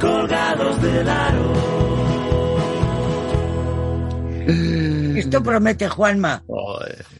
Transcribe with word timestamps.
Colgados 0.00 0.80
del 0.82 1.08
aro. 1.08 1.52
Esto 5.16 5.42
promete, 5.42 5.88
Juanma. 5.88 6.44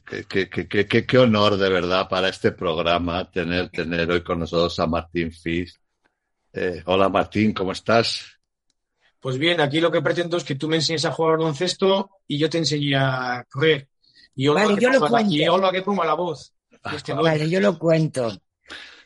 Qué, 0.04 0.24
qué, 0.48 0.68
qué, 0.68 0.86
qué, 0.86 1.06
qué 1.06 1.18
honor 1.18 1.56
de 1.56 1.68
verdad 1.68 2.08
para 2.08 2.28
este 2.28 2.52
programa 2.52 3.30
tener, 3.30 3.70
tener 3.70 4.10
hoy 4.10 4.22
con 4.22 4.38
nosotros 4.40 4.78
a 4.78 4.86
Martín 4.86 5.32
Fis. 5.32 5.80
Eh, 6.52 6.82
hola 6.86 7.08
Martín, 7.08 7.52
¿cómo 7.52 7.72
estás? 7.72 8.24
Pues 9.20 9.38
bien, 9.38 9.60
aquí 9.60 9.80
lo 9.80 9.90
que 9.90 10.02
pretendo 10.02 10.36
es 10.36 10.44
que 10.44 10.54
tú 10.54 10.68
me 10.68 10.76
enseñes 10.76 11.04
a 11.04 11.12
jugar 11.12 11.38
baloncesto 11.38 12.10
y 12.28 12.38
yo 12.38 12.48
te 12.48 12.58
enseñe 12.58 12.94
a 12.96 13.44
correr. 13.50 13.88
Y 14.36 14.48
Vale, 14.48 14.74
que 14.76 14.82
yo 14.82 14.90
lo 14.90 15.00
cuento. 15.08 15.34
y 15.34 15.48
Olga 15.48 15.72
que 15.72 15.82
ponga 15.82 16.04
la 16.04 16.14
voz. 16.14 16.52
Este, 16.94 17.12
Vale, 17.14 17.48
yo 17.50 17.60
lo 17.60 17.78
cuento. 17.78 18.30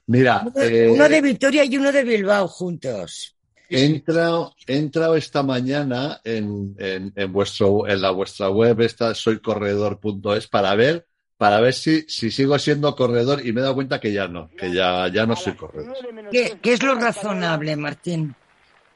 Mira, 0.07 0.43
Uno, 0.45 0.61
eh, 0.63 0.89
uno 0.91 1.09
de 1.09 1.21
Vitoria 1.23 1.65
y 1.65 1.77
uno 1.77 1.91
de 1.93 2.05
Bilbao 2.05 2.49
juntos. 2.49 3.37
He 3.71 3.85
entrado, 3.85 4.55
he 4.67 4.77
entrado 4.77 5.17
esta 5.17 5.43
mañana 5.43 6.21
en, 6.25 6.75
en, 6.79 7.13
en 7.15 7.33
vuestro, 7.33 7.87
en 7.89 8.03
la 8.03 8.11
vuestra 8.11 8.51
web, 8.51 8.81
esta 8.81 9.15
soycorredor.es, 9.15 10.49
para 10.49 10.75
ver, 10.75 11.07
para 11.37 11.61
ver 11.61 11.73
si, 11.73 12.03
si 12.03 12.31
sigo 12.31 12.59
siendo 12.59 12.95
corredor 12.95 13.47
y 13.47 13.53
me 13.53 13.61
he 13.61 13.63
dado 13.63 13.75
cuenta 13.77 14.01
que 14.01 14.13
ya 14.13 14.29
no, 14.29 14.51
que 14.51 14.73
ya, 14.73 15.09
ya 15.09 15.25
no 15.25 15.37
soy 15.37 15.55
corredor. 15.55 15.97
¿Qué, 16.31 16.59
qué 16.61 16.73
es 16.75 16.83
lo 16.83 16.95
razonable, 16.97 17.77
Martín? 17.77 18.35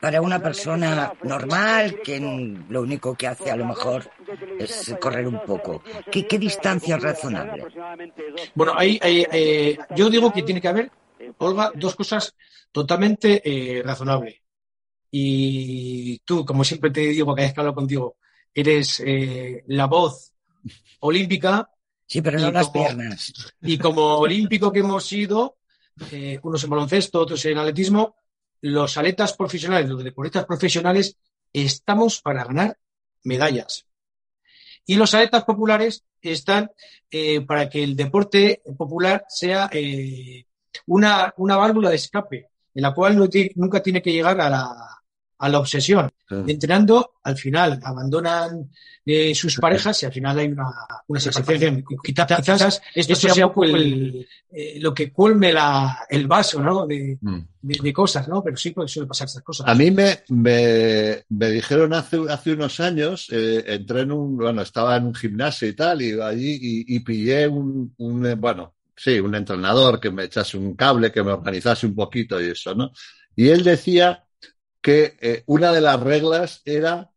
Para 0.00 0.20
una 0.20 0.38
persona 0.38 1.14
normal 1.22 2.00
que 2.04 2.20
lo 2.68 2.82
único 2.82 3.14
que 3.14 3.26
hace 3.26 3.50
a 3.50 3.56
lo 3.56 3.64
mejor 3.64 4.10
es 4.58 4.94
correr 5.00 5.26
un 5.26 5.40
poco. 5.44 5.82
¿Qué, 6.10 6.26
qué 6.26 6.38
distancia 6.38 6.96
es 6.96 7.02
razonable? 7.02 7.64
Bueno, 8.54 8.74
ahí, 8.76 8.98
ahí, 9.00 9.24
eh, 9.32 9.78
yo 9.96 10.10
digo 10.10 10.30
que 10.30 10.42
tiene 10.42 10.60
que 10.60 10.68
haber, 10.68 10.90
Olga, 11.38 11.72
dos 11.74 11.94
cosas 11.94 12.34
totalmente 12.70 13.40
eh, 13.42 13.82
razonables. 13.82 14.43
Y 15.16 16.18
tú, 16.24 16.44
como 16.44 16.64
siempre 16.64 16.90
te 16.90 17.02
digo, 17.02 17.36
cada 17.36 17.46
vez 17.46 17.54
que 17.54 17.60
hablo 17.60 17.72
contigo, 17.72 18.16
eres 18.52 18.98
eh, 18.98 19.62
la 19.68 19.86
voz 19.86 20.32
olímpica 20.98 21.70
Sí, 22.04 22.20
pero 22.20 22.40
no 22.40 22.50
las 22.50 22.66
como- 22.68 22.84
piernas. 22.84 23.32
y 23.62 23.78
como 23.78 24.16
olímpico 24.18 24.72
que 24.72 24.80
hemos 24.80 25.06
sido, 25.06 25.58
eh, 26.10 26.40
unos 26.42 26.64
en 26.64 26.70
baloncesto, 26.70 27.20
otros 27.20 27.44
en 27.44 27.58
atletismo, 27.58 28.16
los 28.62 28.96
atletas 28.98 29.34
profesionales, 29.34 29.88
los 29.88 30.02
deportistas 30.02 30.46
profesionales, 30.46 31.16
estamos 31.52 32.20
para 32.20 32.42
ganar 32.44 32.76
medallas. 33.22 33.86
Y 34.84 34.96
los 34.96 35.14
atletas 35.14 35.44
populares 35.44 36.04
están 36.20 36.72
eh, 37.08 37.40
para 37.42 37.70
que 37.70 37.84
el 37.84 37.94
deporte 37.94 38.62
popular 38.76 39.24
sea 39.28 39.70
eh, 39.72 40.44
una, 40.86 41.32
una 41.36 41.56
válvula 41.56 41.90
de 41.90 41.96
escape, 41.96 42.48
en 42.74 42.82
la 42.82 42.92
cual 42.92 43.16
no 43.16 43.28
nunca 43.54 43.80
tiene 43.80 44.02
que 44.02 44.12
llegar 44.12 44.40
a 44.40 44.50
la, 44.50 45.03
a 45.44 45.48
la 45.48 45.58
obsesión. 45.58 46.10
Entrenando, 46.46 47.12
al 47.22 47.36
final 47.36 47.78
abandonan 47.82 48.70
eh, 49.06 49.34
sus 49.34 49.56
parejas 49.58 50.02
y 50.02 50.06
al 50.06 50.12
final 50.12 50.38
hay 50.38 50.48
una, 50.48 50.64
una 51.06 51.20
separación. 51.20 51.84
Quizás, 52.02 52.26
quizás 52.40 52.82
esto 52.94 53.14
sea 53.14 53.46
un 53.46 53.52
poco 53.52 53.64
el- 53.66 54.26
eh, 54.50 54.78
lo 54.80 54.94
que 54.94 55.12
colme 55.12 55.52
la, 55.52 55.98
el 56.08 56.26
vaso 56.26 56.60
¿no? 56.62 56.86
de, 56.86 57.18
Mm. 57.20 57.40
de- 57.60 57.78
de 57.82 57.92
cosas, 57.92 58.26
¿no? 58.28 58.42
Pero 58.42 58.56
sí 58.56 58.70
pues, 58.70 58.90
suele 58.90 59.06
pasar 59.06 59.26
estas 59.26 59.42
cosas. 59.42 59.66
A 59.68 59.74
mí 59.74 59.90
me, 59.90 60.20
me, 60.28 61.24
me 61.28 61.50
dijeron 61.50 61.92
hace, 61.92 62.18
hace 62.30 62.52
unos 62.52 62.80
años, 62.80 63.28
eh, 63.30 63.62
entré 63.66 64.00
en 64.00 64.12
un, 64.12 64.36
bueno, 64.38 64.62
estaba 64.62 64.96
en 64.96 65.04
un 65.06 65.14
gimnasio 65.14 65.68
y 65.68 65.74
tal, 65.74 66.00
y 66.00 66.18
allí 66.20 66.58
y, 66.88 66.96
y 66.96 67.00
pillé 67.00 67.46
un, 67.48 67.92
un, 67.98 68.24
eh, 68.26 68.34
bueno, 68.34 68.74
sí, 68.96 69.20
un 69.20 69.34
entrenador 69.34 70.00
que 70.00 70.10
me 70.10 70.24
echase 70.24 70.56
un 70.56 70.74
cable, 70.74 71.12
que 71.12 71.22
me 71.22 71.32
organizase 71.32 71.86
un 71.86 71.94
poquito 71.94 72.40
y 72.40 72.50
eso, 72.50 72.74
¿no? 72.74 72.90
Y 73.36 73.48
él 73.48 73.64
decía 73.64 74.23
que 74.84 75.16
eh, 75.22 75.42
una 75.46 75.72
de 75.72 75.80
las 75.80 75.98
reglas 76.00 76.60
era 76.66 77.10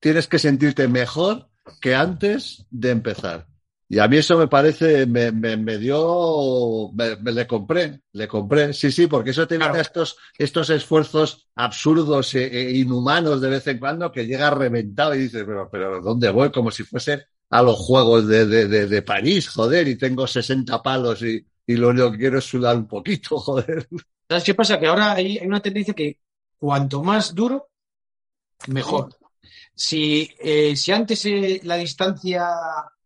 tienes 0.00 0.28
que 0.28 0.38
sentirte 0.40 0.88
mejor 0.88 1.50
que 1.80 1.94
antes 1.94 2.66
de 2.70 2.90
empezar. 2.90 3.46
Y 3.88 3.98
a 3.98 4.08
mí 4.08 4.16
eso 4.16 4.38
me 4.38 4.48
parece, 4.48 5.06
me, 5.06 5.32
me, 5.32 5.56
me 5.58 5.76
dio, 5.78 6.90
me, 6.94 7.16
me 7.16 7.32
le 7.32 7.46
compré, 7.46 8.00
le 8.12 8.26
compré, 8.26 8.72
sí, 8.72 8.90
sí, 8.90 9.06
porque 9.06 9.30
eso 9.30 9.46
te 9.46 9.58
Claro. 9.58 9.76
estos, 9.78 10.16
estos 10.38 10.70
esfuerzos 10.70 11.48
absurdos 11.54 12.34
e, 12.34 12.46
e 12.46 12.72
inhumanos 12.78 13.42
de 13.42 13.50
vez 13.50 13.66
en 13.66 13.78
cuando 13.78 14.10
que 14.10 14.26
llega 14.26 14.50
reventado 14.50 15.14
y 15.14 15.20
dices, 15.20 15.44
pero, 15.46 15.68
pero 15.70 16.00
¿dónde 16.00 16.30
voy? 16.30 16.50
Como 16.50 16.70
si 16.70 16.84
fuese 16.84 17.26
a 17.50 17.62
los 17.62 17.76
Juegos 17.76 18.26
de, 18.28 18.46
de, 18.46 18.66
de, 18.68 18.86
de 18.86 19.02
París, 19.02 19.50
joder, 19.50 19.86
y 19.88 19.96
tengo 19.98 20.26
60 20.26 20.82
palos 20.82 21.22
y, 21.22 21.46
y 21.66 21.76
lo 21.76 21.90
único 21.90 22.12
que 22.12 22.18
quiero 22.18 22.38
es 22.38 22.44
sudar 22.46 22.76
un 22.78 22.88
poquito, 22.88 23.38
joder. 23.40 23.86
¿Sabes 24.28 24.44
qué 24.44 24.54
pasa? 24.54 24.78
Que 24.80 24.86
ahora 24.86 25.12
hay, 25.12 25.38
hay 25.38 25.46
una 25.46 25.60
tendencia 25.60 25.94
que 25.94 26.18
cuanto 26.62 27.02
más 27.02 27.34
duro, 27.34 27.70
mejor. 28.68 29.08
Si, 29.74 30.30
eh, 30.38 30.76
si 30.76 30.92
antes 30.92 31.26
eh, 31.26 31.60
la 31.64 31.74
distancia 31.74 32.46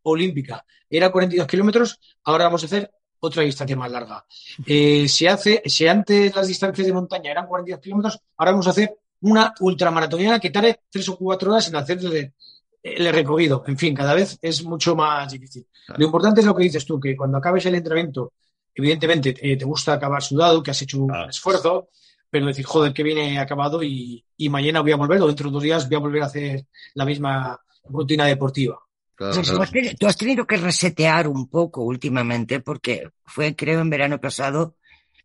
olímpica 0.03 0.63
era 0.91 1.11
42 1.11 1.47
kilómetros, 1.47 1.99
ahora 2.25 2.45
vamos 2.45 2.63
a 2.63 2.67
hacer 2.67 2.93
otra 3.19 3.45
distancia 3.45 3.75
más 3.75 3.91
larga. 3.91 4.27
Eh, 4.67 5.09
si, 5.09 5.27
hace, 5.27 5.63
si 5.65 5.87
antes 5.87 6.37
las 6.37 6.47
distancias 6.47 6.87
de 6.87 6.93
montaña 6.93 7.31
eran 7.31 7.47
42 7.47 7.81
kilómetros, 7.81 8.21
ahora 8.37 8.51
vamos 8.51 8.67
a 8.67 8.71
hacer 8.71 8.95
una 9.23 9.55
ultramaratoniana 9.61 10.39
que 10.39 10.51
tarde 10.51 10.81
tres 10.91 11.09
o 11.09 11.17
cuatro 11.17 11.53
horas 11.53 11.67
en 11.69 11.77
hacer 11.77 11.99
el, 12.05 12.35
el 12.83 13.13
recorrido. 13.15 13.65
En 13.67 13.79
fin, 13.79 13.95
cada 13.95 14.13
vez 14.13 14.39
es 14.43 14.63
mucho 14.65 14.95
más 14.95 15.33
difícil. 15.33 15.67
Lo 15.97 16.05
importante 16.05 16.43
es 16.43 16.47
lo 16.47 16.55
que 16.55 16.65
dices 16.65 16.85
tú, 16.85 17.01
que 17.01 17.17
cuando 17.17 17.39
acabes 17.39 17.65
el 17.65 17.77
entrenamiento, 17.77 18.35
evidentemente 18.75 19.35
eh, 19.41 19.57
te 19.57 19.65
gusta 19.65 19.95
acabar 19.95 20.23
sudado, 20.23 20.63
que 20.63 20.73
has 20.73 20.83
hecho 20.83 21.01
un 21.01 21.15
esfuerzo, 21.27 21.89
pero 22.31 22.47
decir, 22.47 22.65
joder, 22.65 22.93
que 22.93 23.03
viene 23.03 23.39
acabado 23.39 23.83
y, 23.83 24.25
y 24.37 24.49
mañana 24.49 24.81
voy 24.81 24.93
a 24.93 24.97
volver 24.97 25.21
o 25.23 25.27
dentro 25.27 25.49
de 25.49 25.55
dos 25.55 25.63
días 25.63 25.89
voy 25.89 25.97
a 25.97 26.01
volver 26.01 26.23
a 26.23 26.27
hacer 26.27 26.67
la 26.95 27.05
misma 27.05 27.61
rutina 27.85 28.27
deportiva. 28.27 28.81
Claro, 29.15 29.33
O 29.41 29.45
sea, 29.45 29.55
tú, 29.55 29.63
has 29.63 29.71
claro. 29.71 29.73
teni- 29.73 29.97
tú 29.99 30.07
has 30.07 30.17
tenido 30.17 30.47
que 30.47 30.57
resetear 30.57 31.29
un 31.29 31.49
poco 31.49 31.83
últimamente 31.83 32.61
porque 32.61 33.09
fue, 33.25 33.57
creo, 33.57 33.81
en 33.81 33.91
verano 33.91 34.21
pasado 34.21 34.77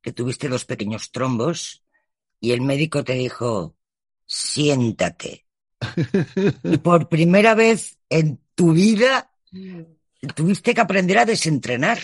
que 0.02 0.14
tuviste 0.14 0.48
dos 0.50 0.66
pequeños 0.66 1.12
trombos 1.12 1.84
y 2.40 2.52
el 2.52 2.62
médico 2.62 3.04
te 3.04 3.14
dijo, 3.14 3.76
siéntate. 4.26 5.46
Y 6.68 6.78
por 6.78 7.10
primera 7.10 7.54
vez 7.56 8.00
en 8.10 8.40
tu 8.56 8.74
vida 8.74 9.32
tuviste 10.36 10.74
que 10.74 10.82
aprender 10.82 11.18
a 11.20 11.26
desentrenar. 11.26 12.00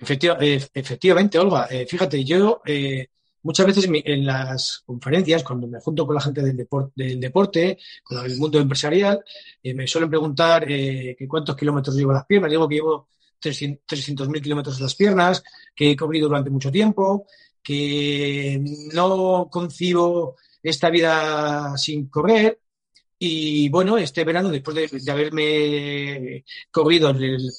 Efectiva- 0.00 0.38
eh, 0.40 0.60
efectivamente, 0.74 1.38
Olga, 1.38 1.66
eh, 1.70 1.86
fíjate, 1.86 2.24
yo 2.24 2.60
eh, 2.64 3.08
muchas 3.42 3.66
veces 3.66 3.88
en 3.88 4.26
las 4.26 4.82
conferencias, 4.84 5.42
cuando 5.42 5.66
me 5.66 5.80
junto 5.80 6.06
con 6.06 6.14
la 6.14 6.20
gente 6.20 6.42
del 6.42 6.56
deporte, 6.56 6.92
del 6.96 7.20
deporte 7.20 7.78
con 8.02 8.24
el 8.24 8.36
mundo 8.36 8.58
empresarial, 8.58 9.24
eh, 9.62 9.74
me 9.74 9.86
suelen 9.86 10.10
preguntar 10.10 10.64
eh, 10.68 11.16
cuántos 11.28 11.56
kilómetros 11.56 11.96
llevo 11.96 12.12
las 12.12 12.26
piernas. 12.26 12.50
Digo 12.50 12.68
que 12.68 12.74
llevo 12.76 13.08
300 13.38 13.86
300.000 13.86 14.42
kilómetros 14.42 14.76
en 14.78 14.82
las 14.82 14.94
piernas, 14.94 15.42
que 15.74 15.90
he 15.92 15.96
corrido 15.96 16.28
durante 16.28 16.50
mucho 16.50 16.70
tiempo, 16.70 17.26
que 17.62 18.60
no 18.92 19.48
concibo 19.50 20.36
esta 20.62 20.90
vida 20.90 21.76
sin 21.76 22.08
correr. 22.08 22.60
Y 23.20 23.68
bueno, 23.68 23.98
este 23.98 24.24
verano, 24.24 24.48
después 24.48 24.76
de, 24.76 24.88
de 25.00 25.10
haberme 25.10 26.44
corrido 26.70 27.10
en 27.10 27.16
el, 27.16 27.50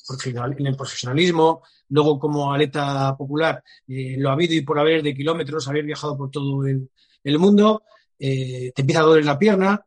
en 0.58 0.68
el 0.68 0.75
profesionalismo, 0.78 1.64
luego 1.89 2.19
como 2.19 2.53
atleta 2.53 3.15
popular, 3.18 3.63
eh, 3.88 4.15
lo 4.18 4.30
ha 4.30 4.33
habido 4.33 4.53
y 4.53 4.62
por 4.62 4.80
haber 4.80 5.01
de 5.03 5.13
kilómetros, 5.15 5.68
haber 5.68 5.86
viajado 5.86 6.18
por 6.18 6.31
todo 6.31 6.65
el, 6.65 6.89
el 7.24 7.39
mundo, 7.39 7.83
eh, 8.18 8.71
te 8.74 8.81
empieza 8.81 9.01
a 9.01 9.06
doler 9.06 9.25
la 9.25 9.38
pierna. 9.39 9.86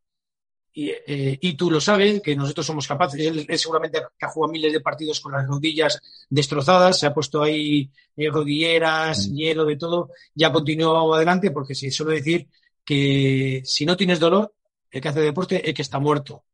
Y, 0.74 0.88
eh, 0.88 1.38
y 1.38 1.52
tú 1.52 1.70
lo 1.70 1.82
sabes, 1.82 2.22
que 2.22 2.34
nosotros 2.34 2.64
somos 2.64 2.88
capaces. 2.88 3.20
Él, 3.20 3.44
él 3.46 3.58
seguramente 3.58 4.00
que 4.18 4.24
ha 4.24 4.30
jugado 4.30 4.52
miles 4.52 4.72
de 4.72 4.80
partidos 4.80 5.20
con 5.20 5.32
las 5.32 5.46
rodillas 5.46 6.00
destrozadas, 6.30 6.98
se 6.98 7.06
ha 7.06 7.12
puesto 7.12 7.42
ahí 7.42 7.90
rodilleras, 8.16 9.28
Mm. 9.28 9.34
hielo, 9.34 9.64
de 9.66 9.76
todo, 9.76 10.10
ya 10.34 10.50
continuó 10.50 11.14
adelante 11.14 11.50
porque 11.50 11.74
se 11.74 11.90
suele 11.90 12.16
decir 12.16 12.48
que 12.84 13.60
si 13.64 13.84
no 13.84 13.96
tienes 13.98 14.18
dolor, 14.18 14.54
el 14.92 15.00
que 15.00 15.08
hace 15.08 15.20
deporte 15.20 15.68
es 15.68 15.74
que 15.74 15.82
está 15.82 15.98
muerto. 15.98 16.44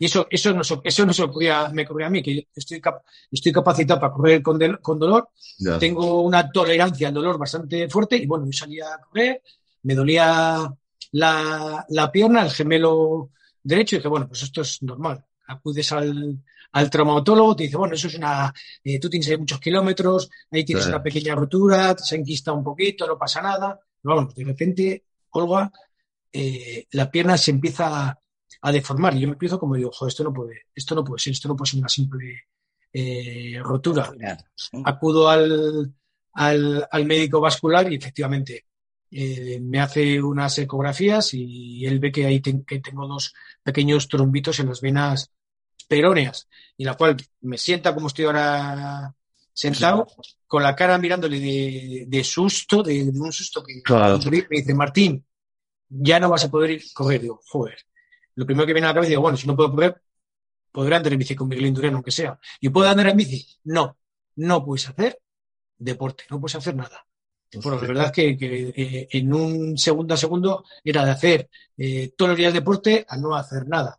Y 0.00 0.06
eso, 0.06 0.26
eso 0.28 0.52
no, 0.52 0.64
se- 0.64 0.80
eso 0.84 1.06
no 1.06 1.12
se 1.12 1.22
ocurría, 1.22 1.68
me 1.72 1.84
ocurría 1.84 2.08
a 2.08 2.10
mí, 2.10 2.22
que 2.22 2.34
yo 2.34 2.42
estoy, 2.54 2.80
cap- 2.80 3.02
estoy 3.30 3.52
capacitado 3.52 4.00
para 4.00 4.12
correr 4.12 4.42
con, 4.42 4.58
del- 4.58 4.80
con 4.80 4.98
dolor, 4.98 5.28
tengo 5.78 6.22
una 6.22 6.50
tolerancia 6.50 7.08
al 7.08 7.14
dolor 7.14 7.38
bastante 7.38 7.88
fuerte 7.88 8.16
y 8.16 8.26
bueno, 8.26 8.44
yo 8.46 8.52
salía 8.52 8.86
a 8.92 9.00
correr, 9.00 9.40
me 9.84 9.94
dolía 9.94 10.68
la, 11.12 11.86
la 11.88 12.12
pierna, 12.12 12.42
el 12.42 12.50
gemelo 12.50 13.30
derecho, 13.62 13.96
y 13.96 13.98
dije, 14.00 14.08
bueno, 14.08 14.26
pues 14.28 14.42
esto 14.42 14.60
es 14.62 14.82
normal. 14.82 15.24
Acudes 15.48 15.92
al, 15.92 16.42
al 16.72 16.90
traumatólogo, 16.90 17.54
te 17.54 17.62
dice, 17.64 17.76
bueno, 17.76 17.94
eso 17.94 18.08
es 18.08 18.16
una, 18.16 18.52
eh, 18.82 18.98
tú 18.98 19.08
tienes 19.08 19.28
ahí 19.28 19.36
muchos 19.38 19.60
kilómetros, 19.60 20.28
ahí 20.50 20.64
tienes 20.64 20.84
Sí. 20.84 20.90
una 20.90 21.02
pequeña 21.02 21.34
rotura, 21.36 21.96
se 21.96 22.16
enquista 22.16 22.52
un 22.52 22.64
poquito, 22.64 23.06
no 23.06 23.16
pasa 23.16 23.40
nada. 23.42 23.78
Pero 24.02 24.16
vamos, 24.16 24.34
de 24.34 24.44
repente, 24.44 25.04
Olga, 25.30 25.70
eh, 26.32 26.86
la 26.92 27.10
pierna 27.10 27.36
se 27.38 27.50
empieza 27.52 28.08
a, 28.08 28.18
a 28.62 28.72
deformar 28.72 29.14
y 29.16 29.20
yo 29.20 29.28
me 29.28 29.34
empiezo 29.34 29.58
como 29.58 29.76
digo, 29.76 29.90
joder, 29.92 30.10
esto 30.10 30.24
no 30.24 30.32
puede, 30.32 30.62
esto 30.74 30.94
no 30.94 31.04
puede 31.04 31.20
ser, 31.20 31.32
esto 31.32 31.48
no 31.48 31.56
puede 31.56 31.70
ser 31.70 31.80
una 31.80 31.88
simple 31.88 32.42
eh, 32.92 33.58
rotura. 33.62 34.10
Acudo 34.84 35.28
al, 35.28 35.92
al, 36.34 36.88
al 36.90 37.04
médico 37.06 37.40
vascular 37.40 37.92
y 37.92 37.96
efectivamente 37.96 38.66
eh, 39.10 39.60
me 39.60 39.80
hace 39.80 40.22
unas 40.22 40.58
ecografías 40.58 41.34
y 41.34 41.84
él 41.86 41.98
ve 42.00 42.12
que 42.12 42.26
ahí 42.26 42.40
ten- 42.40 42.64
que 42.64 42.80
tengo 42.80 43.06
dos 43.06 43.34
pequeños 43.62 44.08
trombitos 44.08 44.60
en 44.60 44.68
las 44.68 44.80
venas 44.80 45.30
peróneas, 45.88 46.48
y 46.76 46.84
la 46.84 46.94
cual 46.94 47.16
me 47.42 47.58
sienta 47.58 47.94
como 47.94 48.08
estoy 48.08 48.24
ahora 48.26 49.14
sentado, 49.52 50.06
con 50.46 50.62
la 50.62 50.74
cara 50.76 50.98
mirándole 50.98 51.40
de, 51.40 52.04
de 52.08 52.24
susto, 52.24 52.82
de, 52.82 53.04
de 53.04 53.20
un 53.20 53.32
susto 53.32 53.62
que 53.64 53.82
Claro. 53.82 54.18
me 54.18 54.42
dice, 54.50 54.74
Martín, 54.74 55.24
ya 55.88 56.20
no 56.20 56.30
vas 56.30 56.44
a 56.44 56.50
poder 56.50 56.70
ir 56.72 56.82
correr. 56.94 57.20
Digo, 57.22 57.40
joder. 57.46 57.78
Lo 58.34 58.46
primero 58.46 58.66
que 58.66 58.72
viene 58.72 58.86
a 58.86 58.90
la 58.90 58.94
cabeza, 58.94 59.10
digo, 59.10 59.22
bueno, 59.22 59.36
si 59.36 59.46
no 59.46 59.56
puedo 59.56 59.70
correr, 59.70 60.00
podré 60.70 60.96
andar 60.96 61.12
en 61.12 61.18
bici 61.18 61.34
con 61.34 61.48
Miguel 61.48 61.66
Indurain, 61.66 61.94
aunque 61.94 62.10
sea. 62.10 62.38
¿Y 62.60 62.68
puedo 62.68 62.88
andar 62.88 63.08
en 63.08 63.16
bici? 63.16 63.46
No, 63.64 63.96
no 64.36 64.64
puedes 64.64 64.88
hacer 64.88 65.20
deporte, 65.78 66.24
no 66.30 66.40
puedes 66.40 66.56
hacer 66.56 66.74
nada. 66.74 67.06
Bueno, 67.62 67.80
la 67.80 67.86
verdad 67.86 68.06
es 68.06 68.12
que, 68.12 68.36
que, 68.36 68.74
eh, 68.76 69.08
en 69.10 69.32
un 69.32 69.78
segundo 69.78 70.14
a 70.14 70.16
segundo 70.16 70.64
era 70.84 71.04
de 71.04 71.10
hacer 71.10 71.48
eh, 71.76 72.12
todos 72.16 72.30
los 72.30 72.38
días 72.38 72.52
deporte 72.52 73.06
a 73.08 73.16
no 73.16 73.34
hacer 73.34 73.66
nada. 73.68 73.98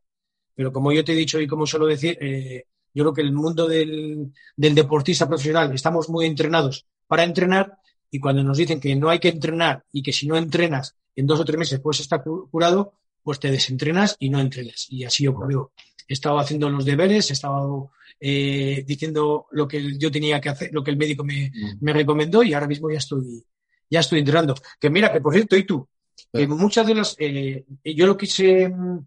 Pero 0.54 0.72
como 0.72 0.92
yo 0.92 1.04
te 1.04 1.14
he 1.14 1.16
dicho 1.16 1.40
y 1.40 1.48
como 1.48 1.66
suelo 1.66 1.86
decir, 1.86 2.18
eh, 2.22 2.66
yo 2.94 3.04
creo 3.04 3.14
que 3.14 3.22
el 3.22 3.32
mundo 3.32 3.68
del, 3.68 4.34
del 4.56 4.76
deportista 4.76 5.28
profesional 5.28 5.74
estamos 5.74 6.10
muy 6.10 6.26
entrenados 6.26 6.86
para 7.08 7.24
entrenar 7.24 7.78
y 8.12 8.20
cuando 8.20 8.44
nos 8.44 8.58
dicen 8.58 8.80
que 8.80 8.96
no 8.96 9.10
hay 9.10 9.20
que 9.20 9.30
entrenar 9.30 9.84
y 9.92 10.02
que 10.04 10.14
si 10.14 10.28
no 10.28 10.38
entrenas 10.38 10.96
en 11.16 11.26
dos 11.28 11.40
o 11.40 11.46
tres 11.46 11.58
meses 11.58 11.80
puedes 11.80 12.00
estar 12.02 12.24
cu- 12.24 12.48
curado, 12.50 12.94
pues 13.24 13.40
te 13.40 13.52
desentrenas 13.52 14.16
y 14.20 14.30
no 14.30 14.40
entrenas. 14.40 14.88
Y 14.90 15.04
así 15.04 15.28
ocurrió. 15.28 15.72
He 16.08 16.14
estado 16.14 16.40
haciendo 16.40 16.70
los 16.70 16.86
deberes, 16.86 17.30
he 17.30 17.34
estado 17.34 17.92
eh, 18.20 18.84
diciendo 18.88 19.48
lo 19.52 19.68
que 19.68 19.98
yo 19.98 20.10
tenía 20.10 20.40
que 20.40 20.50
hacer, 20.50 20.70
lo 20.72 20.84
que 20.84 20.92
el 20.92 20.98
médico 20.98 21.24
me, 21.24 21.52
me 21.82 21.92
recomendó 21.94 22.44
y 22.44 22.54
ahora 22.54 22.68
mismo 22.68 22.90
ya 22.90 23.00
estoy, 23.00 23.44
ya 23.90 24.00
estoy 24.00 24.20
entrenando. 24.20 24.56
Que 24.80 24.90
mira, 24.90 25.12
que 25.12 25.20
por 25.20 25.34
cierto, 25.34 25.58
y 25.58 25.66
tú, 25.66 25.86
que 26.32 26.48
muchas 26.48 26.88
de 26.88 26.96
las, 26.96 27.16
eh, 27.20 27.66
yo 27.84 28.08
lo 28.08 28.16
quise 28.16 28.70
mm, 28.70 29.00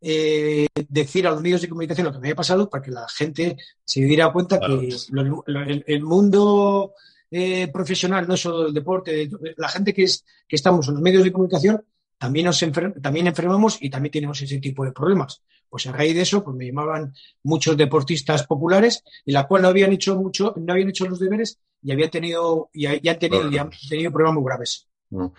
eh, 0.00 0.66
decir 0.88 1.26
a 1.26 1.30
los 1.32 1.42
medios 1.42 1.60
de 1.60 1.68
comunicación 1.68 2.06
lo 2.06 2.12
que 2.12 2.18
me 2.18 2.28
había 2.28 2.36
pasado 2.36 2.68
para 2.70 2.82
que 2.82 2.90
la 2.90 3.06
gente 3.08 3.56
se 3.84 4.00
diera 4.02 4.32
cuenta 4.32 4.58
Claro. 4.58 4.80
que 4.80 4.88
lo- 5.10 5.42
lo- 5.46 5.62
el, 5.62 5.84
el 5.86 6.02
mundo 6.02 6.92
eh, 7.30 7.68
profesional, 7.68 8.26
no 8.28 8.36
solo 8.36 8.64
del 8.64 8.74
deporte, 8.74 9.12
de- 9.12 9.54
la 9.56 9.68
gente 9.68 9.92
que, 9.94 10.04
es, 10.04 10.24
que 10.48 10.56
estamos 10.56 10.86
en 10.88 10.94
los 10.94 11.02
medios 11.02 11.24
de 11.24 11.32
comunicación, 11.32 11.84
también, 12.18 12.46
nos 12.46 12.62
enfer- 12.62 13.00
también 13.02 13.26
enfermamos 13.26 13.78
y 13.80 13.90
también 13.90 14.12
tenemos 14.12 14.40
ese 14.40 14.58
tipo 14.58 14.84
de 14.84 14.92
problemas. 14.92 15.42
Pues 15.68 15.86
a 15.86 15.92
raíz 15.92 16.14
de 16.14 16.22
eso, 16.22 16.42
pues 16.44 16.56
me 16.56 16.66
llamaban 16.66 17.12
muchos 17.42 17.76
deportistas 17.76 18.46
populares, 18.46 19.02
en 19.26 19.34
la 19.34 19.46
cual 19.46 19.62
no 19.62 19.68
habían 19.68 19.92
hecho 19.92 20.16
mucho, 20.16 20.54
no 20.56 20.72
habían 20.72 20.88
hecho 20.88 21.06
los 21.08 21.18
deberes 21.18 21.58
y 21.82 21.92
habían 21.92 22.10
tenido, 22.10 22.70
y, 22.72 22.86
y 22.86 23.08
han 23.08 23.18
tenido, 23.18 23.50
y 23.50 23.58
han 23.58 23.70
tenido 23.88 24.12
problemas 24.12 24.34
muy 24.40 24.44
graves. 24.44 24.86
No. 25.10 25.34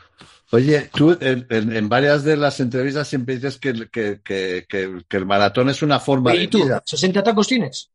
Oye, 0.51 0.89
tú 0.93 1.17
en, 1.19 1.89
varias 1.89 2.23
de 2.23 2.37
las 2.37 2.59
entrevistas 2.59 3.07
siempre 3.07 3.35
dices 3.35 3.57
que, 3.57 3.69
el- 3.69 3.89
que, 3.89 4.21
que- 4.23 4.65
que- 4.69 5.01
que 5.07 5.17
el 5.17 5.25
maratón 5.25 5.69
es 5.69 5.81
una 5.81 5.99
forma 5.99 6.33
¿Y 6.35 6.39
de 6.39 6.47
tú? 6.47 6.63
vida. 6.63 6.83
¿60 6.85 7.23
tacos 7.23 7.47
tienes? 7.47 7.89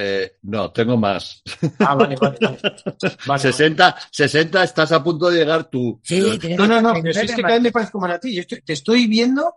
Eh, 0.00 0.36
no, 0.42 0.70
tengo 0.70 0.96
más. 0.96 1.42
Ah, 1.80 1.96
vale, 1.96 2.14
vale. 2.14 2.38
vale. 2.40 2.58
Vale, 3.26 3.40
60, 3.42 3.96
60 4.12 4.62
estás 4.62 4.92
a 4.92 5.02
punto 5.02 5.28
de 5.28 5.38
llegar 5.40 5.68
tú. 5.68 5.98
Sí, 6.04 6.38
tienes 6.38 6.56
No, 6.56 6.68
no, 6.68 6.80
no, 6.80 6.92
pero 7.02 7.12
si 7.12 7.20
es 7.26 7.34
que 7.34 7.42
cada 7.42 7.54
vez 7.54 7.62
me 7.64 7.72
parezco 7.72 7.98
más 7.98 8.12
a 8.12 8.20
ti. 8.20 8.32
Yo 8.32 8.42
estoy- 8.42 8.60
te 8.62 8.74
estoy 8.74 9.08
viendo 9.08 9.52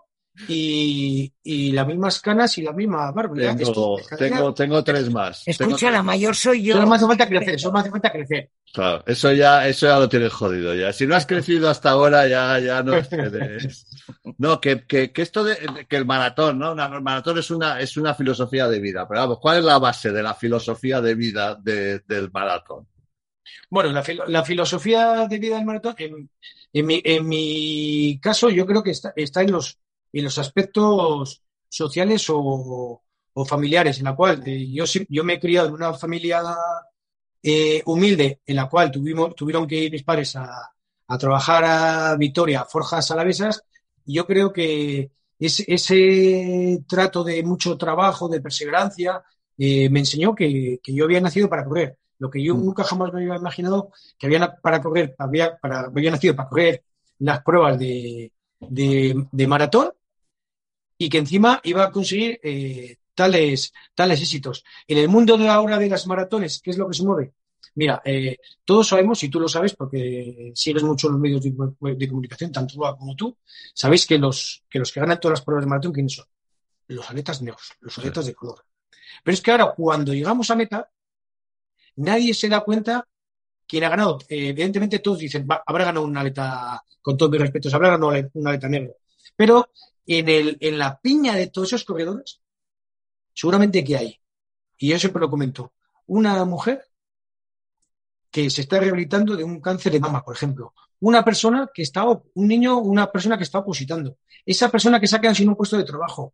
y, 0.48 1.31
y 1.44 1.72
las 1.72 1.86
mismas 1.88 2.19
canas 2.22 2.57
y 2.57 2.62
la 2.62 2.72
misma 2.74 3.12
barba. 3.12 3.36
Tengo, 3.36 3.98
tengo, 4.18 4.54
tengo 4.54 4.83
tres 4.83 5.10
más. 5.12 5.48
Escucha, 5.48 5.92
la 5.92 6.04
mayor 6.04 6.36
soy 6.36 6.63
yo. 6.63 6.75
Solo 6.75 6.88
me 6.88 6.95
hace 6.95 7.06
falta 7.06 7.28
crecer, 7.28 7.60
solo 7.60 7.74
me 7.74 7.80
hace 7.81 7.92
falta 7.92 8.12
crecer. 8.12 8.50
Claro, 8.74 9.04
eso 9.06 9.31
ya, 9.33 9.68
eso 9.68 9.88
ya 9.88 10.00
lo 10.00 10.07
tienes 10.07 10.31
jodido 10.31 10.74
ya. 10.74 10.94
Si 10.94 11.06
no 11.06 11.16
has 11.16 11.25
crecido 11.25 11.69
hasta 11.69 11.89
ahora, 11.92 12.28
ya, 12.28 12.57
ya 12.60 12.81
no. 12.81 12.94
No, 14.38 14.60
que, 14.62 14.86
que, 14.86 15.12
que 15.12 15.22
esto 15.22 15.44
de 15.44 15.57
que 15.89 15.98
el 15.98 16.06
maratón, 16.06 16.60
¿no? 16.60 16.72
Una- 16.72 16.86
el 16.88 17.01
maratón 17.01 17.38
es 17.38 17.51
una, 17.51 17.80
es 17.80 17.98
una 17.98 18.13
filosofía 18.16 18.68
de 18.68 18.80
vida. 18.80 19.07
Pero 19.07 19.22
vamos, 19.22 19.39
¿cuál 19.42 19.60
es 19.60 19.63
la 19.66 19.77
base 19.80 20.12
de 20.12 20.24
la 20.24 20.34
filosofía 20.34 21.01
de 21.01 21.16
vida 21.16 21.56
de- 21.62 22.00
del 22.07 22.31
maratón? 22.31 22.88
Bueno, 23.69 23.92
la 24.27 24.44
filosofía 24.44 25.27
de 25.27 25.38
vida 25.39 25.56
del 25.57 25.66
maratón, 25.66 25.95
en, 25.98 26.30
en 26.74 26.86
mi, 26.86 27.01
en 27.04 27.27
mi 27.27 28.19
caso, 28.22 28.50
yo 28.50 28.66
creo 28.66 28.84
que 28.84 28.92
está, 28.92 29.13
está 29.16 29.42
en, 29.42 29.51
los, 29.51 29.77
en 30.13 30.24
los 30.24 30.38
aspectos 30.38 31.42
sociales 31.69 32.25
o, 32.30 33.02
o 33.34 33.46
familiares, 33.46 34.00
en 34.00 34.06
la 34.06 34.16
cual 34.16 34.44
eh, 34.46 34.69
yo, 34.72 34.86
yo 35.10 35.24
me 35.24 35.34
he 35.34 35.40
criado 35.40 35.69
en 35.69 35.74
una 35.75 35.94
familia 35.94 36.42
eh, 37.44 37.81
humilde, 37.86 38.42
en 38.46 38.56
la 38.56 38.69
cual 38.69 38.92
tuvimos, 38.92 39.36
tuvieron 39.36 39.68
que 39.68 39.75
ir 39.75 39.92
mis 39.92 40.04
padres 40.04 40.36
a, 40.36 40.72
a 41.08 41.18
trabajar 41.18 41.63
a 41.66 42.16
Vitoria, 42.18 42.62
a 42.62 42.66
Forjas 42.66 43.10
Alavesas, 43.12 43.63
y 44.06 44.16
yo 44.16 44.25
creo 44.25 44.52
que 44.54 45.12
ese, 45.40 45.66
ese 45.68 46.84
trato 46.88 47.24
de 47.24 47.44
mucho 47.44 47.78
trabajo, 47.78 48.28
de 48.30 48.42
perseverancia, 48.42 49.24
eh, 49.58 49.90
me 49.90 50.00
enseñó 50.00 50.36
que, 50.36 50.80
que 50.84 50.94
yo 50.94 51.06
había 51.06 51.22
nacido 51.22 51.50
para 51.50 51.66
correr. 51.66 51.98
Lo 52.19 52.30
que 52.30 52.44
yo 52.44 52.54
Mm. 52.56 52.66
nunca 52.66 52.84
jamás 52.84 53.12
me 53.13 53.22
había 53.24 53.36
imaginado 53.36 53.92
que 54.18 54.28
había 54.28 54.56
para 54.62 54.81
correr, 54.81 55.16
había, 55.18 55.58
para, 55.58 55.81
había 55.81 56.12
nacido 56.12 56.36
para 56.36 56.50
correr 56.50 56.84
las 57.19 57.42
pruebas 57.44 57.80
de, 57.80 58.31
de, 58.60 59.25
de 59.31 59.48
maratón 59.48 59.92
y 61.01 61.09
que 61.09 61.18
encima 61.18 61.59
iba 61.63 61.83
a 61.86 61.92
conseguir 61.92 62.39
eh, 62.44 62.98
tales, 63.15 63.74
tales 63.95 64.21
éxitos. 64.21 64.63
En 64.88 65.00
el 65.00 65.09
mundo 65.09 65.36
de 65.36 65.50
ahora 65.50 65.80
de 65.80 65.89
las 65.89 66.06
maratones, 66.06 66.62
¿qué 66.62 66.69
es 66.69 66.77
lo 66.77 66.88
que 66.88 66.94
se 66.94 67.03
mueve? 67.03 67.33
Mira, 67.74 68.03
eh, 68.06 68.38
todos 68.63 68.89
sabemos, 68.89 69.24
y 69.24 69.30
tú 69.30 69.39
lo 69.39 69.48
sabes 69.48 69.74
porque 69.75 70.51
sigues 70.53 70.83
mucho 70.83 71.09
los 71.09 71.19
medios 71.19 71.42
de, 71.42 71.51
de 71.95 72.07
comunicación, 72.07 72.51
tanto 72.51 72.75
tú 72.75 72.81
como 73.00 73.15
tú, 73.15 73.36
sabéis 73.74 74.06
que 74.06 74.19
los, 74.19 74.63
que 74.69 74.77
los 74.77 74.92
que 74.92 75.00
ganan 75.00 75.19
todas 75.19 75.39
las 75.39 75.44
pruebas 75.44 75.65
de 75.65 75.70
maratón, 75.72 75.91
¿quiénes 75.91 76.13
son? 76.13 76.25
Los 76.89 77.10
atletas 77.10 77.41
negros, 77.41 77.72
los 77.79 77.98
atletas 77.98 78.27
de 78.27 78.36
color. 78.36 78.63
Pero 79.24 79.34
es 79.34 79.41
que 79.41 79.50
ahora, 79.50 79.74
cuando 79.75 80.13
llegamos 80.13 80.51
a 80.51 80.55
meta, 80.55 80.88
nadie 81.96 82.36
se 82.36 82.48
da 82.48 82.62
cuenta 82.62 83.08
quién 83.67 83.86
ha 83.86 83.89
ganado. 83.89 84.20
Eh, 84.29 84.50
evidentemente, 84.50 85.00
todos 85.00 85.17
dicen, 85.17 85.48
"Va, 85.50 85.63
habrá 85.65 85.86
ganado 85.86 86.05
un 86.05 86.15
atleta, 86.15 86.84
con 87.01 87.17
todos 87.17 87.31
mis 87.31 87.41
respetos, 87.41 87.74
habrá 87.74 87.89
ganado 87.89 88.10
un 88.34 88.48
atleta 88.48 88.70
negro. 88.70 88.98
Pero 89.36 89.72
en, 90.05 90.29
el, 90.29 90.58
en 90.60 90.77
la 90.77 91.00
piña 91.00 91.36
de 91.36 91.48
todos 91.48 91.70
esos 91.70 91.84
corredores, 91.84 92.41
seguramente 93.34 93.84
que 93.84 93.98
hay, 93.98 94.22
y 94.77 94.89
yo 94.89 95.00
siempre 95.00 95.22
lo 95.22 95.29
comento, 95.29 95.74
una 96.08 96.43
mujer 96.46 96.86
que 98.31 98.50
se 98.50 98.62
está 98.62 98.79
rehabilitando 98.79 99.36
de 99.36 99.43
un 99.43 99.60
cáncer 99.60 99.91
de 99.91 100.00
mama, 100.00 100.24
por 100.24 100.36
ejemplo. 100.36 100.74
Una 101.01 101.24
persona 101.24 101.70
que 101.74 101.81
está, 101.81 102.05
un 102.05 102.48
niño, 102.48 102.77
una 102.77 103.12
persona 103.12 103.38
que 103.38 103.43
está 103.43 103.60
opositando. 103.60 104.17
Esa 104.46 104.70
persona 104.70 105.00
que 105.00 105.08
se 105.08 105.15
ha 105.15 105.22
quedado 105.22 105.36
sin 105.36 105.50
un 105.50 105.55
puesto 105.55 105.77
de 105.77 105.84
trabajo. 105.84 106.34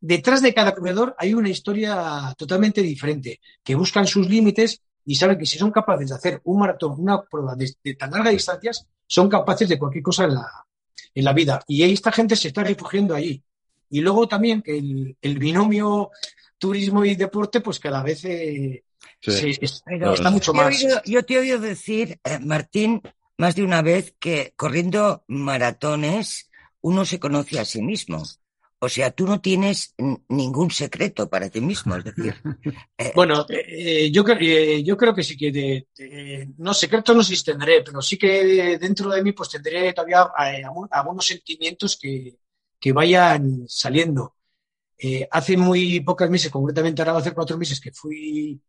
Detrás 0.00 0.42
de 0.42 0.52
cada 0.52 0.74
corredor 0.74 1.14
hay 1.18 1.32
una 1.32 1.48
historia 1.48 2.34
totalmente 2.36 2.82
diferente, 2.82 3.40
que 3.62 3.74
buscan 3.74 4.06
sus 4.06 4.28
límites 4.28 4.82
y 5.04 5.14
saben 5.14 5.38
que 5.38 5.46
si 5.46 5.56
son 5.56 5.70
capaces 5.70 6.08
de 6.08 6.14
hacer 6.14 6.40
un 6.44 6.58
maratón, 6.58 6.96
una 6.98 7.22
prueba 7.22 7.54
de, 7.54 7.74
de 7.82 7.94
tan 7.94 8.10
largas 8.10 8.32
distancias, 8.32 8.86
son 9.06 9.28
capaces 9.28 9.68
de 9.68 9.78
cualquier 9.78 10.02
cosa 10.02 10.24
en 10.24 10.34
la, 10.34 10.66
en 11.14 11.24
la 11.24 11.32
vida. 11.32 11.62
Y 11.66 11.82
esta 11.82 12.10
gente 12.12 12.36
se 12.36 12.48
está 12.48 12.62
refugiando 12.64 13.14
allí. 13.14 13.42
Y 13.90 14.00
luego 14.00 14.26
también 14.26 14.62
que 14.62 14.76
el, 14.78 15.16
el 15.20 15.38
binomio 15.38 16.10
turismo 16.58 17.04
y 17.04 17.14
deporte, 17.14 17.60
pues 17.60 17.78
cada 17.78 18.02
vez 18.02 18.24
eh, 18.24 18.82
Sí. 19.20 19.54
se- 19.54 19.58
está 19.64 20.30
mucho 20.30 20.52
yo, 20.52 20.58
te 20.58 20.58
he 20.58 20.64
más. 20.64 20.82
oído, 20.82 21.02
yo 21.04 21.22
te 21.24 21.34
he 21.34 21.38
oído 21.38 21.58
decir, 21.58 22.18
eh, 22.24 22.38
Martín, 22.40 23.00
más 23.38 23.54
de 23.54 23.62
una 23.62 23.82
vez 23.82 24.14
que 24.18 24.52
corriendo 24.56 25.24
maratones 25.28 26.50
uno 26.80 27.04
se 27.04 27.18
conoce 27.18 27.58
a 27.58 27.64
sí 27.64 27.80
mismo. 27.82 28.22
O 28.84 28.88
sea, 28.88 29.10
tú 29.10 29.26
no 29.26 29.40
tienes 29.40 29.94
ningún 30.28 30.70
secreto 30.70 31.28
para 31.28 31.50
ti 31.50 31.60
mismo. 31.60 31.96
Es 31.96 32.04
decir, 32.04 32.34
eh, 32.98 33.12
Bueno, 33.12 33.46
eh, 33.48 34.10
yo, 34.10 34.24
eh, 34.40 34.82
yo 34.82 34.96
creo 34.96 35.14
que 35.14 35.22
sí 35.22 35.36
que 35.36 35.52
de, 35.52 35.86
de- 35.96 36.48
no 36.58 36.74
secretos 36.74 37.14
no 37.16 37.22
tendré, 37.44 37.82
pero 37.84 38.02
sí 38.02 38.18
que 38.18 38.76
dentro 38.78 39.10
de 39.10 39.22
mí 39.22 39.32
pues 39.32 39.50
tendré 39.50 39.92
todavía 39.92 40.28
eh, 40.50 40.62
algunos 40.90 41.24
sentimientos 41.26 41.96
que, 42.00 42.38
que 42.80 42.92
vayan 42.92 43.64
saliendo. 43.68 44.34
Eh, 44.98 45.28
hace 45.30 45.56
muy 45.56 46.00
pocos 46.00 46.30
meses, 46.30 46.50
concretamente 46.52 47.02
ahora 47.02 47.12
va 47.14 47.18
a 47.18 47.20
hacer 47.22 47.34
cuatro 47.34 47.58
meses 47.58 47.80
que 47.80 47.92
fui 47.92 48.60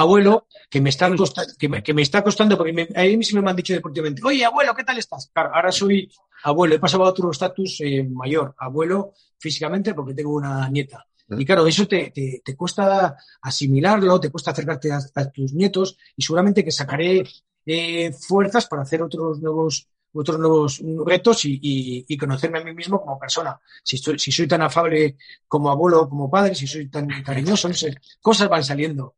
abuelo 0.00 0.46
que 0.70 0.80
me 0.80 0.90
está 0.90 1.14
costando, 1.14 1.52
que 1.58 1.68
me, 1.68 1.82
que 1.82 1.94
me 1.94 2.02
está 2.02 2.22
costando, 2.22 2.56
porque 2.56 2.72
me, 2.72 2.88
a 2.94 3.02
mí 3.02 3.22
sí 3.22 3.38
me 3.38 3.50
han 3.50 3.56
dicho 3.56 3.74
deportivamente, 3.74 4.22
oye, 4.24 4.44
abuelo, 4.44 4.74
¿qué 4.74 4.84
tal 4.84 4.98
estás? 4.98 5.30
Claro, 5.32 5.50
ahora 5.54 5.70
soy 5.70 6.10
abuelo, 6.44 6.74
he 6.74 6.78
pasado 6.78 7.04
a 7.04 7.10
otro 7.10 7.30
estatus 7.30 7.80
eh, 7.80 8.04
mayor, 8.04 8.54
abuelo 8.58 9.12
físicamente 9.38 9.94
porque 9.94 10.14
tengo 10.14 10.34
una 10.34 10.68
nieta. 10.70 11.06
Y 11.28 11.44
claro, 11.44 11.66
eso 11.66 11.86
te, 11.86 12.10
te, 12.10 12.42
te 12.44 12.56
cuesta 12.56 13.16
asimilarlo, 13.42 14.18
te 14.18 14.30
cuesta 14.30 14.50
acercarte 14.50 14.90
a, 14.90 14.98
a, 15.14 15.30
tus 15.30 15.52
nietos 15.52 15.96
y 16.16 16.22
seguramente 16.22 16.64
que 16.64 16.72
sacaré 16.72 17.22
eh, 17.66 18.12
fuerzas 18.12 18.66
para 18.66 18.82
hacer 18.82 19.02
otros 19.02 19.40
nuevos 19.40 19.86
otros 20.12 20.40
nuevos 20.40 20.82
retos 21.06 21.44
y, 21.44 21.52
y, 21.62 22.04
y, 22.08 22.16
conocerme 22.16 22.58
a 22.58 22.64
mí 22.64 22.74
mismo 22.74 23.00
como 23.00 23.16
persona. 23.16 23.60
Si, 23.84 23.94
estoy, 23.94 24.18
si 24.18 24.32
soy 24.32 24.48
tan 24.48 24.60
afable 24.60 25.16
como 25.46 25.70
abuelo, 25.70 26.08
como 26.08 26.28
padre, 26.28 26.56
si 26.56 26.66
soy 26.66 26.88
tan 26.88 27.06
cariñoso, 27.22 27.68
no 27.68 27.74
sé, 27.74 27.94
cosas 28.20 28.48
van 28.48 28.64
saliendo. 28.64 29.14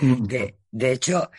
De, 0.00 0.56
de 0.70 0.92
hecho, 0.92 1.30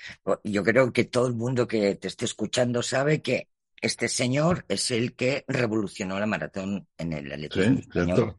yo 0.44 0.64
creo 0.64 0.92
que 0.94 1.06
todo 1.06 1.28
el 1.28 1.34
mundo 1.34 1.68
que 1.68 1.96
te 1.96 2.08
esté 2.08 2.26
escuchando 2.26 2.82
sabe 2.82 3.22
que 3.22 3.50
este 3.82 4.08
señor 4.08 4.66
es 4.68 4.90
el 4.92 5.14
que 5.16 5.44
revolucionó 5.48 6.20
la 6.20 6.26
maratón 6.26 6.88
en 6.98 7.14
el 7.14 7.32
atletismo 7.32 7.76
Sí, 7.78 7.88
español. 7.88 8.36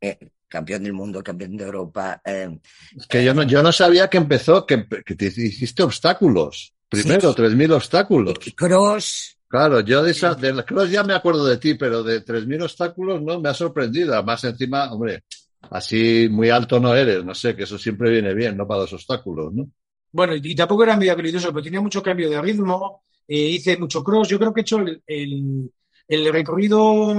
Eh, 0.00 0.18
campeón 0.48 0.82
del 0.82 0.92
mundo, 0.92 1.22
campeón 1.22 1.56
de 1.56 1.64
Europa. 1.64 2.20
eh, 2.24 2.58
Es 2.96 3.06
que 3.06 3.24
yo 3.24 3.32
no, 3.34 3.42
yo 3.44 3.62
no 3.62 3.72
sabía 3.72 4.08
que 4.10 4.18
empezó, 4.18 4.66
que, 4.66 4.86
que 5.04 5.14
te 5.14 5.26
hiciste 5.26 5.82
obstáculos. 5.82 6.74
Primero, 6.88 7.30
Sí. 7.32 7.36
3.000 7.42 7.72
obstáculos. 7.72 8.34
cross, 8.56 9.38
Claro, 9.48 9.80
yo 9.80 10.02
de 10.02 10.10
esa, 10.12 10.34
de 10.34 10.52
la 10.52 10.62
cross 10.64 10.90
ya 10.90 11.04
me 11.04 11.14
acuerdo 11.14 11.44
de 11.46 11.58
ti, 11.58 11.74
pero 11.74 12.02
de 12.02 12.20
3.000 12.24 12.62
obstáculos 12.62 13.22
no 13.22 13.38
me 13.40 13.48
ha 13.50 13.54
sorprendido. 13.54 14.14
Además, 14.14 14.42
encima, 14.44 14.92
hombre, 14.92 15.24
así 15.70 16.28
muy 16.30 16.50
alto 16.50 16.78
no 16.80 16.94
eres, 16.94 17.24
no 17.24 17.34
sé, 17.34 17.56
que 17.56 17.64
eso 17.64 17.78
siempre 17.78 18.10
viene 18.10 18.34
bien, 18.34 18.56
¿no? 18.56 18.66
Para 18.66 18.82
los 18.82 18.92
obstáculos, 18.92 19.52
¿no? 19.52 19.68
Bueno, 20.10 20.34
y 20.36 20.54
tampoco 20.54 20.84
era 20.84 20.96
medio 20.96 21.12
habilidoso, 21.12 21.48
pero 21.52 21.62
tenía 21.62 21.80
mucho 21.80 22.02
cambio 22.02 22.28
de 22.28 22.40
ritmo, 22.40 23.02
eh, 23.26 23.36
hice 23.48 23.76
mucho 23.78 24.04
cross. 24.04 24.28
Yo 24.28 24.38
creo 24.38 24.52
que 24.52 24.60
he 24.60 24.62
hecho 24.62 24.78
el, 24.78 25.02
el, 25.06 25.72
el 26.08 26.32
recorrido 26.32 27.14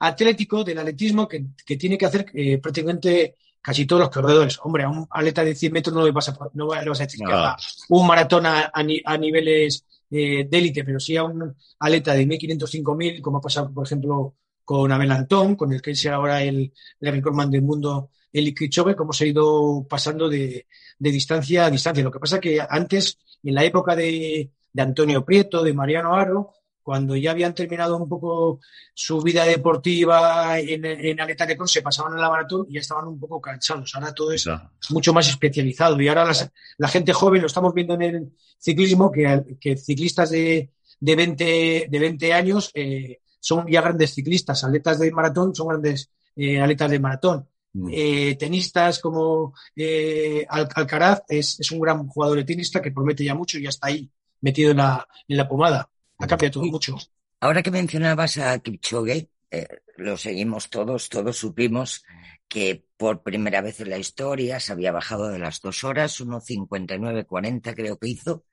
atlético 0.00 0.62
del 0.62 0.78
atletismo 0.78 1.26
que, 1.26 1.46
que 1.64 1.76
tiene 1.76 1.96
que 1.96 2.04
hacer 2.06 2.26
eh, 2.34 2.58
prácticamente 2.58 3.36
casi 3.62 3.86
todos 3.86 4.00
los 4.00 4.10
corredores. 4.10 4.58
Hombre, 4.62 4.84
a 4.84 4.90
un 4.90 5.06
atleta 5.10 5.44
de 5.44 5.54
100 5.54 5.72
metros 5.72 5.94
no 5.96 6.04
le 6.04 6.12
vas 6.12 6.28
a, 6.28 6.36
no 6.54 6.68
le 6.74 6.88
vas 6.88 7.00
a 7.00 7.04
decir 7.04 7.22
que 7.24 7.32
haga 7.32 7.56
un 7.88 8.06
maratón 8.06 8.44
a, 8.46 8.70
a 8.72 8.82
ni- 8.82 9.00
a 9.04 9.16
niveles 9.16 9.84
eh, 10.10 10.46
de 10.48 10.58
élite, 10.58 10.84
pero 10.84 11.00
sí 11.00 11.16
a 11.16 11.24
un 11.24 11.54
atleta 11.78 12.12
de 12.14 12.26
1500, 12.26 12.70
5000, 12.70 13.22
como 13.22 13.38
ha 13.38 13.40
pasado, 13.40 13.72
por 13.72 13.86
ejemplo, 13.86 14.34
con 14.66 14.92
Abel 14.92 15.10
Antón, 15.12 15.56
con 15.56 15.72
el 15.72 15.80
que 15.80 15.92
es 15.92 16.04
ahora 16.06 16.42
el, 16.42 16.72
el 17.00 17.12
recordman 17.12 17.50
del 17.50 17.62
mundo, 17.62 18.10
el 18.32 18.54
Kipchoge, 18.54 18.94
cómo 18.96 19.12
se 19.14 19.24
ha 19.24 19.28
ido 19.28 19.86
pasando 19.88 20.28
de, 20.28 20.66
de 20.98 21.10
distancia 21.10 21.64
a 21.66 21.70
distancia. 21.70 22.04
Lo 22.04 22.10
que 22.12 22.20
pasa 22.20 22.40
que 22.40 22.60
antes, 22.68 23.18
en 23.42 23.54
la 23.54 23.64
época 23.64 23.96
de, 23.96 24.50
de 24.72 24.82
Antonio 24.82 25.24
Prieto, 25.24 25.62
de 25.62 25.72
Mariano 25.72 26.14
Aro, 26.14 26.52
cuando 26.82 27.16
ya 27.16 27.32
habían 27.32 27.54
terminado 27.54 27.96
un 27.96 28.08
poco 28.08 28.60
su 28.94 29.20
vida 29.22 29.44
deportiva 29.44 30.58
en, 30.60 30.84
en 30.84 31.20
aleta 31.20 31.44
de 31.46 31.56
cross, 31.56 31.72
se 31.72 31.82
pasaban 31.82 32.12
a 32.14 32.20
la 32.20 32.30
maratón 32.30 32.66
y 32.68 32.74
ya 32.74 32.80
estaban 32.80 33.08
un 33.08 33.18
poco 33.18 33.40
cansados. 33.40 33.92
Ahora 33.94 34.14
todo 34.14 34.32
es 34.32 34.44
mucho 34.90 35.12
más 35.12 35.28
especializado. 35.28 36.00
Y 36.00 36.08
ahora 36.08 36.24
las- 36.24 36.50
la 36.78 36.88
gente 36.88 37.12
joven, 37.12 37.40
lo 37.40 37.46
estamos 37.48 37.74
viendo 37.74 37.94
en 37.94 38.02
el 38.02 38.32
ciclismo, 38.58 39.10
que, 39.10 39.42
que 39.60 39.76
ciclistas 39.76 40.30
de, 40.30 40.70
de, 41.00 41.16
20, 41.16 41.86
de 41.90 41.98
20 41.98 42.32
años 42.32 42.70
eh, 42.74 43.18
son 43.46 43.66
ya 43.68 43.80
grandes 43.80 44.12
ciclistas. 44.14 44.64
Atletas 44.64 44.98
de 44.98 45.12
maratón 45.12 45.54
son 45.54 45.68
grandes 45.68 46.10
eh, 46.34 46.60
atletas 46.60 46.90
de 46.90 46.98
maratón. 46.98 47.48
Mm. 47.72 47.88
Eh, 47.92 48.36
tenistas 48.36 48.98
como 48.98 49.54
eh, 49.76 50.44
Al- 50.48 50.68
Alcaraz 50.74 51.22
es, 51.28 51.60
es 51.60 51.70
un 51.70 51.80
gran 51.80 52.06
jugador 52.08 52.38
de 52.38 52.44
tenista 52.44 52.82
que 52.82 52.90
promete 52.90 53.22
ya 53.24 53.34
mucho 53.34 53.58
y 53.58 53.62
ya 53.62 53.68
está 53.68 53.88
ahí, 53.88 54.10
metido 54.40 54.72
en 54.72 54.78
la, 54.78 55.06
en 55.28 55.36
la 55.36 55.48
pomada. 55.48 55.88
Ha 56.18 56.26
cambiado 56.26 56.54
todo 56.54 56.64
mucho. 56.64 56.96
Ahora 57.40 57.62
que 57.62 57.70
mencionabas 57.70 58.38
a 58.38 58.58
Kipchoge, 58.58 59.28
eh, 59.50 59.68
lo 59.98 60.16
seguimos 60.16 60.70
todos, 60.70 61.08
todos 61.08 61.36
supimos 61.36 62.02
que 62.48 62.84
por 62.96 63.22
primera 63.22 63.60
vez 63.60 63.80
en 63.80 63.90
la 63.90 63.98
historia 63.98 64.58
se 64.58 64.72
había 64.72 64.90
bajado 64.92 65.28
de 65.28 65.38
las 65.38 65.60
dos 65.60 65.84
horas, 65.84 66.20
1.59.40 66.20 67.74
creo 67.74 67.98
que 67.98 68.08
hizo, 68.08 68.44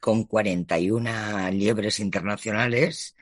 con 0.00 0.24
41 0.24 1.50
liebres 1.50 2.00
internacionales 2.00 3.14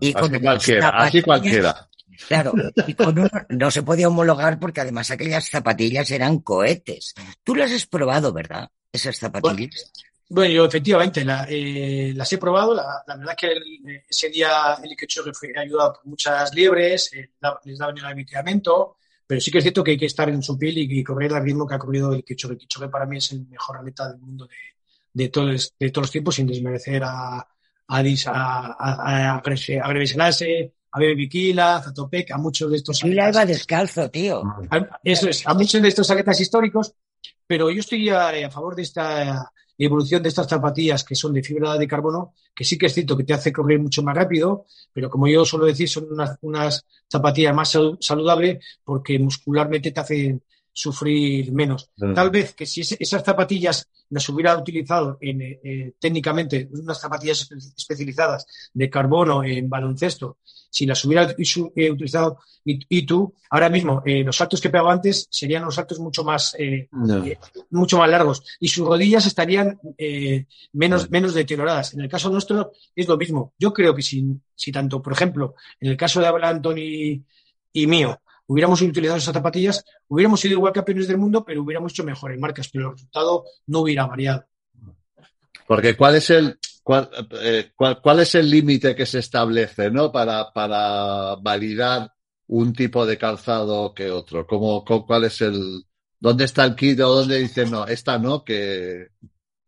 y 0.00 0.12
con 0.12 0.34
Así 0.34 0.40
cualquiera, 0.44 0.88
así 0.90 1.22
cualquiera. 1.22 1.88
Claro, 2.28 2.52
y 2.86 2.94
con 2.94 3.18
uno- 3.18 3.30
no 3.48 3.70
se 3.70 3.82
podía 3.82 4.08
homologar 4.08 4.58
porque 4.58 4.80
además 4.82 5.10
aquellas 5.10 5.48
zapatillas 5.48 6.10
eran 6.10 6.40
cohetes. 6.40 7.14
Tú 7.42 7.54
las 7.54 7.72
has 7.72 7.86
probado, 7.86 8.32
¿verdad? 8.32 8.68
Esas 8.92 9.16
zapatillas. 9.16 9.90
Bueno, 10.28 10.52
yo 10.54 10.64
efectivamente 10.66 11.24
la, 11.24 11.46
eh, 11.48 12.12
las 12.14 12.32
he 12.32 12.38
probado. 12.38 12.74
La, 12.74 13.02
la 13.06 13.16
verdad 13.16 13.34
es 13.36 13.40
que 13.40 13.52
el- 13.52 14.02
ese 14.08 14.28
día 14.28 14.78
el 14.84 14.96
Kipchoge 14.96 15.32
fue 15.32 15.52
ayudado 15.56 15.94
por 15.94 16.06
muchas 16.06 16.54
liebres, 16.54 17.12
eh, 17.14 17.30
da- 17.40 17.58
les 17.64 17.78
daban 17.78 17.98
el 17.98 18.04
avituallamiento, 18.04 18.96
pero 19.26 19.40
sí 19.40 19.50
que 19.50 19.58
es 19.58 19.64
cierto 19.64 19.82
que 19.82 19.92
hay 19.92 19.98
que 19.98 20.06
estar 20.06 20.28
en 20.28 20.42
su 20.42 20.56
piel 20.58 20.76
y, 20.78 21.00
y 21.00 21.02
correr 21.02 21.32
al 21.34 21.42
ritmo 21.42 21.66
que 21.66 21.74
ha 21.74 21.78
corrido 21.78 22.12
el 22.12 22.22
Kipchoge. 22.22 22.52
El 22.54 22.58
Kipchoge 22.58 22.88
para 22.88 23.06
mí 23.06 23.16
es 23.16 23.32
el 23.32 23.46
mejor 23.46 23.78
atleta 23.78 24.08
del 24.08 24.18
mundo 24.20 24.46
de, 24.46 24.54
de, 25.12 25.28
todos, 25.28 25.74
de 25.78 25.90
todos 25.90 26.04
los 26.06 26.10
tiempos, 26.12 26.34
sin 26.36 26.46
desmerecer 26.46 27.02
a, 27.04 27.38
a, 27.88 28.02
Dis- 28.02 28.26
a, 28.26 28.32
a, 28.32 29.34
a, 29.34 29.36
a 29.36 29.40
Greve 29.88 30.06
Selassie, 30.06 30.72
a 30.92 30.98
Bebe 30.98 31.14
Bikila, 31.14 31.76
a 31.76 31.82
Zatopek, 31.82 32.30
a 32.32 32.38
muchos 32.38 32.70
de 32.70 32.76
estos 32.78 33.02
Y 33.04 33.12
la 33.14 33.24
atletas. 33.26 33.34
iba 33.36 33.46
descalzo, 33.46 34.10
tío. 34.10 34.42
A- 34.70 35.00
Eso 35.04 35.28
es, 35.28 35.46
a 35.46 35.54
muchos 35.54 35.80
de 35.80 35.88
estos 35.88 36.10
atletas 36.10 36.40
históricos, 36.40 36.94
pero 37.46 37.70
yo 37.70 37.80
estoy 37.80 38.08
a, 38.08 38.28
a 38.28 38.50
favor 38.50 38.74
de 38.76 38.82
esta 38.82 39.50
evolución 39.78 40.22
de 40.22 40.28
estas 40.28 40.46
zapatillas 40.46 41.04
que 41.04 41.14
son 41.14 41.32
de 41.32 41.42
fibra 41.42 41.76
de 41.78 41.88
carbono, 41.88 42.34
que 42.54 42.64
sí 42.64 42.76
que 42.76 42.86
es 42.86 42.92
cierto 42.94 43.16
que 43.16 43.24
te 43.24 43.32
hace 43.32 43.50
correr 43.52 43.78
mucho 43.78 44.02
más 44.02 44.14
rápido, 44.14 44.66
pero 44.92 45.08
como 45.08 45.26
yo 45.26 45.44
suelo 45.46 45.64
decir, 45.64 45.88
son 45.88 46.06
unas, 46.12 46.36
unas 46.42 46.84
zapatillas 47.10 47.54
más 47.54 47.70
sal- 47.70 47.96
saludables 47.98 48.62
porque 48.84 49.18
muscularmente 49.18 49.90
te 49.90 50.00
hacen 50.00 50.42
sufrir 50.80 51.52
menos. 51.52 51.90
Mm. 51.96 52.14
Tal 52.14 52.30
vez 52.30 52.54
que 52.54 52.64
si 52.66 52.80
esas 52.80 53.22
zapatillas 53.24 53.86
las 54.10 54.28
hubiera 54.28 54.56
utilizado 54.56 55.18
en, 55.20 55.40
eh, 55.42 55.60
eh, 55.62 55.92
técnicamente, 56.00 56.68
unas 56.72 56.98
zapatillas 57.00 57.38
espe- 57.48 57.72
especializadas 57.76 58.46
de 58.72 58.88
carbono 58.90 59.44
en 59.44 59.68
baloncesto, 59.68 60.38
si 60.72 60.86
las 60.86 61.04
hubiera 61.04 61.24
eh, 61.76 61.90
utilizado 61.90 62.38
y, 62.64 62.78
y 62.88 63.02
tú, 63.04 63.34
ahora 63.50 63.68
mismo, 63.68 64.02
eh, 64.06 64.22
los 64.24 64.36
saltos 64.36 64.60
que 64.60 64.70
pegaba 64.70 64.92
antes 64.92 65.26
serían 65.30 65.64
los 65.64 65.74
saltos 65.74 65.98
mucho 65.98 66.24
más, 66.24 66.56
No. 66.92 67.24
mucho 67.70 67.98
más 67.98 68.08
largos 68.10 68.42
y 68.60 68.68
sus 68.68 68.86
rodillas 68.86 69.26
estarían 69.26 69.78
menos, 70.72 71.10
menos 71.10 71.34
deterioradas. 71.34 71.94
En 71.94 72.00
el 72.00 72.08
caso 72.08 72.30
nuestro 72.30 72.72
es 72.94 73.06
lo 73.08 73.16
mismo. 73.16 73.52
Yo 73.58 73.72
creo 73.72 73.94
que 73.94 74.02
si, 74.02 74.24
si 74.54 74.70
tanto, 74.72 75.00
por 75.02 75.12
ejemplo, 75.12 75.54
en 75.80 75.90
el 75.90 75.96
caso 75.96 76.20
de 76.20 76.26
Abel 76.26 76.44
Antón 76.44 76.78
y, 76.78 77.22
y 77.72 77.86
mío, 77.86 78.20
hubiéramos 78.50 78.82
utilizado 78.82 79.18
esas 79.18 79.32
zapatillas, 79.32 79.84
hubiéramos 80.08 80.40
sido 80.40 80.54
igual 80.54 80.72
campeones 80.72 81.06
del 81.06 81.18
mundo, 81.18 81.44
pero 81.44 81.62
hubiéramos 81.62 81.92
hecho 81.92 82.02
mejores 82.02 82.36
marcas, 82.40 82.68
pero 82.72 82.86
el 82.86 82.92
resultado 82.94 83.44
no 83.68 83.80
hubiera 83.80 84.06
variado. 84.06 84.44
Porque 85.68 85.96
cuál 85.96 86.16
es 86.16 86.30
el 86.30 86.58
cuál, 86.82 87.08
eh, 87.42 87.70
cuál, 87.76 88.00
cuál 88.02 88.18
es 88.20 88.34
el 88.34 88.50
límite 88.50 88.96
que 88.96 89.06
se 89.06 89.20
establece, 89.20 89.88
¿no? 89.88 90.10
Para, 90.10 90.52
para 90.52 91.36
validar 91.36 92.12
un 92.48 92.72
tipo 92.72 93.06
de 93.06 93.16
calzado 93.16 93.94
que 93.94 94.10
otro. 94.10 94.44
¿Cómo, 94.48 94.84
cómo- 94.84 95.06
cuál 95.06 95.24
es 95.24 95.40
el 95.42 95.84
dónde 96.18 96.44
está 96.44 96.64
el 96.64 96.74
kit 96.74 96.98
o 97.00 97.08
dónde 97.08 97.38
dicen 97.38 97.70
no, 97.70 97.86
esta 97.86 98.18
no, 98.18 98.44
que 98.44 99.10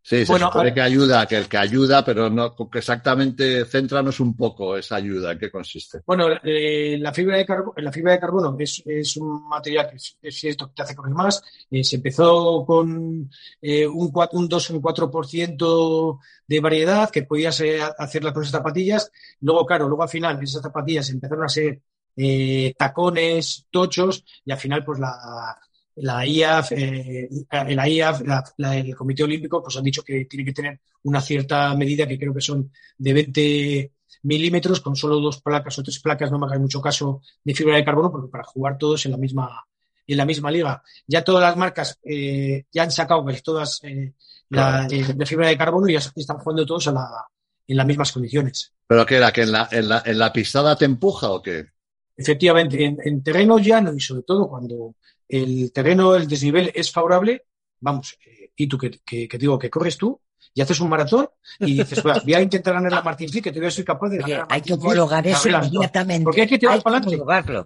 sí, 0.02 0.26
se 0.26 0.32
Bueno, 0.32 0.46
supone 0.46 0.74
que 0.74 0.80
ayuda, 0.80 1.26
que 1.26 1.36
el 1.36 1.48
que 1.48 1.56
ayuda, 1.56 2.04
pero 2.04 2.28
no 2.28 2.54
que 2.54 2.78
exactamente 2.78 3.64
céntranos 3.64 4.20
un 4.20 4.36
poco 4.36 4.76
esa 4.76 4.96
ayuda, 4.96 5.32
¿en 5.32 5.38
qué 5.38 5.50
consiste? 5.50 6.00
Bueno, 6.06 6.26
eh, 6.42 6.96
la 7.00 7.12
fibra 7.12 7.36
de 7.36 7.46
carbono, 7.46 7.74
la 7.76 7.92
fibra 7.92 8.12
de 8.12 8.20
carbono 8.20 8.56
es, 8.58 8.82
es 8.84 9.16
un 9.16 9.48
material 9.48 9.88
que 9.90 9.96
es, 9.96 10.18
es 10.20 10.34
cierto 10.34 10.68
que 10.68 10.74
te 10.74 10.82
hace 10.82 10.96
correr 10.96 11.14
más. 11.14 11.42
Eh, 11.70 11.84
se 11.84 11.96
empezó 11.96 12.64
con 12.66 13.30
eh, 13.60 13.86
un, 13.86 14.10
4, 14.10 14.38
un 14.38 14.48
2 14.48 14.70
un 14.70 14.82
4% 14.82 16.18
de 16.46 16.60
variedad 16.60 17.10
que 17.10 17.22
podías 17.22 17.60
eh, 17.60 17.80
hacerla 17.98 18.32
con 18.32 18.42
esas 18.42 18.52
zapatillas. 18.52 19.10
Luego, 19.40 19.64
claro, 19.66 19.88
luego 19.88 20.02
al 20.02 20.08
final 20.08 20.42
esas 20.42 20.62
zapatillas 20.62 21.08
empezaron 21.10 21.44
a 21.44 21.48
ser 21.48 21.80
tacones, 22.76 23.66
tochos 23.70 24.24
y 24.44 24.52
al 24.52 24.58
final 24.58 24.84
pues 24.84 24.98
la, 24.98 25.58
la 25.96 26.26
IAF, 26.26 26.72
eh, 26.72 27.28
la 27.50 27.88
IAF, 27.88 28.22
la- 28.22 28.44
la- 28.58 28.76
el 28.76 28.94
Comité 28.96 29.22
Olímpico, 29.24 29.62
pues 29.62 29.76
han 29.76 29.84
dicho 29.84 30.02
que 30.02 30.24
tiene 30.26 30.44
que 30.44 30.52
tener 30.52 30.80
una 31.04 31.20
cierta 31.20 31.74
medida 31.74 32.06
que 32.06 32.18
creo 32.18 32.34
que 32.34 32.40
son 32.40 32.70
de 32.98 33.12
20 33.12 33.92
milímetros 34.24 34.80
con 34.80 34.94
solo 34.96 35.18
dos 35.20 35.40
placas 35.42 35.78
o 35.78 35.82
tres 35.82 35.98
placas, 36.00 36.30
no 36.30 36.38
me 36.38 36.46
hagáis 36.46 36.60
mucho 36.60 36.80
caso, 36.80 37.22
de 37.42 37.54
fibra 37.54 37.76
de 37.76 37.84
carbono, 37.84 38.10
porque 38.10 38.30
para 38.30 38.44
jugar 38.44 38.78
todos 38.78 39.04
en 39.06 39.12
la 39.12 39.18
misma, 39.18 39.64
en 40.06 40.16
la 40.16 40.24
misma 40.24 40.50
liga. 40.50 40.82
Ya 41.06 41.24
todas 41.24 41.42
las 41.42 41.56
marcas 41.56 41.98
eh, 42.04 42.64
ya 42.72 42.84
han 42.84 42.90
sacado 42.90 43.24
casi 43.24 43.42
todas 43.42 43.80
eh, 43.84 44.14
la, 44.50 44.86
eh, 44.90 45.04
de 45.14 45.26
fibra 45.26 45.48
de 45.48 45.58
carbono 45.58 45.88
y 45.88 45.94
ya 45.94 45.98
están 45.98 46.38
jugando 46.38 46.64
todos 46.66 46.88
a 46.88 46.92
la, 46.92 47.08
en 47.66 47.76
las 47.76 47.86
mismas 47.86 48.12
condiciones. 48.12 48.72
¿Pero 48.86 49.06
qué 49.06 49.16
era? 49.16 49.32
¿Que 49.32 49.42
en 49.42 49.52
la, 49.52 49.68
en 49.72 49.88
la, 49.88 50.02
en 50.04 50.18
la 50.18 50.32
pisada 50.32 50.76
te 50.76 50.84
empuja 50.84 51.30
o 51.30 51.42
qué? 51.42 51.66
Efectivamente, 52.16 52.84
en, 52.84 52.98
en 53.02 53.22
terreno 53.22 53.58
llano 53.58 53.92
y 53.94 54.00
sobre 54.00 54.22
todo 54.22 54.48
cuando 54.48 54.94
el 55.32 55.72
terreno, 55.72 56.14
el 56.14 56.28
desnivel 56.28 56.70
es 56.74 56.92
favorable, 56.92 57.46
vamos, 57.80 58.16
eh, 58.26 58.50
y 58.56 58.66
tú 58.68 58.76
que, 58.78 58.90
que, 59.04 59.26
que 59.26 59.38
digo 59.38 59.58
que 59.58 59.70
corres 59.70 59.96
tú 59.96 60.20
y 60.54 60.60
haces 60.60 60.78
un 60.80 60.90
maratón 60.90 61.28
y 61.60 61.78
dices, 61.78 62.02
"Voy 62.02 62.12
a- 62.12 62.20
voy 62.22 62.34
a 62.34 62.40
intentar 62.42 62.74
ganar 62.74 62.92
la 62.92 63.02
Martín 63.02 63.30
que 63.30 63.50
todavía 63.50 63.70
soy 63.70 63.84
capaz 63.84 64.10
de 64.10 64.18
Oye, 64.22 64.32
ganar. 64.34 64.46
a 64.50 64.54
hay 64.54 64.60
que 64.60 64.70
Martín 64.72 64.86
homologar 64.86 65.26
eso 65.26 65.36
Gabriel 65.36 65.54
Antón". 65.56 65.72
inmediatamente. 65.74 66.24
Porque 66.24 66.40
hay 66.42 66.46
que 66.48 66.58
tirar 66.58 66.74
Hay 66.74 66.80
para 66.82 66.96
adelante. 66.98 67.64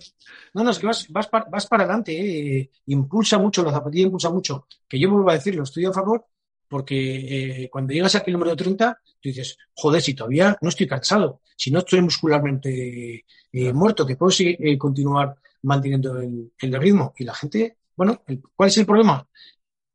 No, 0.54 0.62
no, 0.64 0.70
es 0.70 0.78
que 0.78 0.86
vas, 0.86 1.06
vas, 1.10 1.26
para, 1.26 1.44
vas 1.50 1.66
para 1.66 1.82
adelante, 1.84 2.12
eh, 2.60 2.70
impulsa 2.86 3.38
mucho, 3.38 3.64
la 3.64 3.72
zapatilla 3.72 4.04
impulsa 4.04 4.30
mucho. 4.30 4.66
Que 4.88 4.98
yo 5.00 5.10
vuelvo 5.10 5.30
a 5.30 5.34
decirlo, 5.34 5.64
estoy 5.64 5.84
a 5.86 5.92
favor 5.92 6.24
porque 6.68 7.62
eh, 7.64 7.70
cuando 7.70 7.92
llegas 7.92 8.14
al 8.14 8.24
kilómetro 8.24 8.56
30, 8.56 9.00
tú 9.20 9.28
dices, 9.28 9.56
joder, 9.74 10.02
si 10.02 10.14
todavía 10.14 10.56
no 10.60 10.68
estoy 10.68 10.86
cansado, 10.86 11.40
si 11.56 11.70
no 11.70 11.80
estoy 11.80 12.00
muscularmente 12.02 13.24
eh, 13.52 13.72
muerto, 13.72 14.06
que 14.06 14.16
puedo 14.16 14.30
seguir, 14.30 14.56
eh, 14.60 14.76
continuar 14.78 15.36
manteniendo 15.62 16.18
el, 16.20 16.52
el 16.58 16.80
ritmo. 16.80 17.14
Y 17.18 17.24
la 17.24 17.34
gente, 17.34 17.78
bueno, 17.96 18.22
el- 18.26 18.42
¿cuál 18.54 18.68
es 18.68 18.76
el 18.78 18.86
problema? 18.86 19.26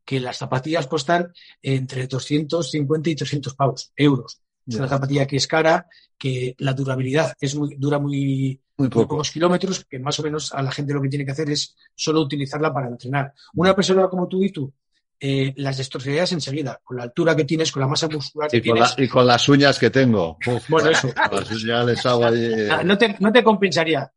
Que 0.06 0.20
las 0.20 0.38
zapatillas 0.38 0.88
cuestan 0.88 1.32
entre 1.62 2.08
250 2.08 3.10
y 3.10 3.16
300 3.16 3.54
pavos, 3.56 3.92
euros. 3.96 4.42
Es 4.68 4.76
una 4.76 4.88
zapatilla 4.88 5.26
que 5.28 5.38
es 5.38 5.48
cara, 5.48 5.88
que 6.18 6.56
la 6.60 6.74
durabilidad 6.74 7.34
es 7.40 7.56
muy, 7.56 7.76
dura 7.76 8.00
muy, 8.00 8.62
Muy 8.78 8.88
muy 8.88 8.90
poco. 8.90 9.10
pocos 9.10 9.32
kilómetros, 9.32 9.86
que 9.86 10.00
más 10.00 10.20
o 10.20 10.24
menos 10.24 10.54
a 10.54 10.62
la 10.62 10.72
gente 10.72 10.94
lo 10.94 11.02
que 11.02 11.10
tiene 11.10 11.26
que 11.26 11.32
hacer 11.32 11.50
es 11.50 11.76
solo 11.96 12.22
utilizarla 12.22 12.74
para 12.74 12.88
entrenar. 12.88 13.34
Una 13.56 13.76
persona 13.76 14.08
como 14.10 14.28
tú 14.28 14.44
y 14.44 14.52
tú, 14.52 14.74
eh, 15.24 15.54
las 15.58 15.78
destrozarías 15.78 16.32
enseguida, 16.32 16.80
con 16.84 16.98
la 16.98 17.04
altura 17.04 17.36
que 17.36 17.46
tienes, 17.46 17.72
con 17.72 17.82
la 17.82 17.88
masa 17.88 18.08
muscular 18.10 18.50
que 18.50 18.58
Y 18.58 18.62
con, 18.62 18.74
tienes. 18.74 18.98
la- 18.98 19.04
y 19.04 19.08
con 19.08 19.28
las 19.28 19.48
uñas 19.48 19.78
que 19.78 19.90
tengo. 19.92 20.38
Uf, 20.48 20.64
Bueno, 20.70 20.90
eso. 20.90 21.10
las 21.32 21.52
uñas 21.52 21.86
les 21.86 22.06
hago 22.06 22.26
allí. 22.26 22.44
eh, 22.46 22.70
Ah, 22.72 22.82
No 22.84 22.98
te, 22.98 23.16
no 23.20 23.32
te 23.32 23.44
compensaría. 23.44 24.12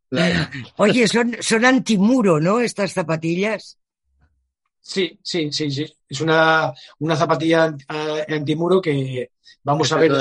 Oye, 0.76 1.06
son, 1.06 1.36
son 1.40 1.64
antimuro, 1.64 2.40
¿no? 2.40 2.60
Estas 2.60 2.92
zapatillas. 2.94 3.78
Sí, 4.86 5.18
sí, 5.22 5.50
sí, 5.50 5.70
sí. 5.70 5.86
Es 6.08 6.20
una, 6.20 6.70
una 6.98 7.16
zapatilla 7.16 7.74
eh, 7.88 8.34
antimuro 8.34 8.82
que 8.82 9.30
vamos 9.62 9.90
a 9.92 9.96
ver. 9.96 10.12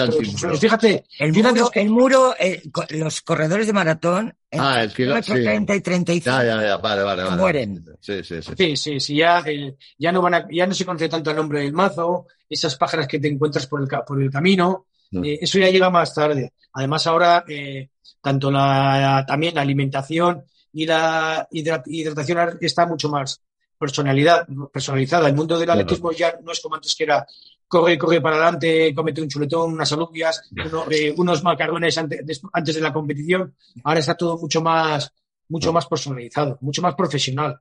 Fíjate, 0.58 1.04
El 1.20 1.34
fíjate 1.34 1.60
muro, 1.60 1.70
que- 1.70 1.82
el 1.82 1.90
muro 1.90 2.36
eh, 2.40 2.62
co- 2.72 2.86
los 2.92 3.22
corredores 3.22 3.68
de 3.68 3.74
maratón, 3.74 4.34
Ah, 4.54 4.82
el 4.84 4.94
kilo- 4.94 5.22
sí. 5.22 5.34
30 5.34 5.76
y 5.76 5.82
35, 5.82 6.38
Ya, 6.38 6.44
ya, 6.46 6.62
ya, 6.66 6.78
vale, 6.78 7.04
vale, 7.04 7.24
vale. 7.24 7.36
mueren. 7.36 7.86
Sí, 8.00 8.24
sí, 8.24 8.42
sí. 8.42 8.54
Sí, 8.58 8.78
sí, 8.78 9.00
sí, 9.02 9.16
ya, 9.18 9.40
eh, 9.46 9.76
ya 9.98 10.12
no 10.14 10.22
van 10.22 10.34
a, 10.36 10.48
ya 10.50 10.66
no 10.66 10.74
se 10.74 10.86
conoce 10.86 11.10
tanto 11.10 11.32
el 11.32 11.36
nombre 11.38 11.60
del 11.62 11.74
mazo, 11.74 12.28
esas 12.50 12.78
pájaras 12.78 13.08
que 13.08 13.20
te 13.20 13.28
encuentras 13.28 13.68
por 13.68 13.82
el, 13.82 13.88
ca- 13.88 14.06
por 14.06 14.22
el 14.22 14.32
camino, 14.32 14.86
Mm. 15.12 15.26
eh, 15.26 15.40
eso 15.42 15.60
ya 15.60 15.70
llega 15.70 15.90
más 15.90 16.14
tarde. 16.16 16.54
Además, 16.72 17.06
ahora, 17.06 17.44
eh, 17.50 17.90
tanto 18.22 18.50
la, 18.50 19.26
también 19.28 19.56
la 19.56 19.62
alimentación 19.62 20.46
y 20.72 20.86
la 20.86 21.46
hidra- 21.52 21.84
hidratación 21.86 22.58
está 22.62 22.86
mucho 22.88 23.10
más 23.10 23.42
personalidad, 23.84 24.48
personalizada. 24.72 25.28
El 25.28 25.36
mundo 25.36 25.60
del 25.60 25.70
atletismo 25.70 26.12
ya 26.14 26.40
no 26.42 26.52
es 26.54 26.62
como 26.62 26.76
antes 26.76 26.96
que 26.96 27.04
era 27.04 27.26
corre, 27.68 27.98
corre 27.98 28.22
para 28.22 28.36
adelante, 28.38 28.94
cómete 28.96 29.22
un 29.22 29.28
chuletón, 29.28 29.74
unas 29.74 29.92
alubias, 29.92 30.42
uno- 30.68 30.86
eh, 30.90 31.14
unos 31.18 31.44
macarrones 31.44 31.98
antes, 31.98 32.42
antes 32.54 32.76
de 32.76 32.82
la 32.82 32.94
competición. 32.94 33.54
Ahora 33.84 34.00
está 34.00 34.16
todo 34.16 34.38
mucho 34.38 34.62
más, 34.62 35.12
mucho 35.50 35.72
Mm. 35.72 35.74
más 35.76 35.86
personalizado, 35.88 36.58
mucho 36.62 36.82
más 36.82 36.96
profesional. 36.96 37.60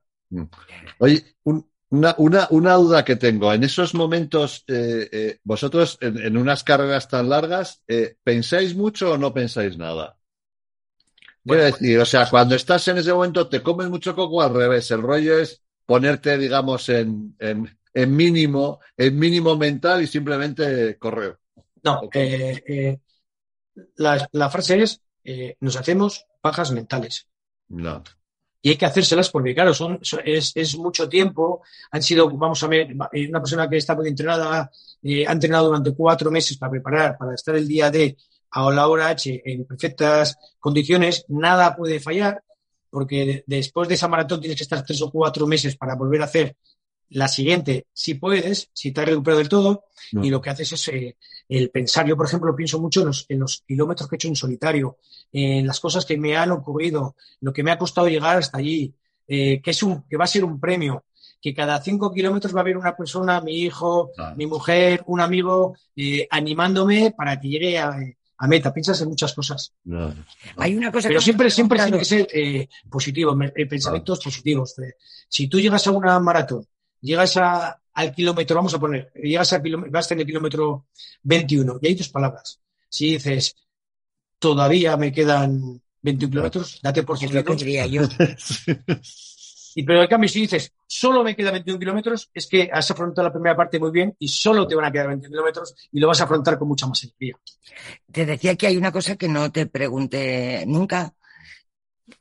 Oye, 0.99 1.35
un- 1.43 1.65
una, 1.89 2.15
una, 2.17 2.47
una 2.51 2.73
duda 2.75 3.03
que 3.03 3.15
tengo. 3.17 3.51
En 3.53 3.63
esos 3.63 3.93
momentos, 3.93 4.63
eh, 4.67 5.09
eh, 5.11 5.39
vosotros 5.43 5.97
en, 6.01 6.17
en 6.17 6.37
unas 6.37 6.63
carreras 6.63 7.07
tan 7.09 7.27
largas, 7.29 7.83
¿pensáis 8.23 8.75
mucho 8.75 9.11
o 9.13 9.17
no 9.17 9.33
pensáis 9.33 9.77
nada? 9.77 10.17
Quiero 11.45 11.63
decir, 11.63 11.99
o 11.99 12.05
sea, 12.05 12.29
cuando 12.29 12.55
estás 12.55 12.87
en 12.87 12.97
ese 12.99 13.11
momento, 13.13 13.49
¿te 13.49 13.61
comes 13.61 13.89
mucho 13.89 14.15
coco 14.15 14.41
al 14.41 14.53
revés? 14.53 14.89
El 14.91 15.01
rollo 15.01 15.37
es 15.39 15.61
ponerte, 15.85 16.37
digamos, 16.37 16.87
en, 16.89 17.35
en, 17.39 17.77
en 17.93 18.15
mínimo, 18.15 18.79
en 18.97 19.17
mínimo 19.17 19.55
mental 19.55 20.01
y 20.01 20.07
simplemente 20.07 20.97
correr. 20.97 21.37
No, 21.83 22.09
eh, 22.13 22.63
eh, 22.65 22.99
la, 23.97 24.27
la 24.31 24.49
frase 24.49 24.83
es, 24.83 25.01
eh, 25.23 25.55
nos 25.59 25.75
hacemos 25.75 26.25
pajas 26.41 26.71
mentales. 26.71 27.27
No. 27.69 28.03
Y 28.61 28.69
hay 28.69 28.75
que 28.77 28.85
hacérselas 28.85 29.29
porque, 29.29 29.53
claro, 29.53 29.73
son, 29.73 29.99
son- 30.01 30.21
es, 30.23 30.53
es 30.55 30.77
mucho 30.77 31.09
tiempo. 31.09 31.63
Han 31.91 32.01
sido, 32.01 32.29
vamos 32.29 32.63
a 32.63 32.67
ver, 32.67 32.93
una 32.93 33.41
persona 33.41 33.69
que 33.69 33.77
está 33.77 33.93
muy 33.93 34.07
entrenada, 34.07 34.71
ha 34.71 35.31
entrenado 35.31 35.67
durante 35.67 35.93
cuatro 35.93 36.31
meses 36.31 36.57
para 36.57 36.71
preparar, 36.71 37.17
para 37.17 37.35
estar 37.35 37.55
el 37.55 37.67
día 37.67 37.91
D 37.91 38.15
a 38.51 38.71
la 38.71 38.87
hora 38.87 39.09
H 39.09 39.41
en 39.43 39.65
perfectas 39.65 40.37
condiciones. 40.59 41.25
Nada 41.27 41.75
puede 41.75 41.99
fallar 41.99 42.41
porque 42.93 43.25
de- 43.25 43.43
después 43.47 43.89
de 43.89 43.95
esa 43.95 44.07
maratón 44.07 44.39
tienes 44.39 44.57
que 44.57 44.63
estar 44.63 44.85
tres 44.85 45.01
o 45.01 45.09
cuatro 45.11 45.47
meses 45.47 45.75
para 45.75 45.95
volver 45.95 46.21
a 46.21 46.25
hacer 46.25 46.55
la 47.09 47.27
siguiente, 47.27 47.87
si 47.91 48.13
puedes, 48.15 48.69
si 48.73 48.91
te 48.91 49.01
has 49.01 49.07
recuperado 49.07 49.39
del 49.39 49.49
todo. 49.49 49.85
No. 50.13 50.23
Y 50.23 50.29
lo 50.29 50.39
que 50.41 50.49
haces 50.51 50.71
es 50.73 50.87
eh, 50.89 51.17
el 51.49 51.69
pensar. 51.71 52.05
Yo, 52.07 52.15
por 52.15 52.25
ejemplo, 52.27 52.55
pienso 52.55 52.79
mucho 52.79 53.01
en 53.01 53.07
los, 53.07 53.25
en 53.29 53.39
los 53.39 53.63
kilómetros 53.67 54.07
que 54.07 54.15
he 54.15 54.17
hecho 54.17 54.27
en 54.27 54.35
solitario, 54.35 54.97
en 55.31 55.65
las 55.67 55.79
cosas 55.79 56.05
que 56.05 56.17
me 56.17 56.35
han 56.37 56.51
ocurrido, 56.51 57.15
lo 57.41 57.51
que 57.51 57.63
me 57.63 57.71
ha 57.71 57.77
costado 57.77 58.07
llegar 58.07 58.37
hasta 58.37 58.57
allí, 58.59 58.93
eh, 59.27 59.59
que, 59.61 59.71
es 59.71 59.81
un, 59.83 60.03
que 60.09 60.17
va 60.17 60.25
a 60.25 60.27
ser 60.27 60.43
un 60.43 60.59
premio, 60.59 61.03
que 61.41 61.53
cada 61.53 61.81
cinco 61.81 62.11
kilómetros 62.13 62.53
va 62.55 62.59
a 62.59 62.61
haber 62.61 62.77
una 62.77 62.95
persona, 62.95 63.41
mi 63.41 63.55
hijo, 63.61 64.11
Claro. 64.15 64.35
mi 64.35 64.45
mujer, 64.47 65.03
un 65.07 65.19
amigo, 65.19 65.75
eh, 65.95 66.27
animándome 66.31 67.13
para 67.15 67.39
que 67.39 67.47
llegue 67.49 67.77
a, 67.79 67.95
a 68.37 68.47
meta. 68.47 68.73
Piensas 68.73 69.01
en 69.01 69.09
muchas 69.09 69.33
cosas. 69.33 69.73
No. 69.83 70.13
Hay 70.57 70.75
una 70.75 70.91
cosa 70.91 71.07
Pero 71.07 71.19
que 71.19 71.23
siempre, 71.23 71.49
siempre 71.51 71.79
tiene 71.81 71.99
que 71.99 72.05
ser 72.05 72.27
eh, 72.33 72.67
positivo, 72.89 73.37
eh, 73.55 73.65
pensamientos 73.65 74.19
positivos. 74.23 74.77
Eh, 74.79 74.95
Si 75.27 75.47
tú 75.47 75.59
llegas 75.59 75.85
a 75.87 75.91
una 75.91 76.19
maratón, 76.19 76.67
llegas 77.01 77.37
a, 77.37 77.79
al 77.93 78.13
kilómetro, 78.13 78.55
vamos 78.55 78.73
a 78.73 78.79
poner, 78.79 79.11
llegas 79.15 79.53
al 79.53 79.61
kilómetro, 79.61 79.91
vas 79.91 80.11
en 80.11 80.19
el 80.19 80.25
kilómetro 80.25 80.87
21 81.23 81.79
y 81.81 81.87
hay 81.87 81.95
tus 81.95 82.09
palabras. 82.09 82.59
Si 82.89 83.11
dices, 83.11 83.55
todavía 84.39 84.97
me 84.97 85.11
quedan 85.11 85.81
21 86.01 86.31
kilómetros, 86.31 86.79
date 86.81 87.03
por 87.03 87.17
cierto. 87.17 87.55
Y 89.75 89.81
pero 89.83 90.03
en 90.03 90.07
cambio, 90.07 90.29
si 90.29 90.41
dices, 90.41 90.71
solo 90.99 91.23
me 91.23 91.35
quedan 91.35 91.53
21 91.53 91.79
kilómetros, 91.79 92.29
es 92.33 92.47
que 92.47 92.69
has 92.71 92.89
afrontado 92.91 93.27
la 93.27 93.33
primera 93.33 93.55
parte 93.55 93.79
muy 93.79 93.91
bien 93.91 94.15
y 94.19 94.27
solo 94.27 94.67
te 94.67 94.75
van 94.75 94.85
a 94.85 94.91
quedar 94.91 95.07
21 95.07 95.31
kilómetros 95.31 95.75
y 95.91 95.99
lo 95.99 96.07
vas 96.07 96.21
a 96.21 96.25
afrontar 96.25 96.57
con 96.59 96.67
mucha 96.67 96.87
más 96.87 97.03
alegría. 97.03 97.35
Te 98.11 98.25
decía 98.25 98.55
que 98.55 98.67
hay 98.67 98.77
una 98.77 98.91
cosa 98.91 99.15
que 99.15 99.27
no 99.27 99.51
te 99.51 99.65
pregunté 99.65 100.63
nunca. 100.67 101.13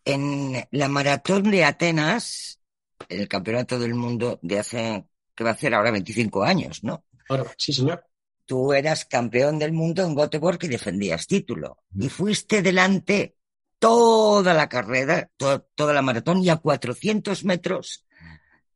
En 0.05 0.55
la 0.71 0.89
maratón 0.89 1.51
de 1.51 1.65
Atenas, 1.65 2.61
el 3.09 3.29
campeonato 3.29 3.79
del 3.79 3.95
mundo 3.95 4.39
de 4.43 4.59
hace, 4.61 5.05
que 5.35 5.45
va 5.45 5.51
a 5.51 5.55
hacer 5.55 5.75
ahora 5.75 5.91
25 5.91 6.43
años, 6.45 6.83
¿no? 6.85 7.05
Ahora, 7.29 7.45
sí, 7.59 7.73
señor. 7.73 8.05
Tú 8.47 8.73
eras 8.73 9.05
campeón 9.05 9.59
del 9.59 9.73
mundo 9.73 10.05
en 10.05 10.15
Göteborg 10.15 10.59
y 10.63 10.69
defendías 10.69 11.27
título. 11.27 11.79
Y 11.99 12.09
fuiste 12.09 12.63
delante 12.63 13.37
toda 13.79 14.55
la 14.55 14.69
carrera, 14.69 15.29
to- 15.37 15.63
toda 15.75 15.93
la 15.93 16.03
maratón 16.03 16.39
y 16.43 16.49
a 16.49 16.57
400 16.57 17.45
metros, 17.45 18.05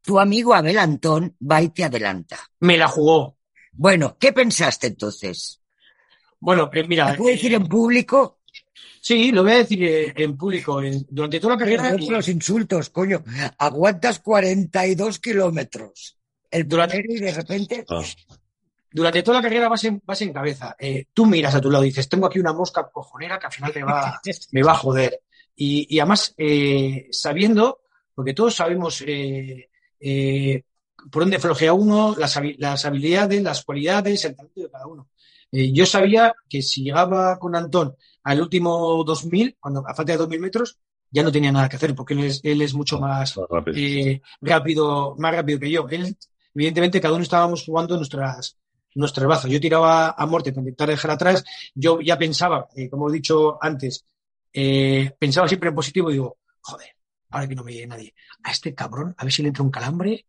tu 0.07 0.21
amigo 0.21 0.55
Abel 0.55 0.79
Antón 0.79 1.37
va 1.43 1.61
y 1.61 1.71
te 1.71 1.83
adelanta. 1.83 2.39
Me 2.61 2.77
la 2.79 2.87
jugó. 2.87 3.37
Bueno, 3.73 4.17
¿qué 4.21 4.33
pensaste 4.33 4.87
entonces? 4.87 5.61
Bueno, 6.39 6.71
eh, 6.73 6.85
mira. 6.87 7.11
¿Te 7.11 7.19
puedo 7.19 7.31
decir 7.35 7.53
en 7.55 7.67
público? 7.67 8.39
Sí, 9.01 9.33
lo 9.33 9.43
voy 9.43 9.53
a 9.53 9.57
decir 9.57 9.83
eh, 9.83 10.13
en 10.17 10.37
público. 10.37 10.81
durante 11.11 11.41
toda 11.41 11.55
la 11.55 11.59
carrera. 11.59 11.97
Los 12.09 12.29
insultos, 12.29 12.91
coño. 12.91 13.25
Aguantas 13.59 14.21
42 14.21 15.19
kilómetros. 15.19 16.17
El 16.53 16.69
Durante- 16.69 17.05
y 17.07 17.17
de 17.19 17.35
repente. 17.35 17.85
Ah. 17.89 18.03
Durante 18.93 19.25
toda 19.25 19.39
la 19.39 19.43
carrera 19.43 19.69
vas 19.69 19.83
en, 19.85 20.01
vas 20.05 20.23
en 20.23 20.33
cabeza. 20.33 20.77
Eh, 20.79 21.07
tú 21.13 21.27
miras 21.27 21.55
a 21.57 21.61
tu 21.61 21.69
lado 21.69 21.83
y 21.85 21.89
dices, 21.89 22.09
tengo 22.09 22.27
aquí 22.27 22.39
una 22.39 22.53
mosca 22.53 22.89
cojonera 22.93 23.41
que 23.41 23.47
al 23.47 23.53
final 23.53 23.73
me 23.75 23.83
va, 23.83 24.21
me 24.53 24.63
va 24.63 24.73
a 24.73 24.77
joder. 24.77 25.21
Y, 25.57 25.93
y 25.95 25.99
además, 25.99 26.33
eh, 26.39 27.09
sabiendo, 27.11 27.81
porque 28.15 28.35
todos 28.35 28.55
sabemos 28.55 29.03
eh, 29.05 29.69
eh, 30.01 30.63
por 31.11 31.23
dónde 31.23 31.39
flojea 31.39 31.73
uno, 31.73 32.15
las, 32.19 32.39
las 32.59 32.85
habilidades, 32.85 33.43
las 33.43 33.65
cualidades, 33.65 34.25
el 34.25 34.35
talento 34.37 34.61
de 34.61 34.71
cada 34.71 34.87
uno. 34.87 35.09
Eh, 35.53 35.73
yo 35.73 35.87
sabía 35.87 36.35
que 36.49 36.63
si 36.63 36.83
llegaba 36.83 37.39
con 37.39 37.55
Antón 37.55 37.95
al 38.25 38.41
último 38.41 39.05
2000, 39.05 39.57
cuando 39.61 39.85
a 39.87 39.95
falta 39.95 40.13
de 40.13 40.19
2000 40.19 40.41
metros, 40.41 40.79
ya 41.11 41.23
no 41.23 41.31
tenía 41.31 41.53
nada 41.53 41.69
que 41.69 41.77
hacer 41.77 41.95
porque 41.95 42.15
él 42.15 42.25
es, 42.25 42.41
él 42.43 42.61
es 42.63 42.75
mucho 42.75 42.99
más, 42.99 43.37
Más 43.37 43.47
rápido. 43.49 43.77
eh, 43.79 44.21
rápido, 44.41 45.15
más 45.19 45.35
rápido 45.35 45.61
que 45.61 45.71
yo. 45.71 45.87
Él, 45.89 46.17
evidentemente, 46.55 47.01
cada 47.01 47.15
uno 47.15 47.23
estábamos 47.23 47.65
jugando 47.65 47.97
nuestras, 47.97 48.59
nuestras 48.95 49.27
bazas. 49.29 49.51
Yo 49.51 49.61
tiraba 49.61 50.11
a 50.11 50.27
muerte 50.27 50.51
para 50.53 50.63
intentar 50.63 50.89
dejar 50.89 51.13
atrás. 51.13 51.45
Yo 51.75 52.01
ya 52.01 52.19
pensaba, 52.19 52.69
eh, 52.75 52.91
como 52.91 53.09
he 53.09 53.13
dicho 53.13 53.57
antes, 53.63 54.05
pensaba 55.19 55.47
siempre 55.49 55.69
en 55.69 55.75
positivo 55.75 56.11
y 56.11 56.15
digo, 56.15 56.39
joder, 56.61 56.96
ahora 57.31 57.49
que 57.49 57.55
no 57.55 57.65
me 57.65 57.73
llegue 57.73 57.87
nadie, 57.87 58.15
a 58.43 58.51
este 58.51 58.75
cabrón, 58.75 59.15
a 59.17 59.25
ver 59.25 59.33
si 59.33 59.43
le 59.43 59.49
entra 59.49 59.65
un 59.65 59.71
calambre 59.71 60.27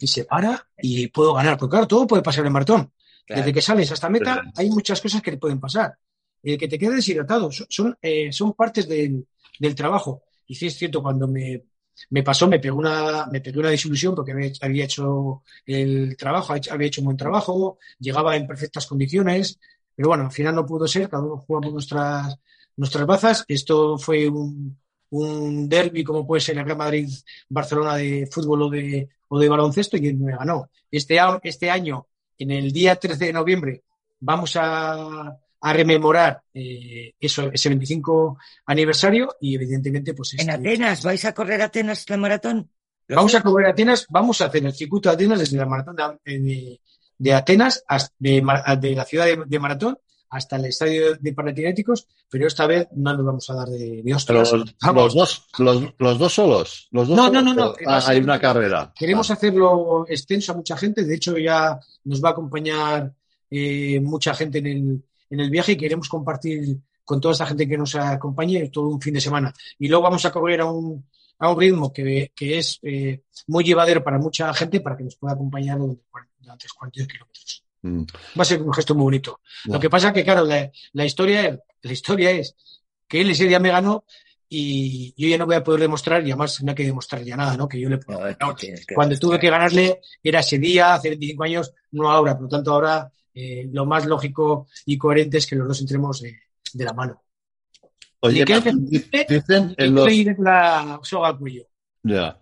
y 0.00 0.06
se 0.06 0.24
para 0.24 0.66
y 0.78 1.06
puedo 1.08 1.34
ganar. 1.34 1.58
Porque 1.58 1.72
claro, 1.72 1.86
todo 1.86 2.06
puede 2.06 2.22
pasar 2.22 2.46
en 2.46 2.52
maratón. 2.52 2.92
Desde 3.28 3.52
que 3.52 3.62
sales 3.62 3.90
hasta 3.90 4.10
meta, 4.10 4.42
hay 4.56 4.68
muchas 4.68 5.00
cosas 5.00 5.22
que 5.22 5.30
te 5.30 5.38
pueden 5.38 5.60
pasar. 5.60 5.96
El 6.42 6.58
que 6.58 6.68
te 6.68 6.78
quedes 6.78 6.96
deshidratado, 6.96 7.50
son, 7.52 7.96
eh, 8.02 8.32
son 8.32 8.52
partes 8.52 8.88
del, 8.88 9.26
del 9.58 9.74
trabajo. 9.74 10.24
Y 10.46 10.54
sí 10.54 10.66
es 10.66 10.76
cierto, 10.76 11.02
cuando 11.02 11.28
me, 11.28 11.62
me 12.10 12.22
pasó, 12.22 12.48
me 12.48 12.58
pegó 12.58 12.78
una, 12.78 13.26
me 13.26 13.40
pegó 13.40 13.60
una 13.60 13.70
desilusión 13.70 14.14
porque 14.14 14.32
había, 14.32 14.50
había 14.60 14.84
hecho 14.84 15.42
el 15.64 16.16
trabajo, 16.16 16.52
había 16.52 16.86
hecho 16.88 17.00
un 17.00 17.06
buen 17.06 17.16
trabajo, 17.16 17.78
llegaba 17.98 18.36
en 18.36 18.46
perfectas 18.46 18.86
condiciones, 18.86 19.58
pero 19.94 20.08
bueno, 20.08 20.24
al 20.24 20.32
final 20.32 20.54
no 20.54 20.66
pudo 20.66 20.88
ser, 20.88 21.08
cada 21.08 21.22
uno 21.22 21.38
jugamos 21.38 21.72
nuestras, 21.72 22.36
nuestras 22.76 23.06
bazas. 23.06 23.44
Esto 23.46 23.98
fue 23.98 24.28
un, 24.28 24.78
un 25.12 25.68
derby 25.68 26.02
como 26.04 26.26
puede 26.26 26.40
ser 26.40 26.58
el 26.58 26.64
Real 26.64 26.78
Madrid-Barcelona 26.78 27.96
de 27.96 28.28
fútbol 28.30 28.62
o 28.62 28.70
de, 28.70 29.08
o 29.28 29.38
de 29.38 29.48
baloncesto 29.48 29.96
y 29.96 30.12
me 30.14 30.36
ganó. 30.36 30.70
Este, 30.90 31.18
este 31.42 31.70
año, 31.70 32.06
en 32.38 32.50
el 32.50 32.72
día 32.72 32.96
13 32.96 33.26
de 33.26 33.32
noviembre, 33.32 33.82
vamos 34.20 34.56
a, 34.56 35.36
a 35.60 35.72
rememorar 35.72 36.42
eh, 36.54 37.14
eso, 37.20 37.50
ese 37.52 37.68
25 37.68 38.38
aniversario 38.66 39.36
y 39.40 39.54
evidentemente 39.54 40.14
pues... 40.14 40.34
En 40.34 40.40
este- 40.40 40.52
Atenas, 40.52 41.02
¿vais 41.02 41.24
a 41.24 41.34
correr 41.34 41.60
Atenas 41.62 42.08
la 42.08 42.16
maratón? 42.16 42.70
Vamos 43.08 43.34
a 43.34 43.42
correr 43.42 43.68
Atenas, 43.68 44.06
vamos 44.08 44.40
a 44.40 44.46
hacer 44.46 44.64
el 44.64 44.72
circuito 44.72 45.10
de 45.10 45.14
Atenas 45.14 45.40
desde 45.40 45.58
la 45.58 45.66
maratón 45.66 45.96
de, 46.24 46.38
de, 46.40 46.80
de 47.18 47.34
Atenas, 47.34 47.84
hasta, 47.86 48.14
de, 48.18 48.42
de, 48.80 48.94
la 48.94 49.04
ciudad 49.04 49.26
de, 49.26 49.42
de, 49.46 49.58
Maratón 49.58 49.98
hasta 50.32 50.56
el 50.56 50.64
estadio 50.64 51.14
de 51.16 51.34
Panatinéticos, 51.34 52.08
pero 52.30 52.46
esta 52.46 52.66
vez 52.66 52.88
no 52.92 53.14
nos 53.14 53.24
vamos 53.24 53.50
a 53.50 53.54
dar 53.54 53.68
de, 53.68 54.02
de 54.02 54.14
hostias. 54.14 54.50
Los, 54.50 54.74
los, 54.80 55.14
dos, 55.14 55.46
los, 55.58 55.94
los, 55.98 56.18
dos 56.18 56.32
solos. 56.32 56.88
Los 56.90 57.06
dos 57.06 57.16
no, 57.16 57.26
solos, 57.26 57.44
no, 57.44 57.54
no, 57.54 57.66
no. 57.66 57.74
Ah, 57.86 58.02
hay 58.06 58.18
una 58.18 58.40
carrera. 58.40 58.92
Queremos 58.96 59.30
ah. 59.30 59.34
hacerlo 59.34 60.06
extenso 60.08 60.52
a 60.52 60.56
mucha 60.56 60.74
gente. 60.78 61.04
De 61.04 61.14
hecho, 61.14 61.36
ya 61.36 61.78
nos 62.04 62.24
va 62.24 62.30
a 62.30 62.32
acompañar 62.32 63.12
eh, 63.50 64.00
mucha 64.00 64.32
gente 64.34 64.58
en 64.58 64.66
el, 64.66 65.04
en 65.28 65.40
el 65.40 65.50
viaje 65.50 65.72
y 65.72 65.76
queremos 65.76 66.08
compartir 66.08 66.78
con 67.04 67.20
toda 67.20 67.32
esta 67.32 67.46
gente 67.46 67.68
que 67.68 67.76
nos 67.76 67.94
acompañe 67.94 68.70
todo 68.70 68.88
un 68.88 69.02
fin 69.02 69.12
de 69.12 69.20
semana. 69.20 69.52
Y 69.78 69.88
luego 69.88 70.04
vamos 70.04 70.24
a 70.24 70.32
correr 70.32 70.62
a 70.62 70.64
un, 70.64 71.04
a 71.40 71.50
un 71.50 71.60
ritmo 71.60 71.92
que, 71.92 72.32
que 72.34 72.56
es 72.56 72.78
eh, 72.82 73.24
muy 73.48 73.64
llevadero 73.64 74.02
para 74.02 74.18
mucha 74.18 74.54
gente 74.54 74.80
para 74.80 74.96
que 74.96 75.04
nos 75.04 75.16
pueda 75.16 75.34
acompañar 75.34 75.76
durante 75.78 76.66
42 76.74 77.06
kilómetros. 77.06 77.61
Mm. 77.82 78.02
Va 78.38 78.42
a 78.42 78.44
ser 78.44 78.62
un 78.62 78.72
gesto 78.72 78.94
muy 78.94 79.04
bonito. 79.04 79.40
Lo 79.64 79.78
que 79.78 79.90
pasa 79.90 80.08
es 80.08 80.14
que, 80.14 80.24
claro, 80.24 80.44
la, 80.44 80.70
la, 80.92 81.04
historia, 81.04 81.58
la 81.82 81.92
historia 81.92 82.30
es 82.30 82.54
que 83.08 83.20
él 83.20 83.30
ese 83.30 83.46
día 83.46 83.58
me 83.58 83.70
ganó 83.70 84.04
y 84.48 85.14
yo 85.16 85.28
ya 85.28 85.38
no 85.38 85.46
voy 85.46 85.56
a 85.56 85.64
poder 85.64 85.80
demostrar, 85.80 86.20
y 86.22 86.30
además 86.30 86.62
no 86.62 86.72
hay 86.72 86.74
que 86.74 86.84
demostrar 86.84 87.22
ya 87.22 87.36
nada, 87.36 87.56
¿no? 87.56 87.66
Que 87.66 87.80
yo 87.80 87.88
le 87.88 87.98
No, 88.06 88.26
es 88.26 88.36
que 88.58 88.74
que 88.86 88.94
Cuando 88.94 89.18
tuve 89.18 89.38
que 89.38 89.48
ganarle 89.48 90.00
era 90.22 90.40
ese 90.40 90.58
día, 90.58 90.94
hace 90.94 91.08
25 91.08 91.44
años, 91.44 91.74
no 91.92 92.10
ahora. 92.10 92.34
Por 92.34 92.42
lo 92.42 92.48
tanto, 92.48 92.72
ahora 92.72 93.10
eh, 93.34 93.66
lo 93.72 93.86
más 93.86 94.04
lógico 94.04 94.68
y 94.84 94.98
coherente 94.98 95.38
es 95.38 95.46
que 95.46 95.56
los 95.56 95.66
dos 95.66 95.80
entremos 95.80 96.20
de, 96.20 96.38
de 96.74 96.84
la 96.84 96.92
mano. 96.92 97.22
Oye, 98.20 98.44
que 98.44 98.60
dicen 99.26 99.74
en 99.76 99.94
los... 99.94 100.38
la 100.38 101.00
soga 101.02 101.28
al 101.28 101.38
cuello. 101.38 101.66
Ya. 102.02 102.41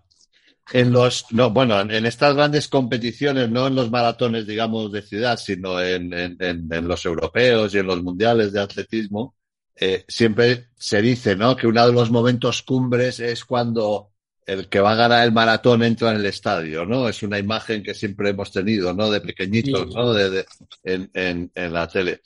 En 0.72 0.92
los, 0.92 1.26
no, 1.32 1.50
bueno, 1.50 1.80
en 1.80 2.06
estas 2.06 2.34
grandes 2.36 2.68
competiciones, 2.68 3.50
no 3.50 3.66
en 3.66 3.74
los 3.74 3.90
maratones, 3.90 4.46
digamos, 4.46 4.92
de 4.92 5.02
ciudad, 5.02 5.36
sino 5.36 5.80
en, 5.82 6.12
en, 6.12 6.88
los 6.88 7.04
europeos 7.06 7.74
y 7.74 7.78
en 7.78 7.86
los 7.86 8.02
mundiales 8.04 8.52
de 8.52 8.60
atletismo, 8.60 9.34
eh, 9.74 10.04
siempre 10.06 10.68
se 10.76 11.02
dice, 11.02 11.34
¿no? 11.34 11.56
Que 11.56 11.66
uno 11.66 11.84
de 11.86 11.92
los 11.92 12.10
momentos 12.12 12.62
cumbres 12.62 13.18
es 13.18 13.44
cuando 13.44 14.12
el 14.46 14.68
que 14.68 14.78
va 14.80 14.92
a 14.92 14.96
ganar 14.96 15.24
el 15.26 15.32
maratón 15.32 15.82
entra 15.82 16.10
en 16.12 16.18
el 16.18 16.26
estadio, 16.26 16.84
¿no? 16.86 17.08
Es 17.08 17.22
una 17.24 17.38
imagen 17.38 17.82
que 17.82 17.94
siempre 17.94 18.30
hemos 18.30 18.52
tenido, 18.52 18.94
¿no? 18.94 19.10
De 19.10 19.20
pequeñitos. 19.20 19.92
¿no? 19.94 20.12
De, 20.12 20.30
de- 20.30 20.46
en, 20.84 21.10
en, 21.14 21.50
en 21.54 21.72
la 21.72 21.88
tele. 21.88 22.20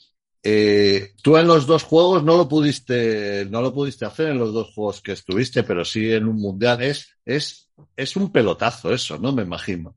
Eh, 0.47 1.13
tú 1.23 1.37
en 1.37 1.47
los 1.47 1.65
dos 1.65 1.83
juegos 1.83 2.23
no 2.23 2.37
lo 2.37 2.47
pudiste, 2.47 3.47
no 3.49 3.61
lo 3.61 3.73
pudiste 3.73 4.05
hacer 4.05 4.29
en 4.29 4.37
los 4.37 4.53
dos 4.53 4.71
juegos 4.75 5.01
que 5.01 5.13
estuviste, 5.13 5.63
pero 5.63 5.83
sí 5.83 6.11
en 6.13 6.27
un 6.27 6.35
mundial. 6.35 6.83
Es, 6.83 7.17
es, 7.25 7.71
es 7.95 8.15
un 8.15 8.31
pelotazo 8.31 8.93
eso, 8.93 9.17
¿no? 9.17 9.31
Me 9.33 9.41
imagino. 9.41 9.95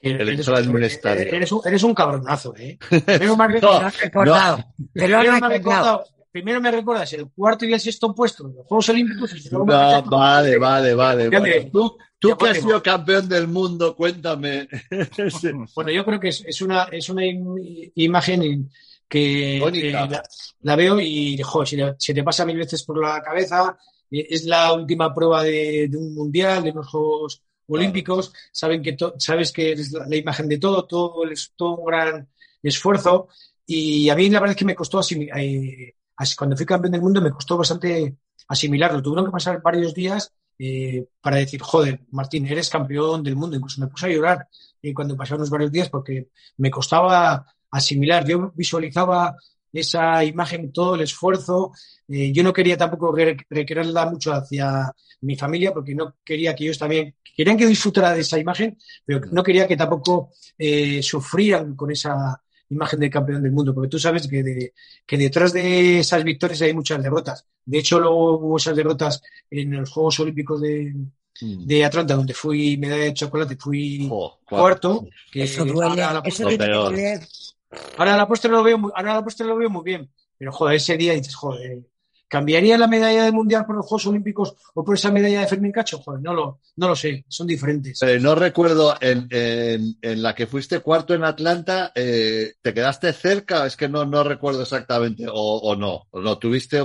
El 0.00 0.20
Eres, 0.28 0.48
un 0.48 0.82
estadio. 0.82 1.22
eres 1.32 1.52
un, 1.52 1.60
eres 1.64 1.82
un 1.82 1.94
cabronazo, 1.94 2.54
¿eh? 2.56 2.78
Primero 3.06 3.36
me 3.36 3.44
has 3.44 4.00
recordado-. 4.00 4.64
Te 4.92 5.08
lo 5.08 5.18
has 5.18 5.40
recordado. 5.40 6.04
primero 6.32 6.60
recuerdas 6.60 7.12
el 7.12 7.28
cuarto 7.30 7.64
y 7.64 7.72
el 7.72 7.80
sexto 7.80 8.14
puesto 8.14 8.48
de 8.48 8.54
los 8.54 8.66
Juegos 8.66 8.88
Olímpicos 8.88 9.32
y 9.34 9.48
luego 9.50 9.66
me 9.66 9.72
No, 9.72 10.02
vale, 10.04 10.58
vale, 10.58 10.94
vale. 10.94 11.30
Te- 11.30 11.70
tú, 11.70 11.96
tú 12.18 12.36
que 12.36 12.48
has 12.48 12.58
sido 12.58 12.82
campeón 12.82 13.28
del 13.28 13.48
mundo, 13.48 13.94
cuéntame. 13.94 14.66
Bueno, 15.74 15.90
yo 15.90 16.04
creo 16.04 16.18
que 16.20 16.28
es, 16.28 16.42
es 16.46 16.60
una, 16.62 16.84
es 16.84 17.08
una 17.08 17.22
im- 17.22 17.92
imagen 17.94 18.70
que 19.14 19.60
eh, 19.88 19.92
la, 19.92 20.22
la 20.62 20.76
veo 20.76 21.00
y 21.00 21.38
joder, 21.42 21.68
se, 21.68 21.76
le- 21.76 21.94
se 21.98 22.14
te 22.14 22.22
pasa 22.24 22.44
mil 22.44 22.56
veces 22.58 22.82
por 22.84 22.96
la 23.04 23.22
cabeza. 23.22 23.76
Eh, 24.10 24.26
Es 24.30 24.44
la 24.44 24.72
última 24.72 25.12
prueba 25.14 25.42
de, 25.42 25.88
de 25.90 25.96
un 25.96 26.14
mundial, 26.14 26.62
de 26.64 26.70
unos 26.72 26.88
Juegos 26.88 27.42
Olímpicos. 27.68 28.32
Saben 28.52 28.82
que 28.82 28.92
to- 28.94 29.14
sabes 29.18 29.52
que 29.52 29.72
es 29.72 29.92
la, 29.92 30.06
la 30.06 30.16
imagen 30.16 30.48
de 30.48 30.58
todo, 30.58 30.84
todo 30.86 31.24
es 31.30 31.52
todo 31.56 31.76
un 31.78 31.84
gran 31.86 32.28
esfuerzo. 32.62 33.28
Y 33.66 34.08
a 34.10 34.14
mí 34.16 34.28
la 34.30 34.40
verdad 34.40 34.52
es 34.54 34.58
que 34.58 34.64
me 34.66 34.74
costó 34.74 34.98
asimi- 34.98 35.30
eh, 35.36 35.94
cuando 36.36 36.56
fui 36.56 36.66
campeón 36.66 36.92
del 36.92 37.00
mundo 37.02 37.20
me 37.20 37.30
costó 37.30 37.56
bastante 37.56 38.16
asimilarlo. 38.48 39.02
Tuvieron 39.02 39.26
que 39.26 39.32
pasar 39.32 39.60
varios 39.62 39.94
días 39.94 40.32
eh, 40.58 41.06
para 41.20 41.36
decir, 41.38 41.60
joder, 41.62 42.00
Martín, 42.10 42.46
eres 42.46 42.68
campeón 42.70 43.22
del 43.22 43.36
mundo. 43.36 43.56
Incluso 43.56 43.80
me 43.80 43.88
puse 43.88 44.06
a 44.06 44.10
llorar 44.10 44.48
eh, 44.82 44.92
cuando 44.94 45.16
pasaron 45.16 45.40
los 45.40 45.50
varios 45.50 45.72
días 45.72 45.88
porque 45.88 46.28
me 46.58 46.70
costaba 46.70 47.46
asimilar. 47.76 48.26
Yo 48.26 48.52
visualizaba 48.54 49.36
esa 49.72 50.24
imagen, 50.24 50.72
todo 50.72 50.94
el 50.94 51.00
esfuerzo. 51.02 51.72
Eh, 52.08 52.32
yo 52.32 52.42
no 52.42 52.52
quería 52.52 52.76
tampoco 52.76 53.12
re- 53.12 53.36
recrearla 53.50 54.06
mucho 54.10 54.32
hacia 54.32 54.92
mi 55.22 55.36
familia 55.36 55.72
porque 55.72 55.94
no 55.94 56.16
quería 56.24 56.54
que 56.54 56.64
ellos 56.64 56.78
también, 56.78 57.14
querían 57.36 57.56
que 57.56 57.66
disfrutara 57.66 58.12
de 58.14 58.20
esa 58.20 58.38
imagen, 58.38 58.76
pero 59.04 59.20
no 59.32 59.42
quería 59.42 59.66
que 59.66 59.76
tampoco 59.76 60.30
eh, 60.58 61.02
sufrieran 61.02 61.74
con 61.74 61.90
esa 61.90 62.40
imagen 62.70 63.00
de 63.00 63.10
campeón 63.10 63.42
del 63.42 63.52
mundo, 63.52 63.74
porque 63.74 63.88
tú 63.88 63.98
sabes 63.98 64.28
que, 64.28 64.42
de- 64.42 64.72
que 65.06 65.16
detrás 65.18 65.52
de 65.52 66.00
esas 66.00 66.22
victorias 66.24 66.60
hay 66.62 66.72
muchas 66.74 67.02
derrotas. 67.02 67.44
De 67.64 67.78
hecho, 67.78 67.98
luego 67.98 68.38
hubo 68.38 68.56
esas 68.58 68.76
derrotas 68.76 69.22
en 69.50 69.72
los 69.72 69.90
Juegos 69.90 70.20
Olímpicos 70.20 70.60
de, 70.60 70.94
de 71.66 71.84
Atlanta, 71.84 72.14
donde 72.14 72.34
fui 72.34 72.76
medalla 72.76 73.04
de 73.04 73.14
chocolate, 73.14 73.56
fui 73.56 74.06
cuarto. 74.44 75.06
Que 75.32 75.42
Eso 75.44 75.64
duele. 75.64 76.02
a 76.02 76.12
la 76.12 76.22
Eso. 77.14 77.53
Ahora 77.96 78.16
la 78.16 78.26
postre 78.28 78.50
lo 78.50 78.62
veo 78.62 78.78
muy, 78.78 78.92
ahora 78.94 79.14
la 79.14 79.24
postre 79.24 79.46
lo 79.46 79.56
veo 79.56 79.70
muy 79.70 79.84
bien. 79.84 80.10
Pero 80.36 80.52
joder, 80.52 80.76
ese 80.76 80.96
día 80.96 81.12
dices, 81.14 81.34
joder, 81.34 81.78
¿cambiaría 82.28 82.76
la 82.76 82.88
medalla 82.88 83.24
del 83.24 83.32
mundial 83.32 83.64
por 83.64 83.76
los 83.76 83.86
Juegos 83.86 84.06
Olímpicos 84.08 84.54
o 84.74 84.84
por 84.84 84.96
esa 84.96 85.12
medalla 85.12 85.40
de 85.40 85.46
Fermín 85.46 85.70
Cacho? 85.70 85.98
Joder, 85.98 86.20
no 86.20 86.34
lo, 86.34 86.60
no 86.76 86.88
lo 86.88 86.96
sé, 86.96 87.24
son 87.28 87.46
diferentes. 87.46 88.02
Eh, 88.02 88.18
no 88.18 88.34
recuerdo, 88.34 88.96
en, 89.00 89.28
en, 89.30 89.96
en 90.02 90.22
la 90.22 90.34
que 90.34 90.46
fuiste 90.48 90.80
cuarto 90.80 91.14
en 91.14 91.24
Atlanta, 91.24 91.92
eh, 91.94 92.54
¿te 92.60 92.74
quedaste 92.74 93.12
cerca? 93.12 93.64
Es 93.66 93.76
que 93.76 93.88
no, 93.88 94.04
no 94.04 94.24
recuerdo 94.24 94.62
exactamente, 94.62 95.26
o, 95.28 95.32
o 95.34 95.76
no, 95.76 96.08
o 96.10 96.20
no, 96.20 96.38
tuviste... 96.38 96.84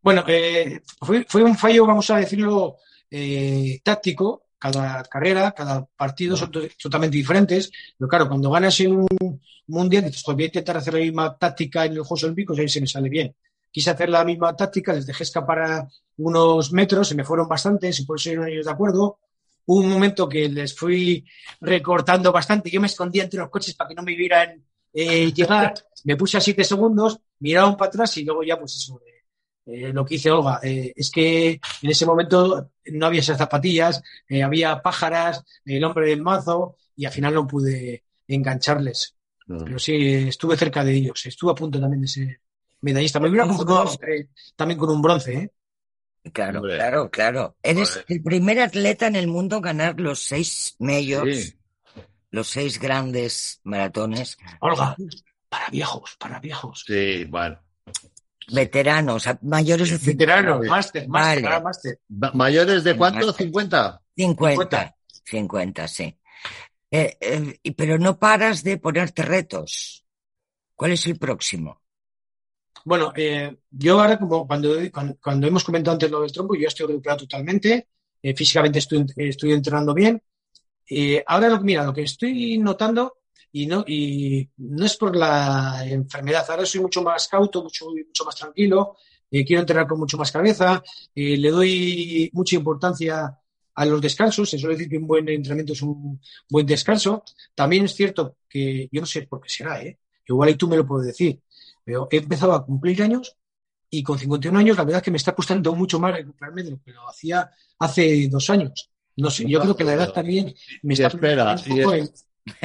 Bueno, 0.00 0.22
eh, 0.28 0.82
fue, 1.00 1.26
fue 1.28 1.42
un 1.42 1.56
fallo, 1.56 1.84
vamos 1.84 2.08
a 2.10 2.18
decirlo, 2.18 2.76
eh, 3.10 3.80
táctico. 3.82 4.45
Cada 4.58 5.02
carrera, 5.04 5.52
cada 5.52 5.84
partido 5.84 6.36
son 6.36 6.50
to- 6.50 6.62
totalmente 6.80 7.16
diferentes. 7.16 7.70
Pero 7.98 8.08
claro, 8.08 8.28
cuando 8.28 8.50
ganas 8.50 8.78
en 8.80 8.92
un 8.96 9.40
mundial, 9.68 10.04
dices, 10.04 10.22
"Joder, 10.22 10.36
voy 10.36 10.44
a 10.44 10.46
intentar 10.46 10.76
hacer 10.78 10.94
la 10.94 11.00
misma 11.00 11.36
táctica 11.36 11.84
en 11.84 11.94
los 11.96 12.06
Juegos 12.06 12.24
Olímpicos 12.24 12.56
y 12.58 12.60
ahí 12.62 12.68
se 12.68 12.80
me 12.80 12.86
sale 12.86 13.08
bien. 13.08 13.34
Quise 13.70 13.90
hacer 13.90 14.08
la 14.08 14.24
misma 14.24 14.56
táctica, 14.56 14.92
les 14.94 15.06
dejé 15.06 15.24
escapar 15.24 15.58
a 15.60 15.88
unos 16.18 16.72
metros, 16.72 17.08
se 17.08 17.14
me 17.14 17.24
fueron 17.24 17.46
bastantes 17.48 18.00
y 18.00 18.04
por 18.06 18.18
eso 18.18 18.32
no 18.34 18.46
ellos 18.46 18.64
de 18.64 18.72
acuerdo. 18.72 19.18
Hubo 19.66 19.80
un 19.80 19.90
momento 19.90 20.28
que 20.28 20.48
les 20.48 20.74
fui 20.74 21.24
recortando 21.60 22.32
bastante. 22.32 22.70
Yo 22.70 22.80
me 22.80 22.86
escondía 22.86 23.24
entre 23.24 23.40
los 23.40 23.50
coches 23.50 23.74
para 23.74 23.88
que 23.88 23.94
no 23.94 24.02
me 24.02 24.14
vieran 24.14 24.62
eh, 24.92 25.32
llegar. 25.32 25.74
Me 26.04 26.14
puse 26.16 26.36
a 26.36 26.40
siete 26.40 26.62
segundos, 26.62 27.18
miraron 27.40 27.76
para 27.76 27.88
atrás 27.88 28.16
y 28.18 28.24
luego 28.24 28.44
ya, 28.44 28.56
pues 28.58 28.76
eso, 28.76 29.00
eh, 29.04 29.15
eh, 29.66 29.92
lo 29.92 30.04
que 30.04 30.14
hice 30.16 30.30
Olga. 30.30 30.60
eh, 30.62 30.92
es 30.96 31.10
que 31.10 31.60
en 31.82 31.90
ese 31.90 32.06
momento 32.06 32.70
no 32.86 33.06
había 33.06 33.20
esas 33.20 33.38
zapatillas, 33.38 34.02
eh, 34.28 34.42
había 34.42 34.80
pájaras, 34.80 35.44
el 35.64 35.82
hombre 35.84 36.08
del 36.10 36.22
mazo 36.22 36.76
y 36.96 37.04
al 37.04 37.12
final 37.12 37.34
no 37.34 37.46
pude 37.46 38.04
engancharles. 38.28 39.14
Pero 39.46 39.78
sí, 39.78 39.94
estuve 40.28 40.56
cerca 40.56 40.82
de 40.82 40.92
ellos. 40.94 41.24
Estuve 41.26 41.52
a 41.52 41.54
punto 41.54 41.78
también 41.80 42.02
de 42.02 42.08
ser 42.08 42.40
medallista. 42.80 43.20
Me 43.20 43.28
hubiera 43.28 43.46
eh, 43.46 44.28
también 44.56 44.78
con 44.78 44.90
un 44.90 45.00
bronce, 45.02 45.34
¿eh? 45.34 45.52
Claro, 46.32 46.58
Hombre. 46.58 46.74
claro, 46.76 47.10
claro. 47.10 47.56
Eres 47.62 48.04
el 48.08 48.20
primer 48.22 48.58
atleta 48.60 49.06
en 49.06 49.14
el 49.14 49.28
mundo 49.28 49.56
en 49.56 49.62
ganar 49.62 50.00
los 50.00 50.18
seis 50.18 50.74
majors, 50.80 51.36
Sí. 51.44 51.54
los 52.30 52.48
seis 52.48 52.80
grandes 52.80 53.60
maratones. 53.62 54.36
Olga, 54.60 54.96
para 55.48 55.68
viejos, 55.70 56.16
para 56.18 56.40
viejos. 56.40 56.82
Sí, 56.84 57.24
bueno. 57.26 57.60
Veteranos, 58.52 59.24
mayores 59.42 59.90
de 59.90 60.12
Veterano, 60.12 60.62
Sí. 60.62 60.68
máster, 60.68 61.08
máster, 61.08 61.34
Vale. 61.42 61.46
ahora 61.54 61.60
máster. 61.64 62.00
Ma- 62.08 62.30
¿Mayores 62.32 62.84
de 62.84 62.96
cuánto? 62.96 63.26
Máster. 63.26 63.46
¿50? 63.50 64.00
50. 64.16 64.96
50, 65.24 65.88
sí. 65.88 66.16
Eh, 66.90 67.16
eh, 67.20 67.58
y- 67.62 67.70
pero 67.72 67.98
no 67.98 68.18
paras 68.18 68.62
de 68.62 68.78
ponerte 68.78 69.22
retos. 69.22 70.04
¿Cuál 70.74 70.92
es 70.92 71.06
el 71.06 71.18
próximo? 71.18 71.82
Bueno, 72.84 73.12
eh, 73.16 73.56
yo 73.70 74.00
ahora, 74.00 74.18
como 74.18 74.46
cuando, 74.46 74.76
cuando, 74.92 75.16
cuando 75.20 75.46
hemos 75.48 75.64
comentado 75.64 75.94
antes 75.94 76.10
lo 76.10 76.20
del 76.20 76.30
trompo, 76.32 76.54
yo 76.54 76.68
estoy 76.68 76.86
recuperado 76.86 77.20
totalmente. 77.20 77.88
eh, 78.22 78.34
físicamente 78.34 78.78
estoy, 78.80 79.04
estoy 79.16 79.52
entrenando 79.52 79.92
bien. 79.94 80.20
Eh, 80.88 81.22
ahora, 81.26 81.48
lo, 81.48 81.60
mira, 81.60 81.84
lo 81.84 81.92
que 81.92 82.02
estoy 82.02 82.58
notando, 82.58 83.18
y 83.58 83.66
no, 83.66 83.82
y 83.86 84.46
no 84.58 84.84
es 84.84 84.98
por 84.98 85.16
la 85.16 85.82
enfermedad, 85.86 86.44
ahora 86.46 86.66
soy 86.66 86.82
mucho 86.82 87.02
más 87.02 87.26
cauto, 87.26 87.62
mucho, 87.62 87.86
mucho 87.86 88.24
más 88.26 88.36
tranquilo, 88.36 88.98
eh, 89.30 89.46
quiero 89.46 89.60
entrenar 89.60 89.86
con 89.86 89.98
mucho 89.98 90.18
más 90.18 90.30
cabeza, 90.30 90.82
le 91.14 91.50
doy 91.50 92.30
mucha 92.34 92.54
importancia 92.54 93.34
a 93.74 93.86
los 93.86 93.98
descansos, 94.02 94.50
se 94.50 94.58
suele 94.58 94.76
decir 94.76 94.90
que 94.90 94.98
un 94.98 95.06
buen 95.06 95.26
entrenamiento 95.30 95.72
es 95.72 95.80
un 95.80 96.20
buen 96.50 96.66
descanso. 96.66 97.24
También 97.54 97.86
es 97.86 97.94
cierto 97.94 98.36
que, 98.46 98.90
yo 98.92 99.00
no 99.00 99.06
sé 99.06 99.22
por 99.22 99.40
qué 99.40 99.48
será, 99.48 99.82
¿eh? 99.82 99.98
igual 100.28 100.50
ahí 100.50 100.54
tú 100.56 100.68
me 100.68 100.76
lo 100.76 100.86
puedes 100.86 101.06
decir, 101.06 101.40
pero 101.82 102.08
he 102.10 102.18
empezado 102.18 102.52
a 102.52 102.62
cumplir 102.62 103.02
años 103.02 103.38
y 103.88 104.02
con 104.02 104.18
51 104.18 104.58
años 104.58 104.76
la 104.76 104.84
verdad 104.84 104.98
es 104.98 105.04
que 105.04 105.10
me 105.10 105.16
está 105.16 105.34
costando 105.34 105.74
mucho 105.74 105.98
más 105.98 106.12
recuperarme 106.12 106.62
de 106.62 106.72
lo 106.72 106.82
que 106.82 106.90
lo 106.90 107.08
hacía 107.08 107.50
hace 107.78 108.28
dos 108.28 108.50
años. 108.50 108.90
No 109.16 109.30
sé, 109.30 109.48
yo 109.48 109.62
creo 109.62 109.74
que 109.74 109.84
la 109.84 109.94
edad 109.94 110.12
también 110.12 110.54
me 110.82 110.92
está... 110.92 111.06
Espera, 111.06 111.56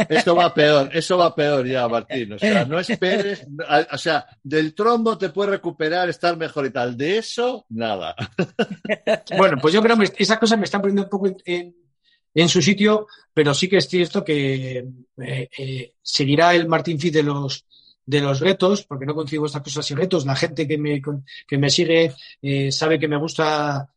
Eso 0.09 0.35
va 0.35 0.53
peor, 0.53 0.89
eso 0.93 1.17
va 1.17 1.33
peor 1.33 1.65
ya, 1.65 1.87
Martín. 1.87 2.33
O 2.33 2.39
sea, 2.39 2.65
no 2.65 2.79
esperes, 2.79 3.47
o 3.91 3.97
sea, 3.97 4.25
del 4.43 4.75
trombo 4.75 5.17
te 5.17 5.29
puedes 5.29 5.51
recuperar, 5.51 6.09
estar 6.09 6.37
mejor 6.37 6.65
y 6.67 6.69
tal. 6.69 6.95
De 6.95 7.17
eso, 7.17 7.65
nada. 7.69 8.15
Bueno, 9.37 9.57
pues 9.61 9.73
yo 9.73 9.81
creo 9.81 9.97
que 9.97 10.11
esas 10.17 10.37
cosas 10.37 10.59
me 10.59 10.65
están 10.65 10.81
poniendo 10.81 11.03
un 11.03 11.09
poco 11.09 11.27
en, 11.45 12.49
su 12.49 12.61
sitio, 12.61 13.07
pero 13.33 13.53
sí 13.53 13.67
que 13.67 13.77
es 13.77 13.87
cierto 13.87 14.23
que 14.23 14.77
eh, 14.77 15.49
eh, 15.57 15.93
seguirá 16.01 16.53
el 16.53 16.67
Martín 16.67 16.99
Fit 16.99 17.13
de 17.13 17.23
los 17.23 17.65
de 18.03 18.19
los 18.19 18.39
retos, 18.39 18.83
porque 18.83 19.05
no 19.05 19.15
consigo 19.15 19.45
estas 19.45 19.61
cosas 19.61 19.85
sin 19.85 19.97
retos. 19.97 20.25
La 20.25 20.35
gente 20.35 20.67
que 20.67 20.77
me, 20.77 21.01
que 21.47 21.57
me 21.57 21.69
sigue 21.69 22.13
eh, 22.41 22.71
sabe 22.71 22.99
que 22.99 23.07
me 23.07 23.17
gusta 23.17 23.87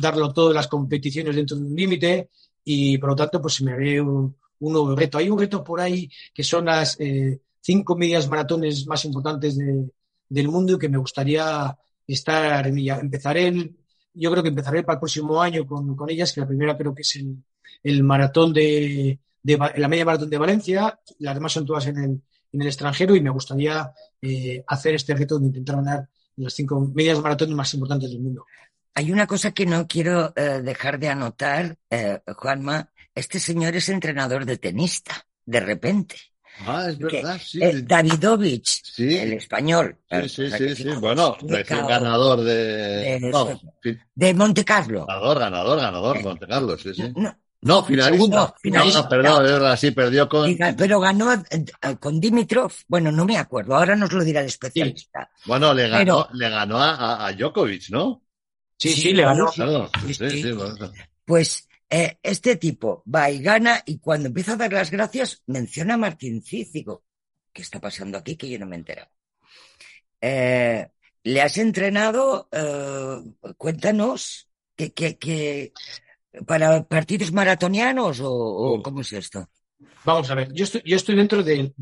darlo 0.00 0.32
todo 0.32 0.48
en 0.48 0.54
las 0.54 0.68
competiciones 0.68 1.36
dentro 1.36 1.58
de 1.58 1.64
un 1.64 1.76
límite 1.76 2.30
y 2.64 2.96
por 2.96 3.10
lo 3.10 3.16
tanto 3.16 3.42
pues 3.42 3.60
me 3.60 3.72
haré 3.72 4.00
un, 4.00 4.34
un 4.60 4.72
nuevo 4.72 4.94
reto. 4.94 5.18
Hay 5.18 5.28
un 5.30 5.38
reto 5.38 5.62
por 5.62 5.80
ahí 5.80 6.10
que 6.32 6.42
son 6.42 6.66
las 6.66 6.98
eh, 7.00 7.40
cinco 7.60 7.96
medias 7.96 8.28
maratones 8.28 8.86
más 8.86 9.04
importantes 9.04 9.56
del 9.56 10.48
mundo 10.48 10.74
y 10.74 10.78
que 10.78 10.88
me 10.88 10.98
gustaría 10.98 11.76
estar 12.06 12.66
en 12.66 12.78
ella. 12.78 12.98
Empezaré, 13.00 13.72
yo 14.14 14.30
creo 14.30 14.42
que 14.42 14.50
empezaré 14.50 14.82
para 14.82 14.94
el 14.94 15.00
próximo 15.00 15.40
año 15.40 15.66
con, 15.66 15.96
ellas, 16.08 16.32
que 16.32 16.40
la 16.40 16.46
primera 16.46 16.76
creo 16.76 16.94
que 16.94 17.02
es 17.02 17.18
el, 17.82 18.02
maratón 18.02 18.52
de, 18.52 19.18
la 19.42 19.88
media 19.88 20.04
maratón 20.04 20.30
de 20.30 20.38
Valencia, 20.38 20.98
las 21.18 21.34
demás 21.34 21.52
son 21.52 21.66
todas 21.66 21.86
en 21.86 21.98
el, 21.98 22.22
en 22.52 22.60
el 22.60 22.66
extranjero 22.66 23.16
y 23.16 23.20
me 23.20 23.30
gustaría 23.30 23.92
eh, 24.22 24.64
hacer 24.66 24.94
este 24.94 25.14
reto 25.14 25.38
de 25.38 25.46
intentar 25.46 25.76
ganar 25.76 26.08
las 26.36 26.52
cinco 26.52 26.80
medias 26.94 27.20
maratones 27.20 27.54
más 27.54 27.72
importantes 27.74 28.10
del 28.10 28.20
mundo. 28.20 28.46
Hay 28.94 29.12
una 29.12 29.26
cosa 29.26 29.52
que 29.52 29.66
no 29.66 29.86
quiero 29.86 30.32
eh, 30.36 30.62
dejar 30.62 30.98
de 30.98 31.08
anotar, 31.08 31.76
Juanma, 32.36 32.90
este 33.16 33.40
señor 33.40 33.74
es 33.74 33.88
entrenador 33.88 34.44
de 34.44 34.58
tenista, 34.58 35.26
de 35.44 35.60
repente. 35.60 36.16
Ah, 36.66 36.86
es 36.88 36.98
verdad, 36.98 37.40
sí. 37.42 37.60
Davidovich, 37.82 38.98
el 38.98 39.32
español. 39.32 39.96
Sí, 40.10 40.28
sí, 40.28 40.50
sí, 40.50 40.74
sí. 40.76 40.88
Bueno, 41.00 41.36
recién 41.42 41.86
ganador 41.86 42.42
de... 42.42 43.20
De, 44.14 44.34
Monte 44.34 44.64
Carlo. 44.64 45.06
Ganador, 45.06 45.38
ganador, 45.38 45.80
ganador, 45.80 46.22
Monte 46.22 46.46
Carlo, 46.46 46.78
sí, 46.78 46.94
sí. 46.94 47.12
No, 47.16 47.34
no 47.62 47.84
finalista. 47.84 48.54
No, 48.64 49.08
perdón, 49.08 49.44
es 49.46 49.52
verdad, 49.52 49.76
sí, 49.76 49.90
perdió 49.92 50.28
con... 50.28 50.56
Pero 50.76 51.00
ganó 51.00 51.32
eh, 51.32 51.96
con 51.98 52.20
Dimitrov. 52.20 52.72
Bueno, 52.86 53.10
no 53.10 53.24
me 53.24 53.38
acuerdo, 53.38 53.76
ahora 53.76 53.96
nos 53.96 54.12
lo 54.12 54.22
dirá 54.22 54.40
el 54.40 54.46
especialista. 54.46 55.30
Bueno, 55.46 55.72
le 55.72 55.88
ganó, 55.88 56.28
le 56.32 56.48
ganó 56.50 56.78
a, 56.78 57.26
a, 57.26 57.32
Djokovic, 57.32 57.90
¿no? 57.90 58.22
Sí, 58.78 58.90
sí, 58.90 59.12
le 59.14 59.24
ganó. 59.24 59.50
sí, 59.52 60.14
sí, 60.14 60.54
Pues 61.24 61.66
eh, 61.88 62.18
este 62.22 62.56
tipo 62.56 63.04
va 63.12 63.30
y 63.30 63.40
gana 63.40 63.82
y 63.86 63.98
cuando 63.98 64.28
empieza 64.28 64.54
a 64.54 64.56
dar 64.56 64.72
las 64.72 64.90
gracias 64.90 65.42
menciona 65.46 65.94
a 65.94 65.98
Martín 65.98 66.42
Cícigo. 66.42 67.04
¿Qué 67.52 67.62
está 67.62 67.80
pasando 67.80 68.18
aquí? 68.18 68.36
Que 68.36 68.48
yo 68.48 68.58
no 68.58 68.66
me 68.66 68.76
he 68.76 68.78
enterado. 68.78 69.10
Eh, 70.20 70.88
¿Le 71.22 71.42
has 71.42 71.58
entrenado? 71.58 72.48
Eh, 72.52 73.52
cuéntanos, 73.56 74.48
que, 74.76 75.72
para 76.46 76.84
partidos 76.84 77.32
maratonianos 77.32 78.20
o, 78.22 78.80
cómo 78.82 79.00
es 79.00 79.12
esto? 79.12 79.48
Vamos 80.04 80.30
a 80.30 80.34
ver, 80.36 80.52
yo 80.52 80.64
estoy, 80.64 80.82
yo 80.84 80.96
estoy 80.96 81.16
dentro 81.16 81.42
del 81.42 81.74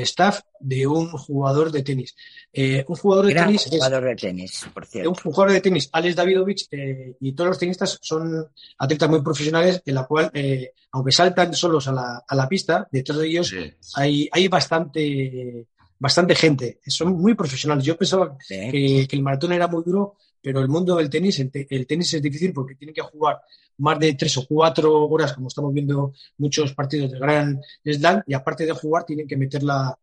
staff 0.00 0.40
de 0.58 0.86
un 0.86 1.08
jugador 1.12 1.70
de 1.70 1.82
tenis. 1.82 2.16
Eh, 2.52 2.84
un 2.88 2.96
jugador 2.96 3.26
de 3.26 3.34
tenis. 3.34 3.68
Jugador 3.70 4.04
de 4.04 4.16
tenis, 4.16 4.66
por 4.74 4.84
cierto. 4.84 5.10
Un 5.10 5.14
jugador 5.14 5.52
de 5.52 5.60
tenis, 5.60 5.88
Alex 5.92 6.16
Davidovich, 6.16 6.66
eh, 6.72 7.16
y 7.20 7.32
todos 7.32 7.50
los 7.50 7.58
tenistas 7.58 7.98
son 8.02 8.48
atletas 8.78 9.08
muy 9.08 9.22
profesionales, 9.22 9.80
en 9.86 9.94
la 9.94 10.04
cual, 10.04 10.30
eh, 10.34 10.72
aunque 10.90 11.12
saltan 11.12 11.54
solos 11.54 11.86
a 11.86 11.92
la, 11.92 12.24
a 12.26 12.34
la 12.34 12.48
pista, 12.48 12.88
detrás 12.90 13.18
de 13.18 13.28
ellos 13.28 13.54
hay, 13.94 14.28
hay 14.32 14.48
bastante, 14.48 15.66
bastante 15.98 16.34
gente. 16.34 16.80
Son 16.86 17.12
muy 17.12 17.34
profesionales. 17.34 17.84
Yo 17.84 17.96
pensaba 17.96 18.36
que, 18.48 19.06
el 19.10 19.22
maratón 19.22 19.52
era 19.52 19.68
muy 19.68 19.82
duro, 19.84 20.16
pero 20.48 20.62
el 20.62 20.68
mundo 20.68 20.96
del 20.96 21.10
tenis, 21.10 21.38
el, 21.40 21.86
tenis 21.86 22.14
es 22.14 22.22
difícil 22.22 22.54
porque 22.54 22.74
tienen 22.74 22.94
que 22.94 23.02
jugar 23.02 23.38
más 23.76 23.98
de 23.98 24.14
tres 24.14 24.34
o 24.38 24.46
cuatro 24.46 25.04
horas, 25.06 25.34
como 25.34 25.48
estamos 25.48 25.74
viendo 25.74 26.14
muchos 26.38 26.72
partidos 26.72 27.12
de 27.12 27.18
Gran 27.18 27.60
Slam, 27.84 28.22
y 28.26 28.32
aparte 28.32 28.64
de 28.64 28.72
jugar, 28.72 29.04
tienen 29.04 29.28
que 29.28 29.36
meter 29.36 29.62
la, 29.62 29.94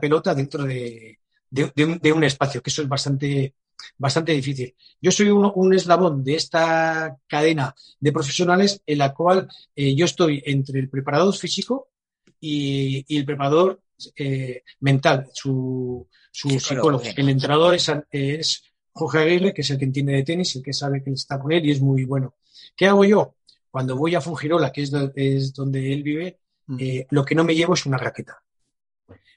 pelota 0.00 0.32
dentro 0.32 0.62
de, 0.62 1.18
un, 2.14 2.22
espacio, 2.22 2.62
que 2.62 2.70
eso 2.70 2.82
es 2.82 2.88
bastante, 2.88 3.56
bastante 3.98 4.30
difícil. 4.30 4.76
Yo 5.00 5.10
soy 5.10 5.30
un, 5.30 5.74
eslabón 5.74 6.22
de 6.22 6.36
esta 6.36 7.18
cadena 7.26 7.74
de 7.98 8.12
profesionales 8.12 8.80
en 8.86 8.98
la 8.98 9.12
cual 9.12 9.48
eh, 9.74 9.92
yo 9.96 10.04
estoy 10.04 10.40
entre 10.46 10.78
el 10.78 10.88
preparador 10.88 11.34
físico 11.34 11.88
y, 12.38 13.04
el 13.18 13.24
preparador 13.24 13.80
eh, 14.14 14.62
mental, 14.78 15.28
su, 15.34 16.06
psicólogo. 16.30 17.02
El 17.16 17.28
entrenador 17.28 17.74
es, 17.74 17.90
es 18.12 18.69
Jorge 18.92 19.18
Aguirre, 19.18 19.54
que 19.54 19.62
es 19.62 19.70
el 19.70 19.78
que 19.78 19.84
entiende 19.84 20.12
de 20.12 20.22
tenis, 20.22 20.56
el 20.56 20.62
que 20.62 20.72
sabe 20.72 21.02
que 21.02 21.10
está 21.12 21.38
con 21.38 21.52
él 21.52 21.64
y 21.66 21.70
es 21.70 21.80
muy 21.80 22.04
bueno. 22.04 22.34
¿Qué 22.76 22.86
hago 22.86 23.04
yo? 23.04 23.36
Cuando 23.70 23.96
voy 23.96 24.14
a 24.14 24.20
Fungirola, 24.20 24.72
que 24.72 24.82
es, 24.82 25.52
donde 25.54 25.92
él 25.92 26.02
vive, 26.02 26.40
eh, 26.78 27.06
lo 27.10 27.24
que 27.24 27.34
no 27.34 27.44
me 27.44 27.54
llevo 27.54 27.74
es 27.74 27.86
una 27.86 27.98
raqueta. 27.98 28.42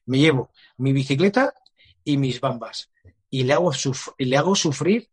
Me 0.06 0.18
llevo 0.18 0.52
mi 0.78 0.92
bicicleta 0.92 1.54
y 2.04 2.18
mis 2.18 2.40
bambas. 2.40 2.90
Y 3.30 3.44
le 3.44 3.54
hago, 3.54 3.72
le 4.18 4.38
hago 4.38 4.56
sufrir 4.56 5.10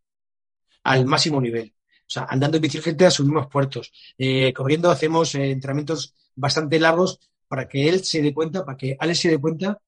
al 0.85 1.07
máximo 1.07 1.41
nivel. 1.41 1.75
O 2.01 2.13
sea, 2.13 2.27
andando 2.29 2.57
en 2.57 2.63
bicicleta 2.63 3.11
subimos 3.11 3.47
puertos. 3.47 3.93
Eh, 4.19 4.53
corriendo 4.53 4.91
hacemos 4.91 5.35
eh, 5.35 5.51
entrenamientos 5.51 6.15
bastante 6.35 6.81
largos 6.81 7.21
para 7.47 7.69
que 7.69 7.89
él 7.89 8.05
se 8.05 8.23
dé 8.23 8.33
cuenta, 8.33 8.65
para 8.65 8.77
que 8.77 8.97
Alex 8.99 9.21
se 9.21 9.29
dé 9.29 9.39
cuenta 9.39 9.81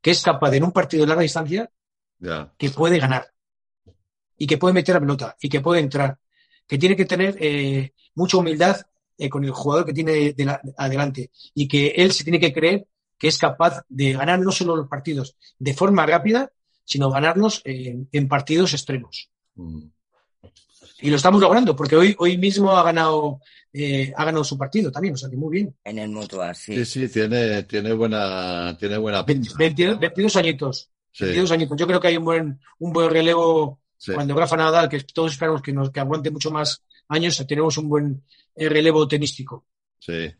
que 0.00 0.12
es 0.12 0.22
capaz 0.22 0.50
de 0.50 0.58
en 0.58 0.64
un 0.64 0.72
partido 0.72 1.02
de 1.02 1.08
larga 1.08 1.22
distancia 1.22 1.70
que 2.56 2.70
puede 2.70 2.98
ganar 2.98 3.32
y 4.38 4.46
que 4.46 4.56
puede 4.56 4.74
meter 4.74 4.94
la 4.94 5.00
pelota 5.00 5.36
y 5.40 5.48
que 5.48 5.60
puede 5.60 5.80
entrar, 5.80 6.18
que 6.66 6.78
tiene 6.78 6.96
que 6.96 7.04
tener 7.04 7.36
eh, 7.40 7.92
mucha 8.14 8.38
humildad 8.38 8.80
eh, 9.18 9.28
con 9.28 9.44
el 9.44 9.50
jugador 9.50 9.84
que 9.84 9.92
tiene 9.92 10.34
adelante 10.76 11.30
y 11.54 11.68
que 11.68 11.88
él 11.88 12.12
se 12.12 12.24
tiene 12.24 12.40
que 12.40 12.52
creer 12.52 12.86
que 13.18 13.28
es 13.28 13.36
capaz 13.36 13.82
de 13.88 14.12
ganar 14.12 14.38
no 14.38 14.52
solo 14.52 14.76
los 14.76 14.88
partidos 14.88 15.36
de 15.58 15.74
forma 15.74 16.06
rápida, 16.06 16.52
sino 16.84 17.10
ganarlos 17.10 17.62
en 17.64 18.28
partidos 18.28 18.72
extremos. 18.72 19.28
Mm. 19.56 19.88
Y 21.00 21.10
lo 21.10 21.16
estamos 21.16 21.40
logrando, 21.40 21.76
porque 21.76 21.96
hoy, 21.96 22.16
hoy 22.18 22.36
mismo 22.38 22.76
ha 22.76 22.82
ganado, 22.82 23.40
eh, 23.72 24.12
ha 24.16 24.24
ganado 24.24 24.42
su 24.42 24.58
partido 24.58 24.90
también, 24.90 25.14
o 25.14 25.16
sea 25.16 25.30
que 25.30 25.36
muy 25.36 25.52
bien. 25.52 25.76
En 25.84 25.98
el 25.98 26.10
Mutua, 26.10 26.52
sí. 26.54 26.74
Sí, 26.74 26.84
sí, 26.84 27.08
tiene, 27.08 27.62
tiene 27.64 27.92
buena, 27.92 28.76
tiene 28.78 28.98
buena 28.98 29.22
22, 29.22 29.56
añitos. 30.36 30.90
22 31.20 31.52
añitos. 31.52 31.78
Yo 31.78 31.86
creo 31.86 32.00
que 32.00 32.08
hay 32.08 32.16
un 32.16 32.24
buen, 32.24 32.60
un 32.80 32.92
buen 32.92 33.10
relevo 33.10 33.80
cuando 34.14 34.34
Rafa 34.34 34.56
Nadal, 34.56 34.88
que 34.88 35.00
todos 35.00 35.32
esperamos 35.32 35.62
que 35.62 35.72
nos 35.72 35.90
que 35.90 36.00
aguante 36.00 36.30
mucho 36.30 36.50
más 36.50 36.82
años, 37.08 37.44
tenemos 37.46 37.76
un 37.78 37.88
buen 37.88 38.22
eh, 38.54 38.68
relevo 38.68 39.06
tenístico. 39.06 39.66
Sí. 39.98 40.32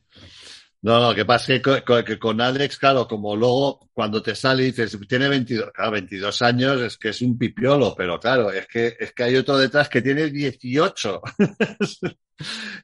No, 0.80 1.00
no, 1.00 1.12
que 1.12 1.24
pasa 1.24 1.60
que 1.60 2.18
con, 2.20 2.40
Alex, 2.40 2.78
claro, 2.78 3.08
como 3.08 3.34
luego 3.34 3.90
cuando 3.92 4.22
te 4.22 4.36
sale 4.36 4.62
y 4.62 4.66
dices, 4.66 4.96
tiene 5.08 5.28
22, 5.28 5.72
claro, 5.72 5.90
22 5.90 6.42
años, 6.42 6.80
es 6.80 6.96
que 6.96 7.08
es 7.08 7.20
un 7.20 7.36
pipiolo, 7.36 7.96
pero 7.96 8.20
claro, 8.20 8.52
es 8.52 8.68
que, 8.68 8.96
es 8.98 9.12
que 9.12 9.24
hay 9.24 9.36
otro 9.36 9.58
detrás 9.58 9.88
que 9.88 10.02
tiene 10.02 10.30
18. 10.30 11.20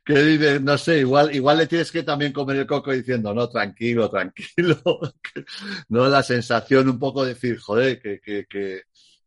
que 0.04 0.12
dices, 0.12 0.60
no 0.60 0.76
sé, 0.76 0.98
igual, 1.00 1.32
igual 1.34 1.58
le 1.58 1.68
tienes 1.68 1.92
que 1.92 2.02
también 2.02 2.32
comer 2.32 2.56
el 2.56 2.66
coco 2.66 2.90
diciendo, 2.90 3.32
no, 3.32 3.48
tranquilo, 3.48 4.10
tranquilo. 4.10 4.82
no, 5.88 6.08
la 6.08 6.22
sensación 6.24 6.88
un 6.88 6.98
poco 6.98 7.24
de 7.24 7.34
decir, 7.34 7.60
joder, 7.60 8.00
que, 8.00 8.20
que, 8.20 8.46
que, 8.46 8.82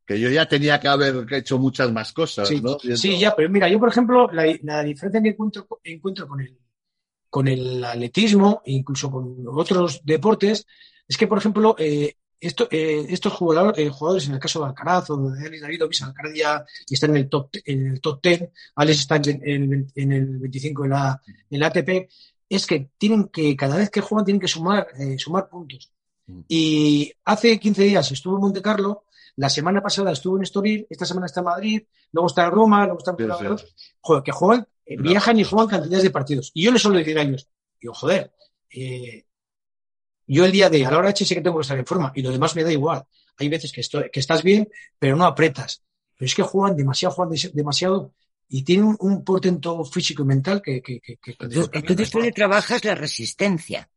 que 0.08 0.20
yo 0.20 0.30
ya 0.30 0.48
tenía 0.48 0.80
que 0.80 0.88
haber 0.88 1.26
hecho 1.34 1.60
muchas 1.60 1.92
más 1.92 2.14
cosas, 2.14 2.48
sí, 2.48 2.62
¿no? 2.62 2.80
Sí, 2.80 3.20
ya, 3.20 3.36
pero 3.36 3.50
mira, 3.50 3.68
yo 3.68 3.78
por 3.78 3.90
ejemplo, 3.90 4.32
la, 4.32 4.46
la 4.64 4.82
diferencia 4.84 5.22
que 5.22 5.30
encuentro, 5.30 5.68
encuentro 5.84 6.28
con 6.28 6.40
el, 6.40 6.58
con 7.30 7.48
el 7.48 7.84
atletismo 7.84 8.62
incluso 8.66 9.12
con 9.12 9.46
otros 9.48 10.02
deportes 10.04 10.66
es 11.08 11.18
que, 11.18 11.28
por 11.28 11.38
ejemplo, 11.38 11.76
eh, 11.78 12.16
esto, 12.40 12.68
eh, 12.72 13.06
estos 13.10 13.34
jugadores, 13.34 13.80
eh, 13.80 13.90
jugadores, 13.90 14.28
en 14.28 14.36
el 14.36 14.40
caso 14.40 14.62
de 14.62 14.68
Alcaraz 14.68 15.10
o 15.10 15.30
de 15.30 15.46
Alex 15.46 15.62
Davidovich, 15.62 16.02
Alcaraz 16.04 16.34
ya 16.34 16.66
está 16.90 17.08
en 17.08 17.18
el 17.18 17.30
top, 17.30 17.50
en 17.66 17.88
el 17.88 18.02
top 18.02 18.22
10, 18.22 18.50
Alex 18.76 19.00
está 19.00 19.16
en, 19.18 19.42
en, 19.44 19.92
en 19.94 20.12
el 20.12 20.38
25 20.40 20.86
en 20.86 20.90
la, 20.92 21.22
en 21.50 21.60
la 21.60 21.68
ATP, 21.68 22.10
es 22.50 22.66
que 22.66 22.92
tienen 22.98 23.28
que, 23.28 23.56
cada 23.56 23.78
vez 23.78 23.90
que 23.90 24.02
juegan, 24.02 24.26
tienen 24.26 24.42
que 24.42 24.48
sumar, 24.48 24.88
eh, 24.98 25.18
sumar 25.18 25.50
puntos. 25.50 25.92
Mm. 26.28 26.42
Y 26.48 27.12
hace 27.26 27.60
15 27.60 27.84
días 27.84 28.12
estuvo 28.12 28.36
en 28.36 28.42
Monte 28.42 28.62
Carlo, 28.62 29.06
la 29.38 29.50
semana 29.50 29.82
pasada 29.82 30.12
estuvo 30.12 30.36
en 30.38 30.44
Estoril, 30.44 30.86
esta 30.90 31.06
semana 31.06 31.26
está 31.28 31.40
en 31.40 31.46
Madrid, 31.46 31.84
luego 32.12 32.28
está 32.28 32.46
en 32.46 32.52
Roma, 32.52 32.86
luego 32.86 33.00
está 33.00 33.12
en 33.18 33.58
sí. 33.60 33.66
Joder, 34.02 34.24
que 34.24 34.32
juegan, 34.32 34.68
eh, 34.86 34.98
viajan 35.00 35.40
y 35.40 35.44
juegan 35.44 35.68
cantidades 35.68 36.04
de 36.04 36.10
partidos. 36.12 36.52
Y 36.54 36.64
yo 36.64 36.72
les 36.72 36.82
suelo 36.82 36.98
decir 36.98 37.18
a 37.18 37.22
ellos, 37.22 37.48
digo, 37.80 37.94
joder, 37.94 38.34
eh, 38.70 39.26
yo 40.28 40.44
el 40.46 40.52
día 40.52 40.70
de 40.70 40.86
a 40.86 40.92
la 40.92 40.98
hora 40.98 41.10
H 41.10 41.26
sé 41.26 41.36
que 41.36 41.42
tengo 41.42 41.58
que 41.58 41.62
estar 41.62 41.78
en 41.78 41.86
forma 41.86 42.12
y 42.16 42.22
lo 42.22 42.32
demás 42.32 42.56
me 42.56 42.64
da 42.64 42.72
igual. 42.72 43.06
Hay 43.38 43.48
veces 43.50 43.72
que, 43.72 43.82
estoy, 43.82 44.10
que 44.12 44.20
estás 44.20 44.44
bien, 44.44 44.68
pero 45.00 45.16
no 45.16 45.26
apretas. 45.26 45.84
Pero 46.18 46.26
es 46.26 46.36
que 46.36 46.42
juegan 46.44 46.76
demasiado, 46.76 47.14
juegan 47.16 47.36
demasiado 47.54 48.14
y 48.50 48.64
tienen 48.64 48.86
un, 48.88 48.98
un 49.00 49.24
portento 49.24 49.84
físico 49.86 50.24
y 50.24 50.26
mental 50.26 50.62
que... 50.62 50.82
que, 50.82 51.00
Entonces 51.40 52.10
tú 52.10 52.20
le 52.20 52.32
trabajas 52.32 52.84
la 52.84 52.96
resistencia. 52.96 53.90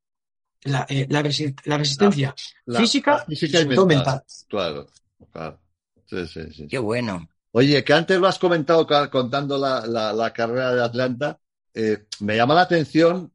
la, 0.65 0.85
eh, 0.89 1.07
la 1.09 1.23
resi- 1.23 1.57
la 1.65 1.79
resistencia 1.79 2.35
La- 2.67 2.81
física, 2.81 3.13
la 3.17 3.25
física 3.25 3.61
y 3.61 3.67
mental. 3.67 3.87
mental. 3.87 4.23
Claro, 4.49 4.87
claro. 5.33 5.61
Sí, 6.07 6.27
sí, 6.27 6.41
sí. 6.53 6.67
Qué 6.69 6.79
bueno. 6.79 7.29
Oye, 7.53 7.83
que 7.85 7.93
antes 7.93 8.19
lo 8.19 8.27
has 8.27 8.39
comentado 8.39 8.87
contando 9.11 9.59
la, 9.59 9.87
la- 9.87 10.13
la 10.13 10.33
carrera 10.33 10.75
de 10.75 10.83
Atlanta. 10.83 11.39
eh, 11.75 12.07
me 12.21 12.37
llama 12.37 12.55
la 12.55 12.63
atención 12.63 13.33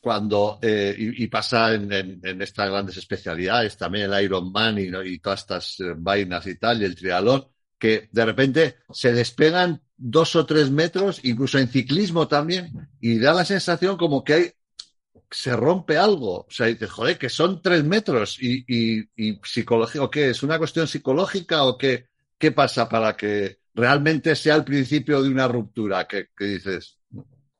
cuando, 0.00 0.58
eh, 0.62 0.94
y, 0.98 1.24
y 1.24 1.28
pasa 1.28 1.74
en, 1.74 1.92
en- 1.92 2.20
en 2.24 2.42
estas 2.42 2.70
grandes 2.70 2.96
especialidades, 2.98 3.76
también 3.78 4.12
el 4.12 4.24
Ironman 4.24 4.78
y, 4.78 4.88
y 5.06 5.18
todas 5.20 5.40
estas 5.40 5.80
eh, 5.80 5.94
vainas 5.96 6.46
y 6.46 6.56
tal, 6.58 6.82
y 6.82 6.84
el 6.86 6.94
triatlón, 6.96 7.46
que 7.78 8.08
de 8.12 8.24
repente 8.24 8.76
se 8.92 9.12
despegan 9.12 9.82
dos 9.96 10.36
o 10.36 10.44
tres 10.46 10.70
metros, 10.70 11.20
incluso 11.24 11.58
en 11.58 11.68
ciclismo 11.68 12.28
también, 12.28 12.90
y 13.00 13.18
da 13.18 13.32
la 13.34 13.44
sensación 13.46 13.96
como 13.96 14.24
que 14.24 14.34
hay, 14.34 14.52
se 15.30 15.54
rompe 15.56 15.96
algo. 15.96 16.40
O 16.40 16.50
sea, 16.50 16.66
dices, 16.66 16.90
joder, 16.90 17.18
que 17.18 17.28
son 17.28 17.60
tres 17.62 17.84
metros 17.84 18.38
y, 18.40 18.64
y, 18.66 19.40
psicológico, 19.42 20.10
¿qué? 20.10 20.30
¿Es 20.30 20.42
una 20.42 20.58
cuestión 20.58 20.86
psicológica 20.86 21.64
o 21.64 21.76
qué, 21.76 22.08
qué 22.38 22.52
pasa 22.52 22.88
para 22.88 23.16
que 23.16 23.58
realmente 23.74 24.34
sea 24.36 24.54
el 24.56 24.64
principio 24.64 25.22
de 25.22 25.28
una 25.28 25.48
ruptura? 25.48 26.06
¿Qué, 26.06 26.28
qué 26.36 26.44
dices? 26.44 26.98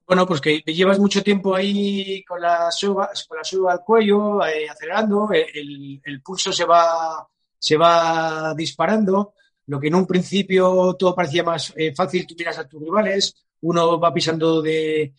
Bueno, 0.07 0.27
pues 0.27 0.41
que 0.41 0.61
llevas 0.67 0.99
mucho 0.99 1.23
tiempo 1.23 1.55
ahí 1.55 2.23
con 2.25 2.41
la 2.41 2.71
suba, 2.71 3.11
con 3.27 3.39
la 3.39 3.45
suba 3.45 3.73
al 3.73 3.81
cuello, 3.81 4.45
eh, 4.45 4.69
acelerando, 4.69 5.33
eh, 5.33 5.47
el, 5.55 6.01
el 6.05 6.21
pulso 6.21 6.53
se 6.53 6.67
va, 6.67 7.27
se 7.59 7.79
va 7.79 8.53
disparando, 8.55 9.33
lo 9.67 9.81
que 9.81 9.89
en 9.89 9.95
un 9.95 10.07
principio 10.07 10.95
todo 10.99 11.15
parecía 11.15 11.43
más 11.43 11.73
eh, 11.77 11.95
fácil, 11.95 12.27
tú 12.27 12.35
miras 12.39 12.59
a 12.59 12.69
tus 12.69 12.83
rivales, 12.83 13.47
uno 13.65 13.99
va 13.99 14.13
pisando 14.13 14.61
de, 14.63 15.15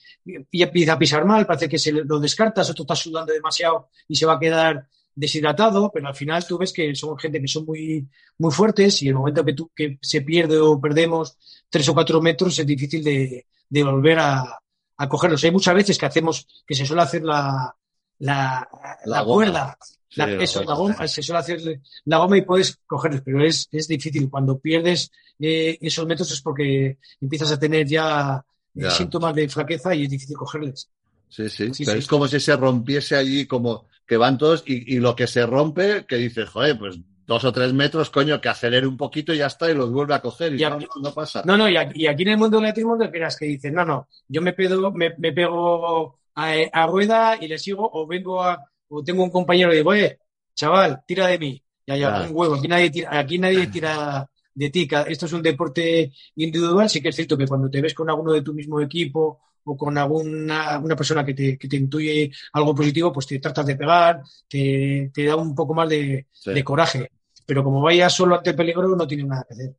y 0.52 0.62
empieza 0.64 0.94
a 0.94 1.00
pisar 1.00 1.26
mal, 1.26 1.46
parece 1.46 1.68
que 1.70 1.80
se 1.80 1.92
lo 1.92 2.20
descartas, 2.20 2.70
otro 2.70 2.84
está 2.84 2.96
sudando 2.96 3.34
demasiado 3.34 3.90
y 4.08 4.16
se 4.16 4.26
va 4.26 4.34
a 4.34 4.40
quedar 4.40 4.88
deshidratado, 5.14 5.92
pero 5.94 6.08
al 6.08 6.16
final 6.16 6.46
tú 6.46 6.58
ves 6.58 6.74
que 6.74 6.94
son 6.94 7.18
gente 7.18 7.40
que 7.42 7.48
son 7.48 7.66
muy, 7.66 8.08
muy 8.38 8.52
fuertes 8.52 9.02
y 9.02 9.08
el 9.08 9.16
momento 9.16 9.46
que 9.46 9.54
tú, 9.54 9.72
que 9.76 9.98
se 10.02 10.22
pierde 10.22 10.60
o 10.60 10.80
perdemos 10.80 11.38
tres 11.70 11.88
o 11.90 11.94
cuatro 11.94 12.22
metros 12.22 12.60
es 12.60 12.66
difícil 12.66 13.02
de, 13.04 13.46
de 13.70 13.84
volver 13.84 14.20
a, 14.20 14.60
a 14.98 15.10
cogerlos. 15.10 15.44
Hay 15.44 15.52
muchas 15.52 15.74
veces 15.74 15.98
que 15.98 16.06
hacemos, 16.06 16.46
que 16.68 16.76
se 16.76 16.86
suele 16.86 17.02
hacer 17.04 17.24
la, 17.24 17.74
la, 18.20 18.68
La 18.72 18.98
la 19.06 19.22
goma. 19.22 19.34
cuerda, 19.36 19.78
la, 20.16 20.32
eso, 20.44 20.64
la 20.64 20.74
goma, 20.76 21.08
se 21.08 21.22
suele 21.24 21.40
hacer 21.40 21.82
la 22.06 22.18
goma 22.18 22.38
y 22.38 22.42
puedes 22.42 22.78
cogerlos, 22.86 23.22
pero 23.24 23.44
es, 23.44 23.68
es 23.72 23.88
difícil. 23.88 24.30
Cuando 24.30 24.60
pierdes 24.60 25.12
eh, 25.40 25.78
esos 25.82 26.06
metros 26.06 26.32
es 26.32 26.42
porque 26.42 26.98
empiezas 27.22 27.52
a 27.52 27.60
tener 27.60 27.88
ya, 27.88 28.44
eh, 28.76 28.82
Ya. 28.84 28.90
síntomas 28.90 29.34
de 29.36 29.50
flaqueza 29.50 29.94
y 29.96 30.04
es 30.04 30.10
difícil 30.10 30.36
cogerles. 30.38 30.90
Sí, 31.30 31.50
sí. 31.50 31.74
Sí, 31.74 31.84
Pero 31.86 31.94
sí. 31.98 32.00
es 32.00 32.08
como 32.08 32.28
si 32.28 32.40
se 32.40 32.56
rompiese 32.56 33.16
allí, 33.16 33.46
como 33.48 33.88
que 34.08 34.18
van 34.18 34.38
todos 34.38 34.64
y, 34.66 34.96
y 34.96 35.00
lo 35.00 35.16
que 35.16 35.28
se 35.28 35.46
rompe, 35.46 36.06
que 36.06 36.16
dices, 36.18 36.48
joder, 36.50 36.78
pues 36.78 36.98
dos 37.26 37.44
o 37.44 37.52
tres 37.52 37.74
metros, 37.74 38.12
coño, 38.12 38.40
que 38.40 38.50
acelere 38.50 38.86
un 38.86 38.98
poquito 38.98 39.34
y 39.34 39.38
ya 39.40 39.48
está, 39.48 39.70
y 39.70 39.74
los 39.74 39.92
vuelve 39.92 40.14
a 40.14 40.22
coger 40.22 40.54
y 40.54 40.60
Ya. 40.60 40.70
no, 40.70 40.78
no 41.02 41.14
pasa. 41.14 41.42
No, 41.46 41.58
no, 41.58 41.68
y 41.68 41.76
aquí, 41.76 42.04
y 42.04 42.08
aquí 42.08 42.22
en 42.24 42.30
el 42.30 42.38
mundo 42.38 42.58
del 42.58 42.68
atletismo 42.68 42.98
te 42.98 43.06
esperas 43.06 43.36
que 43.38 43.46
dicen, 43.48 43.74
no, 43.74 43.84
no, 43.84 44.08
yo 44.28 44.42
me, 44.42 44.54
pedo, 44.54 44.92
me, 44.92 45.14
me 45.18 45.34
pego 45.34 46.20
a, 46.36 46.54
a 46.72 46.88
rueda 46.88 47.38
y 47.42 47.48
le 47.48 47.58
sigo, 47.58 47.90
o 47.92 48.06
vengo 48.06 48.44
a, 48.44 48.64
o 48.90 49.04
tengo 49.04 49.24
un 49.24 49.32
compañero 49.32 49.74
y 49.74 49.78
digo, 49.78 49.90
oye, 49.90 50.20
chaval, 50.54 51.02
tira 51.08 51.28
de 51.28 51.40
mí. 51.40 51.62
Ya, 51.88 51.98
ya, 51.98 52.22
un 52.24 52.36
huevo, 52.36 52.56
aquí 52.56 52.68
nadie 52.68 52.90
tira, 52.90 53.18
aquí 53.20 53.38
nadie 53.40 53.68
tira 53.68 54.28
de 54.56 54.70
ti. 54.72 54.88
Esto 55.08 55.26
es 55.28 55.34
un 55.34 55.42
deporte 55.44 56.12
individual, 56.36 56.90
sí 56.90 57.02
que 57.02 57.10
es 57.10 57.16
cierto 57.16 57.38
que 57.38 57.48
cuando 57.48 57.70
te 57.70 57.82
ves 57.82 57.94
con 57.94 58.10
alguno 58.10 58.34
de 58.34 58.42
tu 58.42 58.54
mismo 58.54 58.82
equipo 58.82 59.40
o 59.66 59.78
con 59.78 59.98
alguna 59.98 60.80
una 60.80 60.96
persona 60.96 61.26
que 61.26 61.34
te, 61.34 61.58
que 61.58 61.68
te 61.68 61.76
intuye 61.78 62.32
algo 62.54 62.74
positivo, 62.76 63.12
pues 63.14 63.28
te 63.28 63.40
tratas 63.40 63.66
de 63.66 63.76
pegar, 63.76 64.22
te, 64.48 65.12
te 65.14 65.26
da 65.26 65.36
un 65.36 65.54
poco 65.56 65.74
más 65.74 65.90
de, 65.90 66.28
Sí. 66.32 66.52
de 66.54 66.64
coraje. 66.64 67.12
Pero 67.46 67.64
como 67.64 67.82
vayas 67.82 68.14
solo 68.14 68.36
ante 68.38 68.52
el 68.52 68.56
peligro, 68.56 68.96
no 68.96 69.08
tiene 69.08 69.24
nada 69.26 69.46
que 69.48 69.54
hacer. 69.54 69.76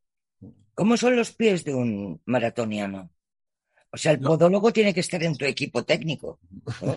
¿Cómo 0.75 0.97
son 0.97 1.17
los 1.17 1.33
pies 1.33 1.65
de 1.65 1.75
un 1.75 2.21
maratoniano? 2.27 3.11
O 3.97 3.99
sea, 3.99 4.13
el 4.13 4.21
podólogo 4.21 4.73
tiene 4.73 4.93
que 4.95 5.01
estar 5.01 5.23
en 5.23 5.37
tu 5.37 5.45
equipo 5.45 5.83
técnico. 5.85 6.39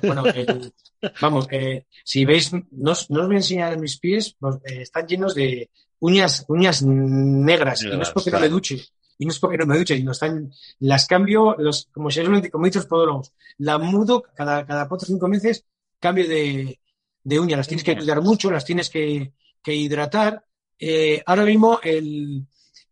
Bueno, 0.03 0.25
el- 0.27 0.73
vamos, 1.21 1.47
eh, 1.51 1.85
si 2.03 2.25
veis, 2.25 2.51
no, 2.71 2.91
os- 2.91 3.09
no 3.09 3.21
os 3.21 3.27
voy 3.27 3.35
a 3.35 3.39
enseñar 3.39 3.79
mis 3.79 3.97
pies, 3.97 4.35
pues, 4.39 4.55
eh, 4.65 4.81
están 4.81 5.07
llenos 5.07 5.33
de 5.33 5.69
uñas, 5.99 6.45
uñas 6.47 6.83
negras, 6.83 7.81
y 7.83 7.87
no 7.97 8.01
es 8.03 8.09
porque 8.11 8.31
no 8.31 8.37
me 8.39 8.49
duche, 8.49 8.75
y 9.17 9.25
no 9.25 9.31
es 9.31 9.39
porque 9.39 9.57
no 9.57 9.65
me 9.65 9.77
duche, 9.77 9.95
y 9.95 10.03
no 10.03 10.11
están, 10.11 10.51
las 10.79 11.05
cambio, 11.07 11.55
los, 11.57 11.87
como 11.91 12.09
se 12.11 12.23
suelen- 12.23 12.49
como 12.49 12.65
dicen 12.65 12.81
los 12.81 12.87
podólogos, 12.89 13.33
la 13.57 13.77
mudo 13.77 14.23
cada, 14.35 14.65
cada 14.65 14.87
cuatro 14.87 15.05
o 15.05 15.07
cinco 15.07 15.27
meses, 15.27 15.65
cambio 15.99 16.27
de, 16.27 16.79
de 17.23 17.39
uña, 17.39 17.57
las 17.57 17.67
tienes 17.67 17.83
que 17.83 17.91
cuidar 17.97 18.21
mucho, 18.21 18.51
las 18.51 18.65
tienes 18.65 18.89
que, 18.89 19.31
que 19.63 19.73
hidratar. 19.73 20.43
Eh, 20.77 21.21
ahora 21.25 21.43
mismo 21.43 21.79
el, 21.83 22.45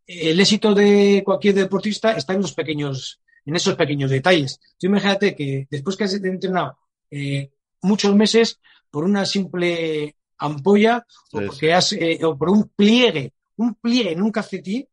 el 0.05 0.39
éxito 0.39 0.73
de 0.73 1.21
cualquier 1.25 1.55
deportista 1.55 2.11
está 2.13 2.33
en 2.33 2.41
los 2.41 2.53
pequeños, 2.53 3.21
en 3.47 3.55
esos 3.55 3.75
pequeños 3.75 4.11
detalles. 4.11 4.59
Tú 4.77 4.87
imagínate 4.87 5.35
que 5.35 5.67
después 5.71 5.95
que 5.95 6.03
has 6.03 6.13
entrenado 6.13 6.77
eh, 7.09 7.49
muchos 7.81 8.13
meses 8.13 8.59
por 8.91 9.05
una 9.05 9.25
simple 9.25 10.15
ampolla 10.37 11.05
o 11.31 11.41
porque 11.41 11.73
has, 11.73 11.93
eh, 11.93 12.19
o 12.23 12.37
por 12.37 12.49
un 12.49 12.69
pliegue, 12.69 13.33
un 13.55 13.75
pliegue 13.75 14.11
en 14.11 14.21
un 14.21 14.31
calcetín, 14.31 14.85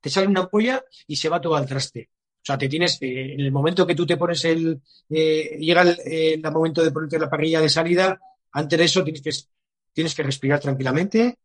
te 0.00 0.10
sale 0.10 0.26
una 0.26 0.40
ampolla 0.40 0.82
y 1.06 1.14
se 1.14 1.28
va 1.28 1.40
todo 1.40 1.56
al 1.56 1.66
traste. 1.66 2.08
O 2.40 2.44
sea, 2.48 2.56
te 2.56 2.68
tienes, 2.68 2.96
eh, 3.02 3.34
en 3.34 3.40
el 3.40 3.52
momento 3.52 3.86
que 3.86 3.94
tú 3.94 4.06
te 4.06 4.16
pones 4.16 4.44
el, 4.46 4.80
eh, 5.10 5.58
llega 5.60 5.82
el, 5.82 5.98
el 6.04 6.52
momento 6.52 6.82
de 6.82 6.90
ponerte 6.90 7.18
la 7.18 7.28
parrilla 7.28 7.60
de 7.60 7.68
salida, 7.68 8.18
antes 8.52 8.78
de 8.78 8.84
eso 8.86 9.04
tienes 9.04 9.20
que, 9.20 9.30
tienes 9.92 10.14
que 10.14 10.22
respirar 10.22 10.58
tranquilamente, 10.58 11.36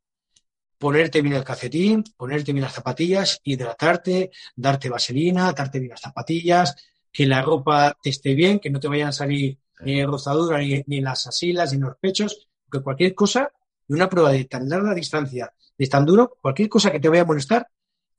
ponerte 0.78 1.22
bien 1.22 1.36
el 1.36 1.44
calcetín, 1.44 2.04
ponerte 2.18 2.52
bien 2.54 2.64
las 2.64 2.74
zapatillas, 2.74 3.40
hidratarte, 3.44 4.32
darte 4.56 4.90
vaselina, 4.90 5.52
darte 5.54 5.80
bien 5.80 5.92
las 5.92 6.02
zapatillas, 6.02 6.76
que 7.12 7.26
la 7.26 7.42
ropa 7.42 7.96
te 8.02 8.10
esté 8.10 8.34
bien, 8.34 8.60
que 8.60 8.70
no 8.70 8.80
te 8.80 8.88
vayan 8.88 9.10
a 9.10 9.12
salir 9.12 9.58
eh, 9.86 10.06
rozaduras 10.06 10.62
ni, 10.62 10.84
ni 10.88 10.98
en 10.98 11.04
las 11.06 11.28
asilas 11.28 11.72
ni 11.72 11.78
en 11.78 11.84
los 11.86 11.98
pechos, 11.98 12.48
que 12.72 12.82
cualquier 12.82 13.14
cosa, 13.14 13.52
y 13.88 13.94
una 13.94 14.10
prueba 14.10 14.32
de 14.32 14.46
tan 14.46 14.68
larga 14.70 14.94
distancia, 14.94 15.54
de 15.78 15.88
tan 15.88 16.06
duro, 16.06 16.38
cualquier 16.42 16.70
cosa 16.70 16.92
que 16.92 17.00
te 17.00 17.10
vaya 17.10 17.22
a 17.24 17.26
molestar, 17.26 17.68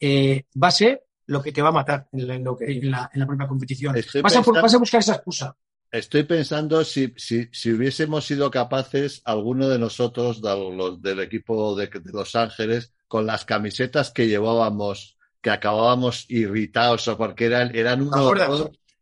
eh, 0.00 0.44
va 0.62 0.68
a 0.68 0.72
ser 0.72 1.04
lo 1.26 1.42
que 1.42 1.52
te 1.52 1.62
va 1.62 1.70
a 1.70 1.72
matar 1.72 2.08
en 2.12 2.28
la, 2.28 2.34
en 2.34 2.44
lo 2.44 2.56
que- 2.56 2.66
en 2.70 2.90
la- 2.90 3.10
en 3.12 3.20
la 3.20 3.26
propia 3.26 3.46
competición. 3.48 3.96
Vas 4.22 4.32
a, 4.36 4.42
vas 4.62 4.74
a 4.74 4.78
buscar 4.78 5.00
esa 5.00 5.14
excusa. 5.14 5.56
Estoy 5.94 6.24
pensando 6.24 6.82
si, 6.82 7.14
si, 7.16 7.48
si 7.52 7.70
hubiésemos 7.70 8.26
sido 8.26 8.50
capaces, 8.50 9.22
alguno 9.24 9.68
de 9.68 9.78
nosotros, 9.78 10.42
de 10.42 10.48
los, 10.48 11.00
del 11.00 11.20
equipo 11.20 11.76
de, 11.76 11.86
de 11.86 12.12
Los 12.12 12.34
Ángeles, 12.34 12.92
con 13.06 13.26
las 13.26 13.44
camisetas 13.44 14.10
que 14.10 14.26
llevábamos, 14.26 15.16
que 15.40 15.50
acabábamos 15.50 16.28
irritados 16.28 17.06
o 17.06 17.16
porque 17.16 17.44
eran, 17.44 17.76
eran 17.76 18.02
un. 18.02 18.10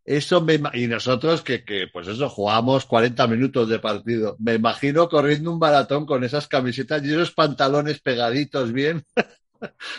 Eso 0.04 0.42
me, 0.42 0.60
y 0.74 0.86
nosotros 0.86 1.40
que, 1.40 1.64
que, 1.64 1.86
pues 1.90 2.08
eso, 2.08 2.28
jugábamos 2.28 2.84
40 2.84 3.26
minutos 3.26 3.70
de 3.70 3.78
partido. 3.78 4.36
Me 4.38 4.52
imagino 4.56 5.08
corriendo 5.08 5.50
un 5.50 5.58
maratón 5.58 6.04
con 6.04 6.24
esas 6.24 6.46
camisetas 6.46 7.02
y 7.04 7.10
esos 7.10 7.32
pantalones 7.32 8.02
pegaditos 8.02 8.70
bien. 8.70 9.02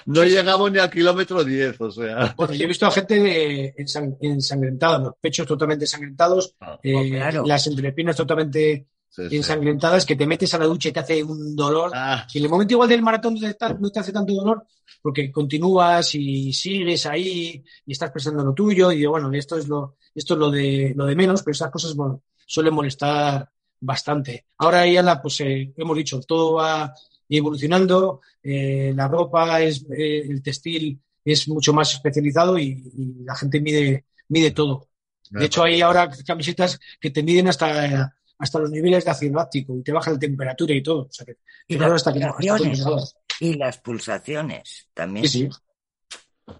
no 0.05 0.21
Sí, 0.23 0.29
sí. 0.29 0.35
llegamos 0.35 0.71
ni 0.71 0.79
al 0.79 0.89
kilómetro 0.89 1.43
10, 1.43 1.79
o 1.81 1.91
sea. 1.91 2.33
Bueno, 2.37 2.53
yo 2.53 2.63
he 2.63 2.67
visto 2.67 2.85
a 2.85 2.91
gente 2.91 3.65
eh, 3.65 3.75
ensan- 3.77 4.17
ensangrentada, 4.21 4.99
los 4.99 5.13
pechos 5.19 5.45
totalmente 5.47 5.85
ensangrentados, 5.85 6.55
eh, 6.83 6.93
Oh, 6.95 7.03
claro. 7.09 7.43
las 7.45 7.65
entrepiernas 7.67 8.15
totalmente 8.15 8.87
Sí, 9.09 9.29
sí. 9.29 9.35
ensangrentadas, 9.35 10.05
que 10.07 10.15
te 10.15 10.25
metes 10.25 10.53
a 10.55 10.57
la 10.57 10.65
ducha 10.65 10.89
y 10.89 10.91
te 10.91 10.99
hace 10.99 11.23
un 11.23 11.55
dolor. 11.55 11.91
Ah, 11.93 12.25
Y 12.33 12.39
en 12.39 12.45
el 12.45 12.49
momento 12.49 12.73
igual 12.73 12.89
del 12.89 13.03
maratón 13.03 13.35
no 13.35 13.39
te, 13.41 13.47
está- 13.47 13.73
no 13.73 13.89
te 13.91 13.99
hace 13.99 14.11
tanto 14.11 14.33
dolor 14.33 14.65
porque 15.03 15.31
continúas 15.31 16.15
y 16.15 16.51
sigues 16.51 17.05
ahí 17.05 17.63
y 17.85 17.91
estás 17.91 18.09
pensando 18.11 18.43
lo 18.43 18.53
tuyo 18.53 18.91
y 18.91 18.97
digo, 18.97 19.11
bueno, 19.11 19.31
esto 19.33 19.57
es 19.57 19.67
lo, 19.67 19.97
esto 20.15 20.33
es 20.33 20.39
lo 20.39 20.49
de, 20.49 20.93
lo 20.95 21.05
de 21.05 21.15
menos, 21.15 21.43
pero 21.43 21.51
esas 21.53 21.69
cosas 21.71 21.93
bueno, 21.95 22.23
suelen 22.45 22.73
molestar 22.73 23.47
bastante. 23.79 24.45
Ahora 24.57 24.87
ya 24.87 25.03
la, 25.03 25.21
pues 25.21 25.39
eh, 25.41 25.73
hemos 25.77 25.95
dicho, 25.97 26.19
todo 26.21 26.53
va 26.53 26.93
evolucionando, 27.29 28.21
eh, 28.41 28.93
la 28.95 29.07
ropa, 29.07 29.61
es, 29.61 29.85
eh, 29.95 30.19
el 30.29 30.41
textil 30.41 30.99
es 31.25 31.47
mucho 31.47 31.73
más 31.73 31.93
especializado 31.93 32.57
y, 32.59 32.91
y 32.97 33.23
la 33.23 33.35
gente 33.35 33.59
mide, 33.61 34.05
mide 34.29 34.51
todo. 34.51 34.89
De 35.29 35.45
hecho, 35.45 35.63
hay 35.63 35.81
ahora 35.81 36.09
camisetas 36.27 36.79
que 36.99 37.09
te 37.09 37.23
miden 37.23 37.47
hasta, 37.47 38.13
hasta 38.37 38.59
los 38.59 38.69
niveles 38.69 39.03
de 39.05 39.11
ácido 39.11 39.35
láctico 39.35 39.75
y 39.77 39.81
te 39.81 39.91
baja 39.91 40.11
la 40.11 40.19
temperatura 40.19 40.73
y 40.75 40.83
todo. 40.83 41.03
O 41.03 41.11
sea 41.11 41.25
que, 41.25 41.37
Y, 41.67 41.77
claro, 41.77 41.93
las 41.93 42.01
hasta 42.05 42.13
que- 42.13 42.23
hasta 42.25 42.37
pulsaciones, 42.37 43.13
que- 43.39 43.45
y 43.45 43.53
las 43.55 43.77
pulsaciones 43.79 44.87
también. 44.93 45.27
Sí, 45.27 45.49
sí. 45.49 46.53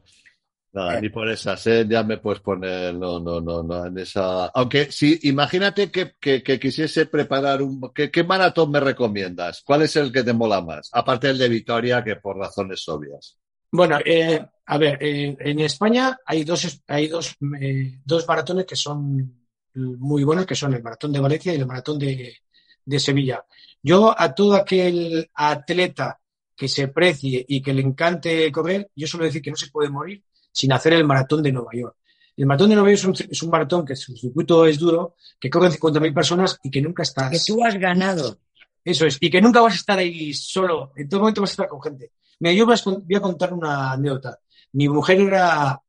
Nada, 0.74 1.00
ni 1.00 1.10
por 1.10 1.30
esas, 1.30 1.68
¿eh? 1.68 1.86
ya 1.88 2.02
me 2.02 2.18
puedes 2.18 2.42
poner, 2.42 2.96
no, 2.96 3.20
no, 3.20 3.40
no, 3.40 3.62
no, 3.62 3.86
en 3.86 3.96
esa. 4.00 4.48
Aunque 4.48 4.92
si, 4.92 5.20
imagínate 5.22 5.92
que, 5.92 6.16
que, 6.20 6.42
que 6.42 6.60
quisiese 6.60 7.06
preparar 7.06 7.62
un. 7.62 7.92
¿qué, 7.94 8.10
¿Qué 8.10 8.24
maratón 8.24 8.72
me 8.72 8.80
recomiendas? 8.80 9.62
¿Cuál 9.64 9.84
es 9.84 9.96
el 9.98 10.12
que 10.12 10.24
te 10.24 10.34
mola 10.34 10.62
más? 10.62 10.90
Aparte 10.92 11.28
del 11.28 11.38
de 11.38 11.48
Vitoria, 11.48 12.04
que 12.04 12.16
por 12.16 12.38
razones 12.38 12.90
obvias. 12.90 13.38
Bueno, 13.72 14.00
eh, 14.04 14.44
a 14.66 14.78
ver, 14.80 14.98
eh, 15.00 15.38
en 15.40 15.60
España 15.60 16.18
hay 16.26 16.44
dos, 16.44 16.82
hay 16.88 17.08
dos, 17.08 17.36
eh, 17.62 18.00
dos 18.04 18.28
maratones 18.28 18.66
que 18.66 18.76
son 18.76 19.48
muy 19.76 20.24
buenos, 20.24 20.48
que 20.48 20.56
son 20.56 20.74
el 20.74 20.82
maratón 20.82 21.12
de 21.14 21.20
Valencia 21.20 21.54
y 21.54 21.58
el 21.58 21.68
maratón 21.68 22.00
de, 22.00 22.36
de 22.84 23.00
Sevilla. 23.00 23.46
Yo 23.84 24.20
a 24.20 24.34
todo 24.34 24.56
aquel 24.56 25.30
atleta 25.36 26.20
que 26.56 26.68
se 26.68 26.88
precie 26.88 27.46
y 27.48 27.62
que 27.62 27.74
le 27.74 27.84
encante 27.84 28.52
correr, 28.52 28.90
yo 28.96 29.06
suelo 29.06 29.26
decir 29.26 29.44
que 29.44 29.52
no 29.52 29.56
se 29.56 29.70
puede 29.70 29.90
morir 29.90 30.24
sin 30.54 30.72
hacer 30.72 30.94
el 30.94 31.06
maratón 31.06 31.44
de 31.44 31.52
Nueva 31.52 31.72
York. 31.74 31.98
El 32.38 32.46
maratón 32.46 32.70
de 32.70 32.76
Nueva 32.76 32.90
York 32.92 33.00
es 33.00 33.22
un, 33.22 33.32
es 33.32 33.44
un 33.44 33.50
maratón 33.50 33.86
que 33.86 33.96
su 33.96 34.16
circuito 34.16 34.66
es 34.66 34.80
duro, 34.80 35.16
que 35.40 35.50
corren 35.50 35.72
50.000 35.72 36.14
personas 36.14 36.60
y 36.64 36.72
que 36.72 36.82
nunca 36.82 37.04
estás. 37.04 37.30
Que 37.30 37.40
tú 37.46 37.64
has 37.64 37.76
ganado. 37.76 38.40
Eso 38.84 39.06
es, 39.06 39.18
y 39.20 39.30
que 39.30 39.42
nunca 39.42 39.62
vas 39.62 39.74
a 39.74 39.78
estar 39.78 39.98
ahí 39.98 40.34
solo, 40.34 40.92
en 40.96 41.08
todo 41.08 41.22
momento 41.22 41.42
vas 41.42 41.52
a 41.52 41.54
estar 41.54 41.68
con 41.68 41.82
gente. 41.82 42.12
Mira, 42.40 42.54
yo 42.54 42.66
voy 42.66 43.16
a 43.16 43.22
contar 43.22 43.54
una 43.54 43.94
anécdota. 43.94 44.40
Mi 44.74 44.90
mujer 44.90 45.22
era 45.22 45.82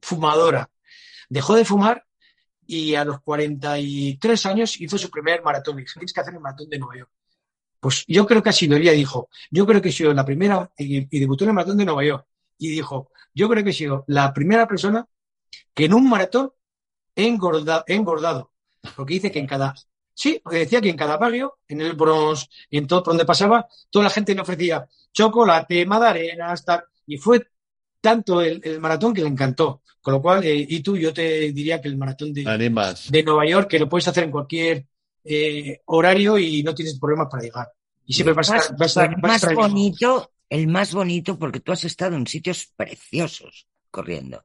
fumadora, 0.00 0.70
dejó 1.28 1.54
de 1.56 1.64
fumar 1.64 2.04
y 2.66 2.94
a 2.94 3.04
los 3.04 3.20
43 3.22 4.46
años 4.46 4.80
hizo 4.80 4.98
su 4.98 5.10
primer 5.10 5.42
maratón. 5.42 5.80
Y 5.80 5.84
tienes 5.84 6.12
que 6.12 6.20
hacer 6.20 6.34
el 6.34 6.40
maratón 6.40 6.68
de 6.68 6.78
Nueva 6.78 6.98
York. 6.98 7.10
Pues 7.80 8.04
yo 8.06 8.24
creo 8.26 8.42
que 8.42 8.50
ha 8.50 8.52
sido, 8.52 8.76
ella 8.76 8.92
dijo, 8.92 9.28
yo 9.50 9.66
creo 9.66 9.82
que 9.82 9.90
sido 9.90 10.14
la 10.14 10.24
primera, 10.24 10.70
y, 10.78 11.16
y 11.16 11.20
debutó 11.20 11.42
en 11.44 11.50
el 11.50 11.54
maratón 11.54 11.78
de 11.78 11.84
Nueva 11.84 12.04
York. 12.04 12.26
Y 12.58 12.68
dijo, 12.68 13.10
yo 13.34 13.48
creo 13.48 13.64
que 13.64 13.70
he 13.70 13.74
sido 13.74 14.04
la 14.08 14.32
primera 14.32 14.66
persona 14.66 15.06
que 15.74 15.84
en 15.86 15.94
un 15.94 16.08
maratón 16.08 16.52
he 17.14 17.26
engorda- 17.26 17.84
he 17.86 17.94
engordado. 17.94 18.52
Porque 18.96 19.14
dice 19.14 19.30
que 19.30 19.38
en 19.38 19.46
cada, 19.46 19.74
Sí, 20.14 20.40
porque 20.44 20.58
decía 20.58 20.80
que 20.82 20.90
en 20.90 20.96
cada 20.96 21.16
barrio, 21.16 21.58
en 21.68 21.80
el 21.80 21.94
Bronx 21.94 22.46
y 22.68 22.76
en 22.76 22.86
todo 22.86 23.02
por 23.02 23.12
donde 23.14 23.24
pasaba, 23.24 23.66
toda 23.90 24.04
la 24.04 24.10
gente 24.10 24.34
le 24.34 24.42
ofrecía 24.42 24.86
chocolate, 25.10 25.86
magdalenas, 25.86 26.64
tal. 26.64 26.84
Y 27.06 27.16
fue 27.16 27.46
tanto 28.00 28.42
el, 28.42 28.60
el 28.62 28.78
maratón 28.78 29.14
que 29.14 29.22
le 29.22 29.28
encantó. 29.28 29.80
Con 30.02 30.14
lo 30.14 30.20
cual, 30.22 30.44
eh, 30.44 30.66
y 30.68 30.80
tú, 30.80 30.96
yo 30.98 31.14
te 31.14 31.52
diría 31.52 31.80
que 31.80 31.88
el 31.88 31.96
maratón 31.96 32.32
de, 32.34 32.42
de 33.10 33.22
Nueva 33.22 33.46
York, 33.46 33.68
que 33.70 33.78
lo 33.78 33.88
puedes 33.88 34.06
hacer 34.08 34.24
en 34.24 34.30
cualquier 34.32 34.84
eh, 35.24 35.80
horario 35.86 36.36
y 36.36 36.62
no 36.62 36.74
tienes 36.74 36.98
problemas 36.98 37.28
para 37.30 37.44
llegar. 37.44 37.68
Y 38.04 38.12
siempre 38.12 38.34
vas 38.34 38.50
a 38.50 38.54
Más- 38.54 38.62
estar, 38.64 38.78
vas 38.78 38.96
a, 38.98 39.04
el 39.06 39.14
vas 39.14 39.42
más 39.44 39.54
bonito, 39.54 40.31
el 40.56 40.64
más 40.68 40.88
bonito, 41.00 41.38
porque 41.40 41.60
tú 41.64 41.72
has 41.72 41.84
estado 41.84 42.14
en 42.16 42.26
sitios 42.26 42.58
preciosos 42.76 43.66
corriendo. 43.90 44.44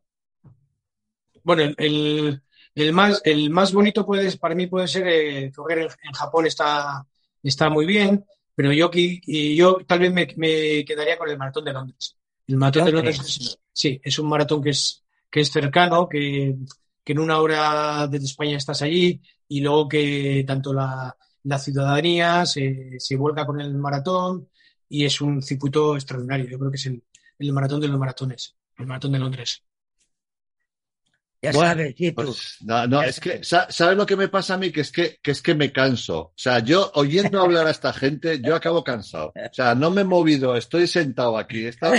Bueno, 1.43 1.73
el, 1.77 2.93
más, 2.93 3.21
el 3.25 3.49
más 3.49 3.73
bonito 3.73 4.05
puede, 4.05 4.35
para 4.37 4.55
mí 4.55 4.67
puede 4.67 4.87
ser 4.87 5.07
eh, 5.07 5.51
correr 5.55 5.79
en, 5.79 5.87
en 6.03 6.13
Japón 6.13 6.45
está, 6.45 7.05
está 7.43 7.69
muy 7.69 7.85
bien, 7.85 8.25
pero 8.55 8.71
yo, 8.73 8.89
yo 8.91 9.77
tal 9.85 9.99
vez 9.99 10.13
me, 10.13 10.27
me 10.37 10.85
quedaría 10.85 11.17
con 11.17 11.29
el 11.29 11.37
maratón 11.37 11.65
de 11.65 11.73
Londres. 11.73 12.17
El 12.47 12.57
maratón 12.57 12.85
de 12.85 12.91
Londres. 12.93 13.17
Londres, 13.17 13.37
es- 13.41 13.59
sí, 13.73 13.99
es 14.03 14.19
un 14.19 14.29
maratón 14.29 14.61
que 14.63 14.71
es, 14.71 15.03
que 15.29 15.41
es 15.41 15.51
cercano, 15.51 16.07
que, 16.07 16.55
que 17.03 17.13
en 17.13 17.19
una 17.19 17.39
hora 17.39 18.07
desde 18.07 18.25
España 18.25 18.57
estás 18.57 18.81
allí 18.81 19.21
y 19.47 19.61
luego 19.61 19.87
que 19.87 20.43
tanto 20.47 20.73
la, 20.73 21.15
la 21.43 21.59
ciudadanía 21.59 22.45
se, 22.45 22.95
se 22.99 23.15
vuelca 23.15 23.45
con 23.45 23.59
el 23.61 23.73
maratón 23.75 24.49
y 24.89 25.05
es 25.05 25.21
un 25.21 25.41
circuito 25.41 25.95
extraordinario. 25.95 26.47
Yo 26.47 26.59
creo 26.59 26.71
que 26.71 26.77
es 26.77 26.85
el, 26.87 27.03
el 27.39 27.53
maratón 27.53 27.81
de 27.81 27.87
los 27.87 27.99
maratones, 27.99 28.55
el 28.77 28.85
maratón 28.87 29.11
de 29.11 29.19
Londres. 29.19 29.63
Ya 31.39 31.53
sabes. 31.53 31.95
Pues, 32.15 32.55
no, 32.61 32.87
no, 32.87 33.03
es 33.03 33.19
que, 33.19 33.43
sa- 33.43 33.67
¿sabes 33.69 33.95
lo 33.95 34.07
que 34.07 34.15
me 34.15 34.27
pasa 34.27 34.55
a 34.55 34.57
mí? 34.57 34.71
Que 34.71 34.81
es 34.81 34.91
que, 34.91 35.19
que 35.21 35.31
es 35.31 35.41
que 35.43 35.53
me 35.53 35.71
canso. 35.71 36.19
O 36.19 36.33
sea, 36.35 36.59
yo 36.59 36.91
oyendo 36.95 37.39
hablar 37.39 37.67
a 37.67 37.71
esta 37.71 37.93
gente, 37.93 38.41
yo 38.41 38.55
acabo 38.55 38.83
cansado. 38.83 39.27
O 39.35 39.53
sea, 39.53 39.75
no 39.75 39.91
me 39.91 40.01
he 40.01 40.03
movido, 40.03 40.55
estoy 40.55 40.87
sentado 40.87 41.37
aquí, 41.37 41.65
he 41.65 41.67
estado 41.69 41.95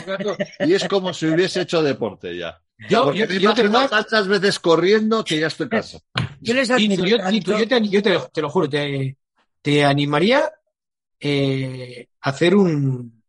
y 0.59 0.74
es 0.74 0.89
como 0.89 1.14
si 1.14 1.26
hubiese 1.26 1.61
hecho 1.62 1.82
deporte 1.82 2.36
ya. 2.36 2.61
Yo, 2.91 3.05
Porque 3.05 3.39
yo, 3.41 3.55
te- 3.55 3.68
tantas 3.68 4.26
veces 4.26 4.59
corriendo 4.59 5.24
que 5.24 5.39
ya 5.39 5.47
estoy 5.47 5.68
cansado. 5.68 6.03
Yo 6.41 6.55
les 6.55 6.70
Y 6.76 6.97
tú, 6.97 7.05
yo, 7.07 7.16
y 7.30 7.41
te, 7.41 7.89
yo 7.89 8.03
te- 8.03 8.18
te 8.32 8.43
lo 8.43 8.51
juro, 8.51 8.68
te, 8.68 9.16
te 9.62 9.84
animaría 9.84 10.51
eh, 11.20 12.09
hacer 12.21 12.55
un, 12.55 13.23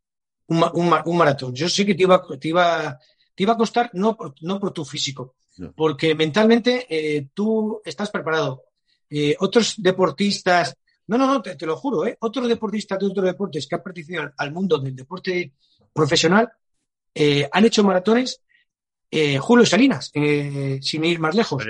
un, 0.48 0.60
ma- 0.60 0.72
un 0.74 0.90
ma- 0.90 1.04
un 1.06 1.18
maratón. 1.18 1.54
Yo 1.54 1.70
sé 1.70 1.86
que 1.86 1.96
te 1.96 2.04
iba, 2.04 2.22
te 2.40 2.48
iba, 2.48 2.98
te 3.36 3.44
iba 3.44 3.54
a 3.54 3.58
costar 3.58 3.90
no 3.94 4.16
por, 4.18 4.34
no 4.42 4.60
por 4.60 4.72
tu 4.72 4.84
físico, 4.86 5.36
No. 5.58 5.74
porque 5.74 6.16
mentalmente 6.16 6.86
eh, 6.90 7.28
tú 7.34 7.82
estás 7.84 8.10
preparado. 8.10 8.64
Eh, 9.10 9.36
otros 9.40 9.76
deportistas, 9.78 10.76
no, 11.08 11.18
no, 11.18 11.26
no, 11.28 11.42
te, 11.42 11.56
te 11.56 11.66
lo 11.66 11.76
juro, 11.76 12.06
¿eh? 12.06 12.16
Otros 12.22 12.48
deportistas 12.48 13.00
de 13.00 13.08
otros 13.08 13.26
deportes 13.26 13.66
que 13.68 13.76
han 13.76 13.84
pertenecido 13.84 14.32
al, 14.38 14.52
mundo 14.52 14.78
del 14.78 14.96
deporte 14.96 15.54
profesional 15.92 16.50
eh, 17.14 17.50
han 17.52 17.66
hecho 17.66 17.84
maratones. 17.84 18.42
Eh, 19.12 19.40
Julio 19.40 19.66
Salinas, 19.66 20.12
sin 20.14 21.04
ir 21.04 21.20
más 21.20 21.34
lejos. 21.34 21.64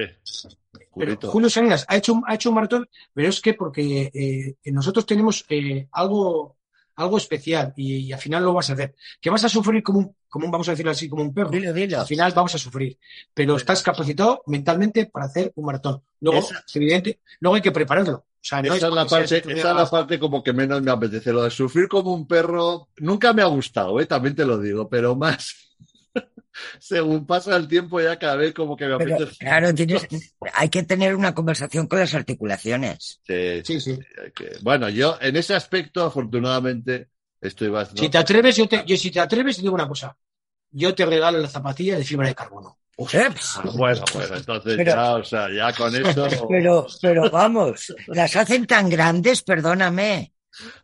Pero. 0.93 1.17
Julio 1.31 1.49
Salinas 1.49 1.85
ha 1.87 1.95
hecho, 1.95 2.13
un- 2.13 2.23
ha 2.27 2.35
hecho 2.35 2.49
un 2.49 2.55
maratón, 2.55 2.89
pero 3.13 3.29
es 3.29 3.39
que 3.39 3.53
porque 3.53 4.11
eh, 4.13 4.71
nosotros 4.73 5.05
tenemos 5.05 5.45
eh, 5.47 5.87
algo, 5.93 6.57
algo 6.99 7.17
especial 7.17 7.73
y, 7.75 7.97
y 7.97 8.13
al 8.13 8.19
final 8.19 8.43
lo 8.43 8.53
vas 8.53 8.69
a 8.69 8.73
hacer. 8.73 8.95
Que 9.19 9.29
vas 9.29 9.43
a 9.43 9.49
sufrir 9.49 9.81
como 9.83 9.99
un, 9.99 10.15
como 10.27 10.45
un, 10.45 10.51
vamos 10.51 10.67
a 10.67 10.71
decirlo 10.71 10.91
así, 10.91 11.09
como 11.09 11.23
un 11.23 11.33
perro. 11.33 11.49
Dilo, 11.49 11.73
dilo. 11.73 11.99
Al 12.01 12.05
final 12.05 12.31
vamos 12.35 12.53
a 12.55 12.57
sufrir, 12.57 12.97
pero 13.33 13.55
estás 13.55 13.81
capacitado 13.81 14.43
mentalmente 14.47 15.05
para 15.07 15.25
hacer 15.25 15.51
un 15.55 15.65
maratón. 15.65 16.01
Luego, 16.19 16.39
Esa- 16.39 16.63
es 16.67 16.75
evidente, 16.75 17.19
luego 17.39 17.55
hay 17.55 17.61
que 17.61 17.71
prepararlo. 17.71 18.13
O 18.15 18.25
sea, 18.41 18.61
no 18.61 18.73
Esa 18.73 18.87
es, 18.87 18.93
la 18.93 19.05
parte, 19.05 19.37
esa 19.37 19.51
es 19.71 19.75
la 19.75 19.89
parte 19.89 20.17
como 20.19 20.41
que 20.43 20.53
menos 20.53 20.81
me 20.81 20.91
apetece. 20.91 21.33
Lo 21.33 21.43
de 21.43 21.51
sufrir 21.51 21.87
como 21.89 22.13
un 22.13 22.25
perro 22.27 22.87
nunca 22.97 23.33
me 23.33 23.41
ha 23.41 23.45
gustado, 23.47 23.99
¿eh? 23.99 24.05
también 24.05 24.35
te 24.35 24.45
lo 24.45 24.57
digo, 24.59 24.87
pero 24.87 25.15
más 25.15 25.55
según 26.79 27.25
pasa 27.25 27.55
el 27.55 27.67
tiempo 27.67 27.99
ya 28.01 28.17
cada 28.19 28.35
vez 28.35 28.53
como 28.53 28.75
que 28.75 28.85
me 28.87 28.97
Pero, 28.97 29.15
apetece. 29.15 29.37
claro, 29.39 29.73
tienes, 29.73 30.07
hay 30.53 30.69
que 30.69 30.83
tener 30.83 31.15
una 31.15 31.33
conversación 31.33 31.87
con 31.87 31.99
las 31.99 32.13
articulaciones. 32.13 33.19
Sí, 33.25 33.61
Sí, 33.63 33.79
sí. 33.81 33.99
hay 34.23 34.31
que- 34.31 34.57
Bueno, 34.61 34.89
yo 34.89 35.17
en 35.21 35.35
ese 35.35 35.55
aspecto 35.55 36.03
afortunadamente 36.05 37.09
estoy 37.41 37.69
bastante... 37.69 38.01
Si 38.03 38.09
te 38.09 38.17
atreves, 38.17 38.55
yo, 38.57 38.67
te, 38.67 38.83
yo 38.85 38.97
si 38.97 39.11
te 39.11 39.19
atreves, 39.19 39.55
te 39.57 39.61
digo 39.63 39.73
una 39.75 39.87
cosa. 39.87 40.15
Yo 40.71 40.93
te 40.93 41.05
regalo 41.05 41.39
la 41.39 41.47
zapatilla 41.47 41.97
de 41.97 42.03
fibra 42.03 42.27
de 42.27 42.35
carbono. 42.35 42.77
Eps. 42.97 43.55
Ah, 43.57 43.63
Bueno, 43.75 44.03
bueno, 44.13 44.35
entonces 44.35 44.73
Pero- 44.75 44.91
ya, 44.91 45.15
o 45.15 45.23
sea, 45.23 45.47
ya 45.49 45.71
con 45.73 45.95
eso 45.95 46.27
Pero, 46.49 46.85
pero 47.01 47.31
vamos, 47.31 47.95
las 48.07 48.35
hacen 48.35 48.65
tan 48.67 48.89
grandes, 48.89 49.41
perdóname. 49.41 50.33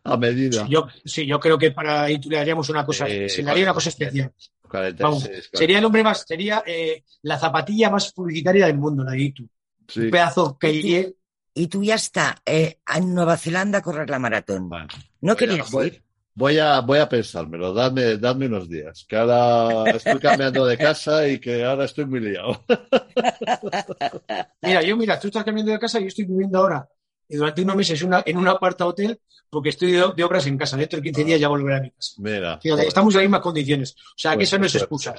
a 0.02 0.16
medida. 0.16 0.66
Yo, 0.66 0.86
sí, 1.04 1.26
yo 1.26 1.38
creo 1.38 1.58
que 1.58 1.72
para 1.72 2.10
y 2.10 2.16
le 2.18 2.38
haríamos 2.38 2.70
una 2.70 2.86
cosa, 2.86 3.06
Eh, 3.06 3.28
se 3.28 3.42
le 3.42 3.50
haría 3.50 3.64
una 3.64 3.74
cosa 3.74 3.90
especial. 3.90 4.32
46, 4.76 5.02
Vamos, 5.02 5.22
46. 5.24 5.50
sería 5.52 5.78
el 5.78 5.84
hombre 5.84 6.02
más, 6.04 6.24
sería 6.26 6.62
eh, 6.66 7.04
la 7.22 7.38
zapatilla 7.38 7.90
más 7.90 8.12
publicitaria 8.12 8.66
del 8.66 8.78
mundo, 8.78 9.02
la 9.04 9.12
de 9.12 9.20
Itu. 9.22 9.48
Sí. 9.88 10.00
Un 10.00 10.10
pedazo 10.10 10.58
que 10.58 10.72
Y- 10.72 11.14
Y 11.58 11.68
tú 11.68 11.82
ya 11.82 11.94
está, 11.94 12.36
eh, 12.44 12.80
en 12.94 13.14
Nueva 13.14 13.36
Zelanda 13.38 13.78
a 13.78 13.82
correr 13.82 14.10
la 14.10 14.18
maratón. 14.18 14.68
Bueno, 14.68 14.88
¿No 15.22 15.28
voy 15.28 15.30
a- 15.32 15.36
querías 15.36 15.70
voy- 15.70 15.86
ir? 15.86 16.02
Voy 16.34 16.58
a, 16.58 16.80
voy 16.80 16.98
a 16.98 17.08
pensármelo, 17.08 17.72
dadme, 17.72 18.18
dadme 18.18 18.44
unos 18.44 18.68
días, 18.68 19.06
que 19.08 19.16
ahora 19.16 19.90
estoy 19.92 20.18
cambiando 20.18 20.66
de 20.66 20.76
casa 20.76 21.26
y 21.26 21.38
que 21.40 21.64
ahora 21.64 21.86
estoy 21.86 22.04
muy 22.04 22.20
liado. 22.20 22.62
Mira, 24.62 24.82
yo, 24.82 24.96
mira, 24.96 25.18
tú 25.18 25.28
estás 25.28 25.44
cambiando 25.44 25.72
de 25.72 25.78
casa 25.78 25.98
y 25.98 26.02
yo 26.02 26.08
estoy 26.08 26.24
viviendo 26.26 26.58
ahora 26.58 26.86
eh, 27.28 27.36
durante 27.36 27.62
unos 27.62 27.76
meses 27.76 28.02
una- 28.02 28.22
en 28.26 28.36
un 28.36 28.48
aparta 28.48 28.86
hotel 28.86 29.18
porque 29.56 29.70
estoy 29.70 29.92
de, 29.92 30.04
de 30.14 30.24
obras 30.24 30.46
en 30.46 30.58
casa. 30.58 30.76
Dentro 30.76 30.98
de 30.98 31.02
15 31.04 31.24
días 31.24 31.40
ya 31.40 31.48
volveré 31.48 31.76
a 31.78 31.80
mi 31.80 31.90
casa. 31.90 32.12
Mira. 32.18 32.60
Fíjate, 32.60 32.86
estamos 32.88 33.14
en 33.14 33.18
las 33.20 33.24
mismas 33.24 33.40
condiciones. 33.40 33.96
O 33.98 34.18
sea, 34.18 34.36
que 34.36 34.36
Pues, 34.36 34.48
eso 34.48 34.58
no 34.58 34.66
es 34.66 34.74
excusa. 34.74 35.14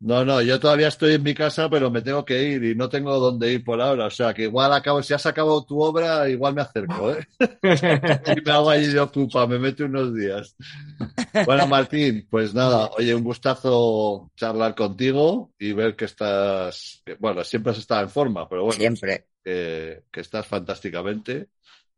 No, 0.00 0.24
no, 0.24 0.42
yo 0.42 0.60
todavía 0.60 0.88
estoy 0.88 1.14
en 1.14 1.22
mi 1.22 1.34
casa, 1.34 1.70
pero 1.70 1.90
me 1.90 2.02
tengo 2.02 2.24
que 2.26 2.42
ir 2.42 2.62
y 2.64 2.74
no 2.74 2.88
tengo 2.90 3.18
dónde 3.18 3.52
ir 3.52 3.64
por 3.64 3.80
ahora. 3.80 4.06
O 4.06 4.10
sea, 4.10 4.34
que 4.34 4.42
igual 4.42 4.72
acabo, 4.72 5.02
si 5.02 5.14
has 5.14 5.24
acabado 5.26 5.64
tu 5.64 5.80
obra, 5.80 6.28
igual 6.28 6.54
me 6.54 6.62
acerco, 6.62 7.12
¿eh? 7.12 7.26
Y 8.36 8.40
me 8.42 8.52
hago 8.52 8.70
allí 8.70 8.86
de 8.88 9.00
ocupa, 9.00 9.46
me 9.46 9.58
meto 9.58 9.84
unos 9.86 10.14
días. 10.14 10.56
Bueno, 11.42 11.66
Martín, 11.66 12.26
pues 12.30 12.54
nada, 12.54 12.90
oye, 12.98 13.14
un 13.14 13.24
gustazo 13.24 14.30
charlar 14.36 14.74
contigo 14.74 15.52
y 15.58 15.72
ver 15.72 15.96
que 15.96 16.06
estás, 16.06 17.02
que, 17.04 17.14
bueno, 17.14 17.44
siempre 17.44 17.72
has 17.72 17.78
estado 17.78 18.02
en 18.02 18.10
forma, 18.10 18.48
pero 18.48 18.64
bueno, 18.64 18.78
Siempre. 18.78 19.26
que, 19.42 20.04
que 20.10 20.20
estás 20.20 20.46
fantásticamente. 20.46 21.48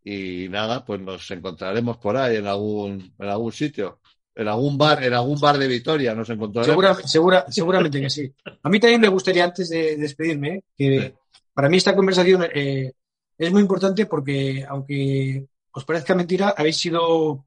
Y 0.08 0.48
nada, 0.48 0.84
pues 0.84 1.00
nos 1.00 1.28
encontraremos 1.32 1.96
por 1.96 2.16
ahí 2.16 2.36
en 2.36 2.46
algún, 2.46 3.12
en 3.18 3.28
algún 3.28 3.50
sitio. 3.50 3.98
En 4.36 4.46
algún 4.46 4.78
bar, 4.78 5.02
en 5.02 5.14
algún 5.14 5.40
bar 5.40 5.58
de 5.58 5.66
Vitoria 5.66 6.14
nos 6.14 6.30
encontraremos. 6.30 6.70
Segura, 6.72 6.94
segura, 7.08 7.46
seguramente 7.48 8.00
que 8.00 8.10
sí. 8.10 8.32
A 8.62 8.68
mí 8.68 8.78
también 8.78 9.00
me 9.00 9.08
gustaría, 9.08 9.44
antes 9.44 9.68
de 9.70 9.96
despedirme, 9.96 10.62
que 10.76 11.00
Sí. 11.00 11.14
para 11.52 11.68
mí 11.68 11.78
esta 11.78 11.96
conversación 11.96 12.46
eh, 12.54 12.92
es 13.36 13.50
muy 13.50 13.62
importante 13.62 14.06
porque, 14.06 14.64
aunque 14.68 15.46
os 15.72 15.84
parezca 15.84 16.14
mentira, 16.14 16.54
habéis 16.56 16.76
sido, 16.76 17.46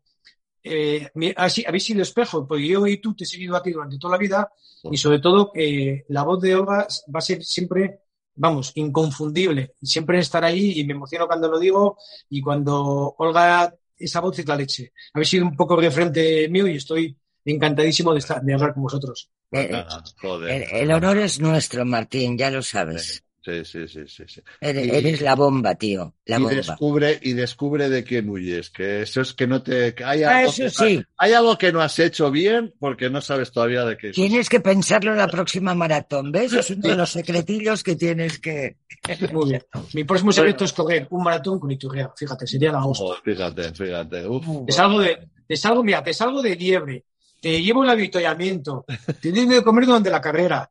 eh, 0.64 1.08
así- 1.38 1.64
habéis 1.66 1.84
sido 1.86 2.02
espejo, 2.02 2.46
porque 2.48 2.68
yo 2.68 2.86
y 2.88 2.98
tú 2.98 3.16
te 3.16 3.24
he 3.24 3.28
seguido 3.28 3.56
aquí 3.56 3.72
durante 3.72 3.98
toda 3.98 4.14
la 4.14 4.18
vida 4.20 4.52
y 4.92 4.98
sobre 4.98 5.20
todo 5.20 5.52
que 5.54 6.04
la 6.10 6.24
voz 6.24 6.42
de 6.42 6.56
Olga 6.56 6.88
va 7.16 7.20
a 7.20 7.22
ser 7.22 7.42
siempre, 7.44 8.00
vamos, 8.40 8.72
inconfundible, 8.76 9.74
siempre 9.82 10.20
estar 10.20 10.44
ahí 10.44 10.80
y 10.80 10.86
me 10.86 10.94
emociono 10.94 11.28
cuando 11.28 11.50
lo 11.50 11.60
digo 11.60 11.98
y 12.30 12.42
cuando 12.42 13.14
Olga, 13.18 13.76
esa 13.98 14.22
voz 14.22 14.40
es 14.40 14.48
la 14.48 14.56
leche. 14.56 14.94
Habéis 15.14 15.30
sido 15.30 15.46
un 15.46 15.56
poco 15.56 15.76
referente 15.76 16.48
mío 16.50 16.66
y 16.68 16.78
estoy 16.78 17.18
encantadísimo 17.44 18.14
de, 18.14 18.20
estar, 18.20 18.42
de 18.42 18.54
hablar 18.54 18.74
con 18.74 18.84
vosotros. 18.84 19.30
Eh, 19.52 19.70
Ah, 19.74 20.04
el, 20.48 20.64
el 20.72 20.92
honor 20.92 21.18
es 21.18 21.40
nuestro, 21.40 21.84
Martín, 21.84 22.38
ya 22.38 22.50
lo 22.50 22.62
sabes. 22.62 23.24
Sí, 23.42 23.64
sí, 23.64 23.88
sí, 23.88 24.02
sí, 24.08 24.24
sí. 24.28 24.42
Eres, 24.60 24.86
Y- 24.86 24.90
eres 24.90 25.22
la 25.22 25.34
bomba, 25.36 25.74
tío, 25.76 26.14
la 26.26 26.38
y 26.38 26.42
bomba. 26.42 26.56
descubre, 26.56 27.20
y 27.22 27.34
descubre 27.34 27.88
de 27.90 28.04
quién 28.04 28.30
huyes, 28.30 28.70
que 28.70 29.04
eso 29.04 29.22
es 29.22 29.34
que 29.34 29.48
no 29.48 29.64
te, 29.64 29.96
que 29.96 30.04
hay, 30.04 30.24
Ah, 30.24 30.40
algo 30.40 30.50
eso 30.52 30.64
que, 30.64 30.70
sí. 30.70 31.04
hay 31.18 31.32
algo 31.34 31.58
que 31.58 31.72
no 31.72 31.80
has 31.82 31.98
hecho 32.00 32.30
bien 32.32 32.74
porque 32.80 33.10
no 33.10 33.22
sabes 33.22 33.52
todavía 33.52 33.86
de 33.86 33.96
qué 33.98 34.10
es. 34.10 34.16
Tienes 34.16 34.50
que 34.50 34.60
pensarlo 34.60 35.12
en 35.12 35.18
la 35.20 35.28
próxima 35.30 35.74
maratón, 35.74 36.32
¿ves? 36.34 36.52
Es 36.52 36.70
uno 36.72 36.90
de 36.90 36.96
los 36.98 37.10
secretillos 37.12 37.82
que 37.82 37.96
tienes 37.96 38.40
que... 38.40 38.76
Muy 39.32 39.52
bien. 39.52 39.64
Mi 39.94 40.04
próximo 40.04 40.34
secreto 40.34 40.66
es 40.66 40.74
correr 40.74 41.08
un 41.12 41.24
maratón 41.24 41.60
con 41.60 41.72
Iturria. 41.72 42.12
Fíjate, 42.16 42.46
sería 42.46 42.74
la 42.74 42.86
hostia. 42.86 43.06
Oh, 43.08 43.16
fíjate, 43.24 43.74
fíjate. 43.74 44.28
Uf. 44.28 44.46
Te 44.66 44.74
salgo 44.74 45.00
de, 45.00 45.18
te 45.48 45.56
salgo, 45.56 45.82
mira, 45.84 46.04
te 46.04 46.14
salgo 46.14 46.42
de 46.42 46.56
liebre, 46.58 47.06
te 47.42 47.62
llevo 47.62 47.86
el 47.86 47.90
avituallamiento, 47.90 48.86
te 49.22 49.32
doy 49.32 49.46
de 49.46 49.64
comer 49.64 49.86
durante 49.86 50.10
la 50.10 50.20
carrera, 50.20 50.70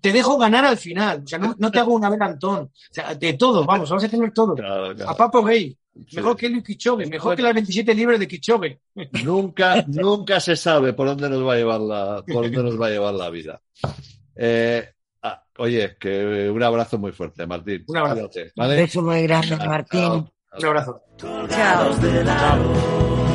te 0.00 0.12
dejo 0.12 0.36
ganar 0.38 0.64
al 0.64 0.76
final, 0.76 1.22
o 1.24 1.26
sea, 1.26 1.38
no, 1.38 1.54
no 1.58 1.70
te 1.70 1.78
hago 1.78 1.94
una 1.94 2.10
vez 2.10 2.20
Antón, 2.20 2.58
o 2.64 2.70
sea, 2.90 3.14
de 3.14 3.32
todo, 3.34 3.64
vamos, 3.64 3.88
vamos 3.88 4.04
a 4.04 4.08
tener 4.08 4.32
todo. 4.32 4.54
Claro, 4.54 4.94
claro. 4.94 5.10
A 5.10 5.16
Papo 5.16 5.42
Gay, 5.42 5.76
Sí. 6.08 6.16
mejor 6.16 6.36
que 6.36 6.44
Eliud 6.46 6.62
Kichogue, 6.62 7.06
mejor 7.06 7.34
que 7.34 7.40
las 7.42 7.54
27 7.54 7.94
libres 7.94 8.20
de 8.20 8.28
Kichogue. 8.28 8.80
Nunca, 9.24 9.82
nunca 9.86 10.40
se 10.40 10.54
sabe 10.54 10.92
por 10.92 11.06
dónde 11.06 11.30
nos 11.30 11.42
va 11.46 11.54
a 11.54 11.56
llevar 11.56 11.80
la, 11.80 12.22
por 12.26 12.42
dónde 12.44 12.62
nos 12.62 12.78
va 12.78 12.88
a 12.88 12.90
llevar 12.90 13.14
la 13.14 13.30
vida. 13.30 13.62
Eh, 14.34 14.86
ah, 15.22 15.42
oye, 15.56 15.96
que 15.98 16.50
un 16.50 16.62
abrazo 16.62 16.98
muy 16.98 17.12
fuerte, 17.12 17.46
Martín. 17.46 17.82
Un 17.88 17.96
abrazo. 17.96 18.28
Cuídate, 18.28 18.42
Un 18.44 18.50
¿vale? 18.56 18.76
beso 18.76 19.00
muy 19.00 19.22
grande, 19.22 19.56
Chao, 19.56 19.66
Martín. 19.66 20.00
chao. 20.00 20.32
Un 20.58 20.64
abrazo. 20.66 21.02
aro. 21.56 23.25